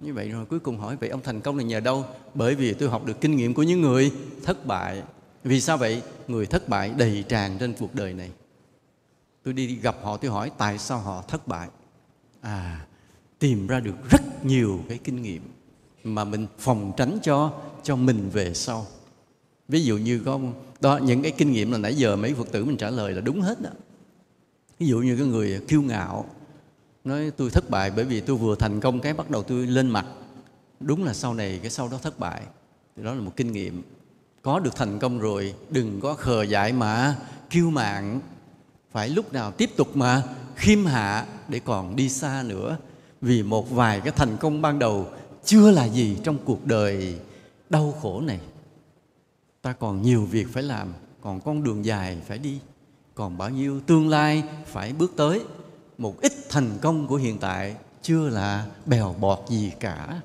[0.00, 2.04] Như vậy rồi cuối cùng hỏi, vậy ông thành công là nhờ đâu?
[2.34, 4.10] Bởi vì tôi học được kinh nghiệm của những người
[4.44, 5.02] thất bại.
[5.44, 6.02] Vì sao vậy?
[6.28, 8.30] Người thất bại đầy tràn trên cuộc đời này.
[9.44, 11.68] Tôi đi gặp họ, tôi hỏi, tại sao họ thất bại?
[12.40, 12.80] À
[13.38, 15.42] tìm ra được rất nhiều cái kinh nghiệm
[16.14, 17.52] mà mình phòng tránh cho
[17.82, 18.86] cho mình về sau.
[19.68, 20.40] Ví dụ như có
[20.80, 23.20] đó, những cái kinh nghiệm là nãy giờ mấy phật tử mình trả lời là
[23.20, 23.70] đúng hết đó.
[24.78, 26.24] Ví dụ như cái người kiêu ngạo,
[27.04, 29.90] nói tôi thất bại bởi vì tôi vừa thành công cái bắt đầu tôi lên
[29.90, 30.06] mặt.
[30.80, 32.42] Đúng là sau này cái sau đó thất bại.
[32.96, 33.82] Thì đó là một kinh nghiệm.
[34.42, 37.16] Có được thành công rồi, đừng có khờ dại mà
[37.50, 38.20] kiêu mạn.
[38.92, 40.22] Phải lúc nào tiếp tục mà
[40.56, 42.76] khiêm hạ để còn đi xa nữa.
[43.20, 45.08] Vì một vài cái thành công ban đầu
[45.46, 47.18] chưa là gì trong cuộc đời
[47.70, 48.40] đau khổ này.
[49.62, 52.58] Ta còn nhiều việc phải làm, còn con đường dài phải đi,
[53.14, 55.40] còn bao nhiêu tương lai phải bước tới.
[55.98, 60.20] Một ít thành công của hiện tại chưa là bèo bọt gì cả.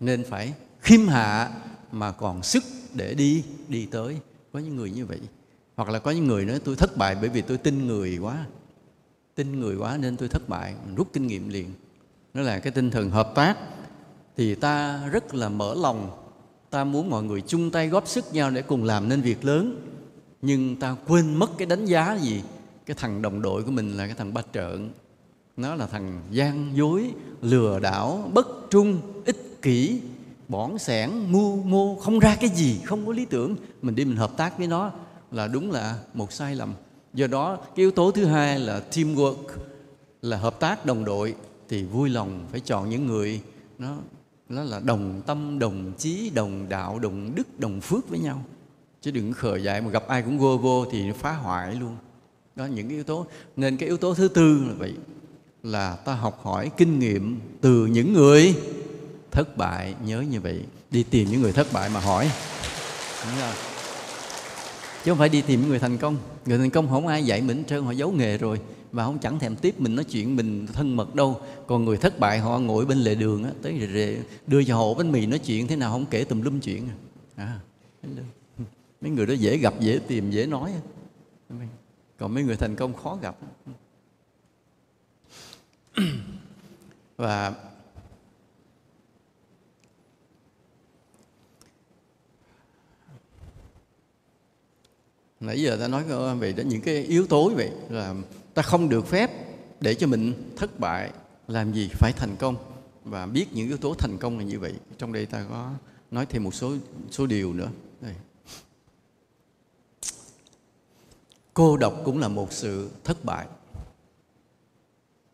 [0.00, 1.50] Nên phải khiêm hạ
[1.92, 2.64] mà còn sức
[2.94, 4.16] để đi đi tới.
[4.52, 5.20] Có những người như vậy.
[5.76, 8.46] Hoặc là có những người nói tôi thất bại bởi vì tôi tin người quá.
[9.34, 11.72] Tin người quá nên tôi thất bại, rút kinh nghiệm liền.
[12.34, 13.56] Nó là cái tinh thần hợp tác
[14.36, 16.10] thì ta rất là mở lòng.
[16.70, 19.80] Ta muốn mọi người chung tay góp sức nhau để cùng làm nên việc lớn.
[20.42, 22.42] Nhưng ta quên mất cái đánh giá gì.
[22.86, 24.90] Cái thằng đồng đội của mình là cái thằng ba trợn.
[25.56, 27.10] Nó là thằng gian dối,
[27.42, 30.00] lừa đảo, bất trung, ích kỷ
[30.48, 33.56] bỏn sẻn mưu mô không ra cái gì, không có lý tưởng.
[33.82, 34.90] Mình đi mình hợp tác với nó
[35.32, 36.74] là đúng là một sai lầm.
[37.14, 39.36] Do đó, cái yếu tố thứ hai là teamwork,
[40.22, 41.34] là hợp tác đồng đội.
[41.68, 43.40] Thì vui lòng phải chọn những người
[43.78, 43.96] nó
[44.48, 48.44] nó là đồng tâm, đồng chí, đồng đạo, đồng đức, đồng phước với nhau.
[49.00, 51.96] Chứ đừng khờ dại mà gặp ai cũng vô vô thì nó phá hoại luôn.
[52.56, 53.26] Đó, những cái yếu tố.
[53.56, 54.94] Nên cái yếu tố thứ tư là vậy,
[55.62, 58.54] là ta học hỏi kinh nghiệm từ những người
[59.30, 59.94] thất bại.
[60.06, 60.60] Nhớ như vậy,
[60.90, 62.30] đi tìm những người thất bại mà hỏi.
[65.04, 66.16] Chứ không phải đi tìm những người thành công.
[66.46, 68.60] Người thành công không ai dạy mình trơn, họ giấu nghề rồi
[68.94, 71.40] và không chẳng thèm tiếp mình nói chuyện mình thân mật đâu.
[71.66, 74.94] Còn người thất bại họ ngồi bên lề đường á tới rồi đưa cho hộ
[74.94, 76.88] bánh mì nói chuyện thế nào không kể tùm lum chuyện
[77.36, 77.60] à, à
[79.00, 80.72] mấy người đó dễ gặp dễ tìm dễ nói
[82.18, 83.36] còn mấy người thành công khó gặp.
[87.16, 87.54] Và
[95.40, 96.04] nãy giờ ta nói
[96.34, 98.14] về đến những cái yếu tố vậy là
[98.54, 99.30] ta không được phép
[99.80, 101.10] để cho mình thất bại.
[101.48, 102.56] Làm gì phải thành công?
[103.04, 104.72] Và biết những yếu tố thành công là như vậy.
[104.98, 105.70] Trong đây ta có
[106.10, 106.76] nói thêm một số
[107.10, 107.68] số điều nữa.
[108.00, 108.14] Đây.
[111.54, 113.46] cô độc cũng là một sự thất bại.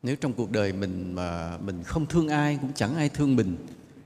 [0.03, 3.57] Nếu trong cuộc đời mình mà mình không thương ai, cũng chẳng ai thương mình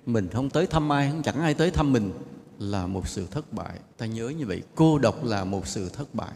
[0.06, 2.12] mình không tới thăm ai, cũng chẳng ai tới thăm mình,
[2.58, 3.78] là một sự thất bại.
[3.96, 6.32] Ta nhớ như vậy, cô độc là một sự thất bại.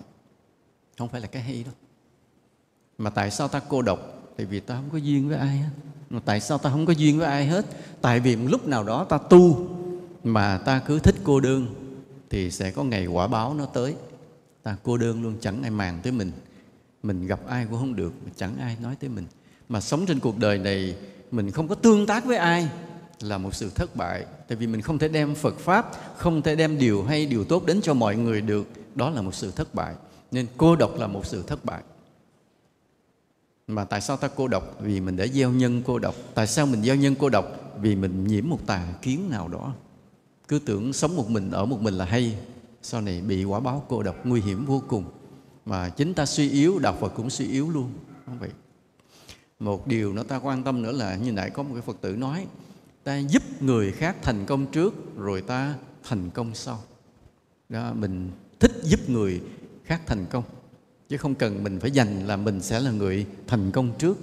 [0.98, 1.74] Không phải là cái hay đâu
[2.98, 3.98] mà tại sao ta cô độc?
[4.36, 5.70] Tại vì ta không có duyên với ai hết.
[6.10, 7.66] Mà tại sao ta không có duyên với ai hết?
[8.00, 9.68] Tại vì lúc nào đó ta tu
[10.24, 11.74] mà ta cứ thích cô đơn,
[12.30, 13.94] thì sẽ có ngày quả báo nó tới.
[14.62, 16.32] Ta cô đơn luôn, chẳng ai màng tới mình.
[17.02, 19.24] Mình gặp ai cũng không được chẳng ai nói tới mình.
[19.68, 20.96] Mà sống trên cuộc đời này,
[21.30, 22.68] mình không có tương tác với ai
[23.20, 24.24] là một sự thất bại.
[24.48, 27.66] Tại vì mình không thể đem phật pháp, không thể đem điều hay, điều tốt
[27.66, 28.66] đến cho mọi người được.
[28.94, 29.94] Đó là một sự thất bại.
[30.30, 31.80] Nên cô độc là một sự thất bại
[33.68, 34.76] mà tại sao ta cô độc?
[34.80, 36.14] Vì mình đã gieo nhân cô độc.
[36.34, 37.46] Tại sao mình gieo nhân cô độc?
[37.80, 39.74] Vì mình nhiễm một tà kiến nào đó.
[40.48, 42.38] Cứ tưởng sống một mình, ở một mình là hay.
[42.82, 45.04] Sau này bị quả báo cô độc, nguy hiểm vô cùng.
[45.66, 47.92] Mà chính ta suy yếu, đạo phật cũng suy yếu luôn.
[48.26, 48.50] Không vậy
[49.60, 52.16] một điều nó ta quan tâm nữa là như nãy có một cái phật tử
[52.16, 52.46] nói,
[53.04, 55.74] ta giúp người khác thành công trước, rồi ta
[56.04, 56.82] thành công sau.
[57.68, 58.30] Đó, mình
[58.60, 59.40] thích giúp người
[59.84, 60.44] khác thành công
[61.08, 64.18] chứ không cần mình phải dành là mình sẽ là người thành công trước.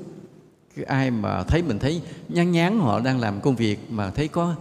[0.75, 4.27] Cái ai mà thấy mình thấy nhán nhán họ đang làm công việc mà thấy
[4.27, 4.55] có,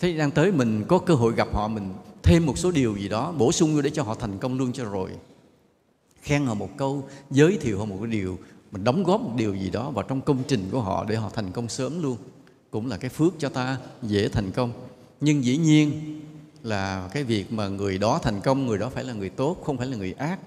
[0.00, 1.92] thấy đang tới mình, có cơ hội gặp họ mình
[2.22, 4.72] thêm một số điều gì đó, bổ sung vô để cho họ thành công luôn
[4.72, 5.10] cho rồi.
[6.22, 8.38] Khen họ một câu, giới thiệu họ một cái điều,
[8.72, 11.30] mình đóng góp một điều gì đó vào trong công trình của họ để họ
[11.34, 12.16] thành công sớm luôn.
[12.70, 14.72] Cũng là cái phước cho ta dễ thành công.
[15.20, 16.20] Nhưng dĩ nhiên
[16.62, 19.76] là cái việc mà người đó thành công, người đó phải là người tốt, không
[19.76, 20.38] phải là người ác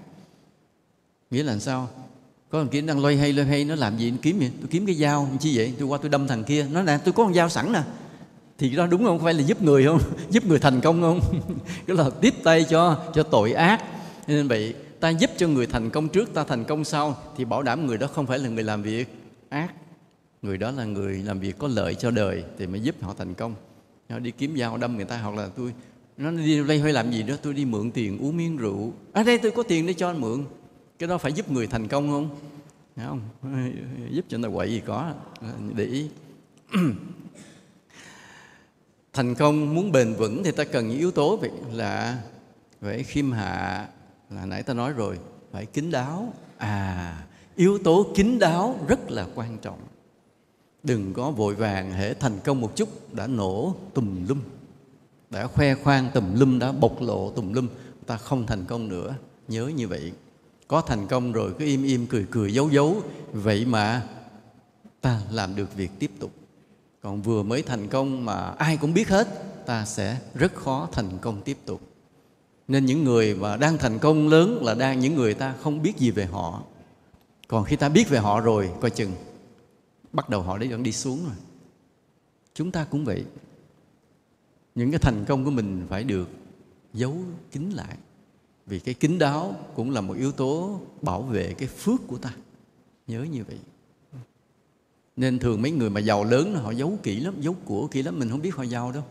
[1.30, 1.88] nghĩa là sao?
[2.50, 4.10] Có thằng kia đang loay hay loay hay nó làm gì?
[4.10, 5.74] Nó kiếm vậy tôi kiếm cái dao chi vậy?
[5.78, 6.66] Tôi qua tôi đâm thằng kia.
[6.72, 7.82] Nó nè tôi có con dao sẵn nè.
[8.58, 9.18] Thì đó đúng không?
[9.18, 10.00] Phải là giúp người không?
[10.30, 11.20] Giúp người thành công không?
[11.86, 13.84] Cái là tiếp tay cho cho tội ác.
[14.26, 17.62] Nên vậy ta giúp cho người thành công trước ta thành công sau thì bảo
[17.62, 19.08] đảm người đó không phải là người làm việc
[19.48, 19.72] ác.
[20.42, 23.34] Người đó là người làm việc có lợi cho đời thì mới giúp họ thành
[23.34, 23.54] công.
[24.08, 25.72] Nó đi kiếm dao đâm người ta hoặc là tôi
[26.16, 28.92] nó đi lây hoay làm gì đó tôi đi mượn tiền uống miếng rượu.
[29.12, 30.44] Ở à, đây tôi có tiền để cho anh mượn
[30.98, 32.38] cái đó phải giúp người thành công không?
[32.96, 33.20] Đấy không.
[34.10, 35.12] Giúp cho người quậy gì có,
[35.74, 36.08] để ý.
[39.12, 42.22] Thành công muốn bền vững thì ta cần những yếu tố vậy là
[42.80, 43.88] phải khiêm hạ,
[44.30, 45.18] là nãy ta nói rồi,
[45.52, 46.32] phải kín đáo.
[46.58, 47.24] À
[47.58, 49.78] yếu tố kín đáo rất là quan trọng.
[50.82, 54.40] Đừng có vội vàng hễ thành công một chút, đã nổ tùm lum,
[55.30, 57.68] đã khoe khoang tùm lum, đã bộc lộ tùm lum,
[58.06, 59.14] ta không thành công nữa.
[59.48, 60.12] Nhớ như vậy
[60.68, 63.02] có thành công rồi, cứ im im cười cười, giấu giấu.
[63.32, 64.08] Vậy mà
[65.00, 66.32] ta làm được việc tiếp tục.
[67.00, 69.28] Còn vừa mới thành công mà ai cũng biết hết,
[69.66, 71.80] ta sẽ rất khó thành công tiếp tục.
[72.68, 75.98] Nên những người mà đang thành công lớn là đang những người ta không biết
[75.98, 76.62] gì về họ.
[77.48, 79.12] Còn khi ta biết về họ rồi, coi chừng
[80.12, 81.36] bắt đầu họ đấy vẫn đi xuống rồi.
[82.54, 83.24] Chúng ta cũng vậy.
[84.74, 86.28] Những cái thành công của mình phải được
[86.92, 87.16] giấu
[87.52, 87.96] kín lại
[88.68, 92.34] vì cái kín đáo cũng là một yếu tố bảo vệ cái phước của ta.
[93.06, 93.58] Nhớ như vậy.
[95.16, 98.18] Nên thường mấy người mà giàu lớn họ giấu kỹ lắm, giấu của kỹ lắm,
[98.18, 99.04] mình không biết họ giàu đâu.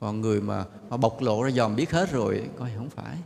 [0.00, 3.16] Còn người mà họ bộc lộ ra dòm biết hết rồi, coi không phải.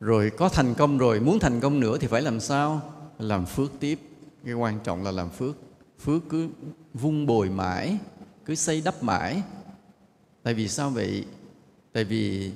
[0.00, 2.92] Rồi có thành công rồi, muốn thành công nữa thì phải làm sao?
[3.18, 3.98] Làm phước tiếp.
[4.44, 5.56] Cái quan trọng là làm phước.
[6.00, 6.48] Phước cứ
[6.94, 7.98] vung bồi mãi,
[8.44, 9.42] cứ xây đắp mãi.
[10.42, 11.24] Tại vì sao vậy?
[11.92, 12.52] Tại vì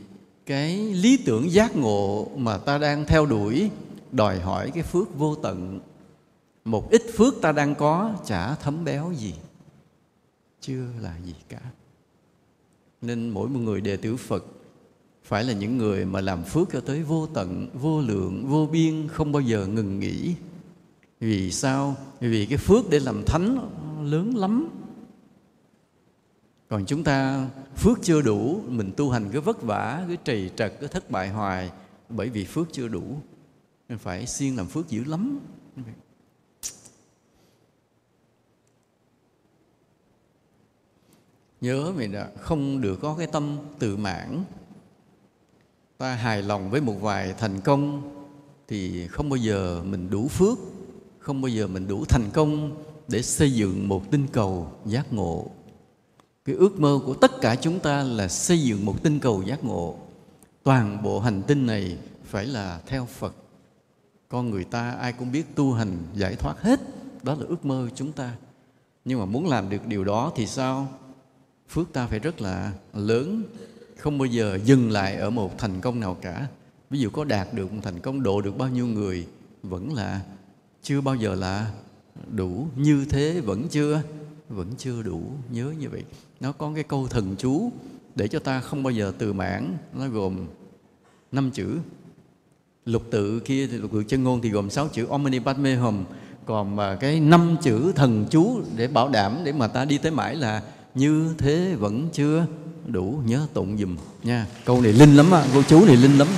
[0.48, 3.70] cái lý tưởng giác ngộ mà ta đang theo đuổi,
[4.12, 5.80] đòi hỏi cái phước vô tận.
[6.64, 9.34] Một ít phước ta đang có, chả thấm béo gì,
[10.60, 11.60] chưa là gì cả.
[13.02, 14.44] Nên mỗi một người đệ tử phật
[15.24, 19.08] phải là những người mà làm phước cho tới vô tận, vô lượng, vô biên,
[19.08, 20.34] không bao giờ ngừng nghỉ.
[21.20, 21.96] Vì sao?
[22.20, 23.70] Vì cái phước để làm thánh
[24.10, 24.68] lớn lắm
[26.68, 30.72] còn chúng ta, phước chưa đủ, mình tu hành cứ vất vả cứ trì trật
[30.80, 31.70] cứ thất bại hoài,
[32.08, 33.02] bởi vì phước chưa đủ.
[33.88, 35.40] Nên phải siêng làm phước dữ lắm.
[41.60, 44.44] Nhớ mình đã không được có cái tâm tự mãn.
[45.98, 48.14] Ta hài lòng với một vài thành công
[48.68, 50.58] thì không bao giờ mình đủ phước,
[51.18, 55.50] không bao giờ mình đủ thành công để xây dựng một tinh cầu giác ngộ
[56.48, 59.64] cái ước mơ của tất cả chúng ta là xây dựng một tinh cầu giác
[59.64, 59.96] ngộ.
[60.62, 63.34] Toàn bộ hành tinh này phải là theo phật.
[64.28, 66.80] Con người ta ai cũng biết tu hành, giải thoát hết,
[67.22, 68.32] đó là ước mơ chúng ta.
[69.04, 70.88] Nhưng mà muốn làm được điều đó thì sao?
[71.68, 73.42] Phước ta phải rất là lớn,
[73.98, 76.48] không bao giờ dừng lại ở một thành công nào cả.
[76.90, 79.26] Ví dụ có đạt được một thành công, độ được bao nhiêu người,
[79.62, 80.20] vẫn là
[80.82, 81.72] chưa bao giờ là
[82.34, 84.02] đủ như thế, vẫn chưa
[84.48, 86.04] vẫn chưa đủ, nhớ như vậy
[86.40, 87.72] nó có cái câu thần chú
[88.14, 89.76] để cho ta không bao giờ từ mãn.
[89.94, 90.46] Nó gồm
[91.32, 91.78] năm chữ.
[92.84, 96.04] Lục tự kia thì lục tự chân ngôn thì gồm sáu chữ omni padme hum.
[96.46, 100.12] Còn mà cái năm chữ thần chú để bảo đảm, để mà ta đi tới
[100.12, 100.62] mãi là
[100.94, 102.46] như thế vẫn chưa
[102.86, 104.46] đủ, nhớ tụng dùm nha.
[104.64, 106.28] Câu này linh lắm á, cô chú này linh lắm.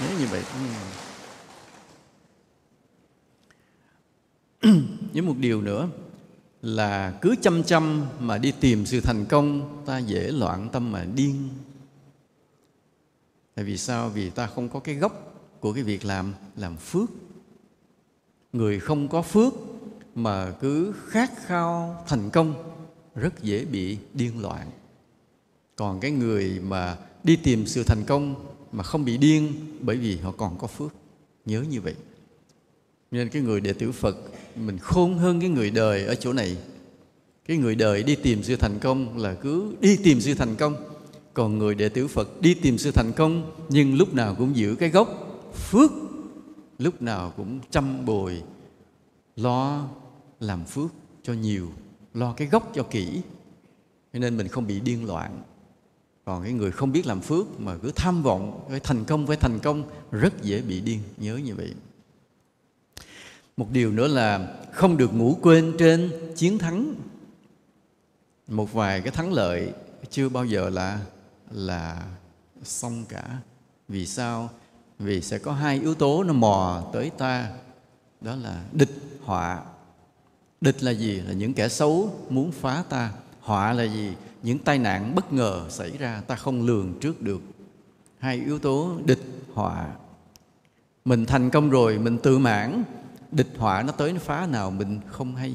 [0.00, 0.42] Nhớ như vậy.
[5.12, 5.88] Với một điều nữa
[6.66, 11.04] là cứ chăm chăm mà đi tìm sự thành công, ta dễ loạn tâm mà
[11.14, 11.48] điên.
[13.54, 14.08] Tại vì sao?
[14.08, 17.10] Vì ta không có cái gốc của cái việc làm làm phước.
[18.52, 19.52] Người không có phước
[20.14, 22.54] mà cứ khát khao thành công,
[23.14, 24.70] rất dễ bị điên loạn.
[25.76, 28.34] Còn cái người mà đi tìm sự thành công
[28.72, 30.92] mà không bị điên bởi vì họ còn có phước,
[31.44, 31.94] nhớ như vậy
[33.10, 34.16] nên cái người đệ tử phật,
[34.56, 36.56] mình khôn hơn cái người đời ở chỗ này.
[37.48, 40.76] Cái người đời đi tìm sự thành công là cứ đi tìm sự thành công.
[41.34, 44.74] Còn người đệ tử phật đi tìm sự thành công, nhưng lúc nào cũng giữ
[44.74, 45.08] cái gốc
[45.54, 45.90] phước,
[46.78, 48.42] lúc nào cũng chăm bồi,
[49.36, 49.88] lo
[50.40, 50.90] làm phước
[51.22, 51.68] cho nhiều,
[52.14, 53.20] lo cái gốc cho kỹ.
[54.12, 55.42] Cho nên mình không bị điên loạn.
[56.24, 59.36] Còn cái người không biết làm phước mà cứ tham vọng phải thành công phải
[59.36, 61.00] thành công, rất dễ bị điên.
[61.16, 61.74] Nhớ như vậy
[63.56, 66.94] một điều nữa là không được ngủ quên trên chiến thắng.
[68.48, 69.72] Một vài cái thắng lợi
[70.10, 71.00] chưa bao giờ là
[71.50, 72.02] là
[72.62, 73.38] xong cả.
[73.88, 74.50] Vì sao?
[74.98, 77.50] Vì sẽ có hai yếu tố nó mò tới ta.
[78.20, 79.62] Đó là địch, họa.
[80.60, 81.20] Địch là gì?
[81.20, 83.12] Là những kẻ xấu muốn phá ta.
[83.40, 84.12] Họa là gì?
[84.42, 87.40] Những tai nạn bất ngờ xảy ra ta không lường trước được.
[88.18, 89.22] Hai yếu tố địch,
[89.54, 89.86] họa.
[91.04, 92.84] Mình thành công rồi, mình tự mãn
[93.32, 95.54] địch họa nó tới nó phá nào mình không hay.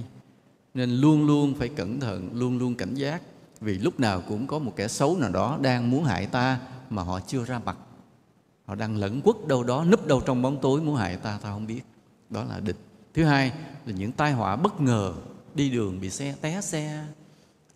[0.73, 3.21] Nên luôn luôn phải cẩn thận, luôn luôn cảnh giác.
[3.61, 7.03] Vì lúc nào cũng có một kẻ xấu nào đó đang muốn hại ta mà
[7.03, 7.77] họ chưa ra mặt.
[8.65, 11.49] Họ đang lẫn quất đâu đó, núp đâu trong bóng tối muốn hại ta ta
[11.49, 11.81] không biết.
[12.29, 12.77] Đó là địch.
[13.13, 13.51] Thứ hai
[13.85, 15.13] là những tai họa bất ngờ,
[15.55, 17.05] đi đường bị xe té xe,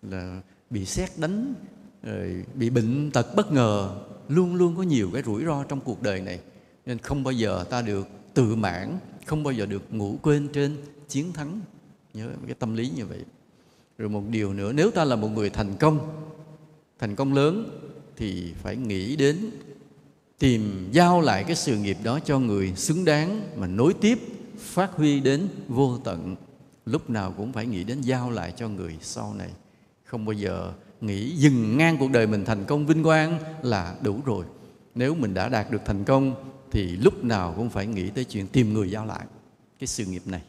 [0.02, 0.40] là
[0.70, 1.54] bị xét đánh,
[2.02, 3.90] rồi bị bệnh tật bất ngờ.
[4.28, 6.40] Luôn luôn có nhiều cái rủi ro trong cuộc đời này.
[6.86, 10.76] Nên không bao giờ ta được tự mãn không bao giờ được ngủ quên trên
[11.08, 11.60] chiến thắng.
[12.14, 13.24] Nhớ cái tâm lý như vậy.
[13.98, 16.22] Rồi một điều nữa, nếu ta là một người thành công
[16.98, 17.80] thành công lớn,
[18.16, 19.50] thì phải nghĩ đến
[20.38, 24.18] tìm giao lại cái sự nghiệp đó cho người xứng đáng mà nối tiếp,
[24.58, 26.36] phát huy đến vô tận.
[26.86, 29.50] Lúc nào cũng phải nghĩ đến giao lại cho người sau này.
[30.04, 34.20] Không bao giờ nghĩ dừng ngang cuộc đời mình thành công vinh quang là đủ
[34.24, 34.44] rồi.
[34.94, 36.34] Nếu mình đã đạt được thành công
[36.70, 39.26] thì lúc nào cũng phải nghĩ tới chuyện tìm người giao lại
[39.78, 40.42] cái sự nghiệp này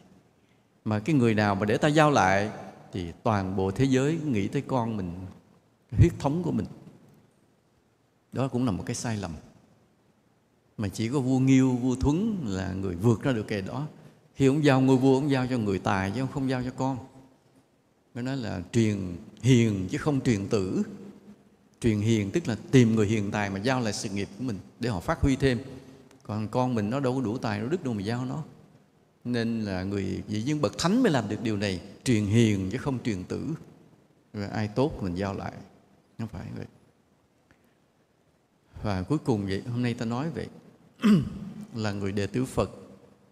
[0.86, 2.50] mà cái người nào mà để ta giao lại
[2.94, 5.14] thì toàn bộ thế giới nghĩ tới con mình
[5.98, 6.66] huyết thống của mình
[8.32, 9.32] đó cũng là một cái sai lầm
[10.78, 13.88] mà chỉ có vua Nghiêu, vua Thuấn là người vượt ra được cái đó.
[14.36, 16.72] Khi ông giao ngôi vua, ông giao cho người tài chứ ông không giao cho
[16.78, 16.98] con.
[18.16, 20.84] Mới nói là truyền hiền chứ không truyền tử.
[21.82, 24.58] Truyền hiền tức là tìm người hiền tài mà giao lại sự nghiệp của mình
[24.80, 25.60] để họ phát huy thêm.
[26.28, 28.44] Còn con mình nó đâu có đủ tài, nó đức đâu mà giao nó.
[29.24, 31.82] Nên là người vị dân bậc thánh mới làm được điều này.
[32.04, 33.48] Truyền hiền chứ không truyền tử.
[34.34, 35.54] Rồi ai tốt mình giao lại.
[36.18, 36.66] Không phải vậy.
[38.84, 40.48] Và cuối cùng vậy, hôm nay ta nói vậy
[41.76, 42.72] là người đệ tử Phật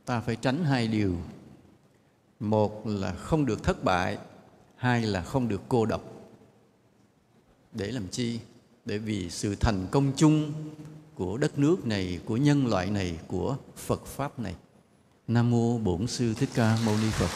[0.06, 1.16] ta phải tránh hai điều.
[2.40, 4.18] Một là không được thất bại,
[4.76, 6.04] hai là không được cô độc.
[7.74, 8.40] Để làm chi?
[8.86, 10.54] Để vì sự thành công chung
[11.16, 14.56] của đất nước này, của nhân loại này, của Phật Pháp này.
[15.28, 17.30] Nam Mô Bổn Sư Thích Ca Mâu Ni Phật.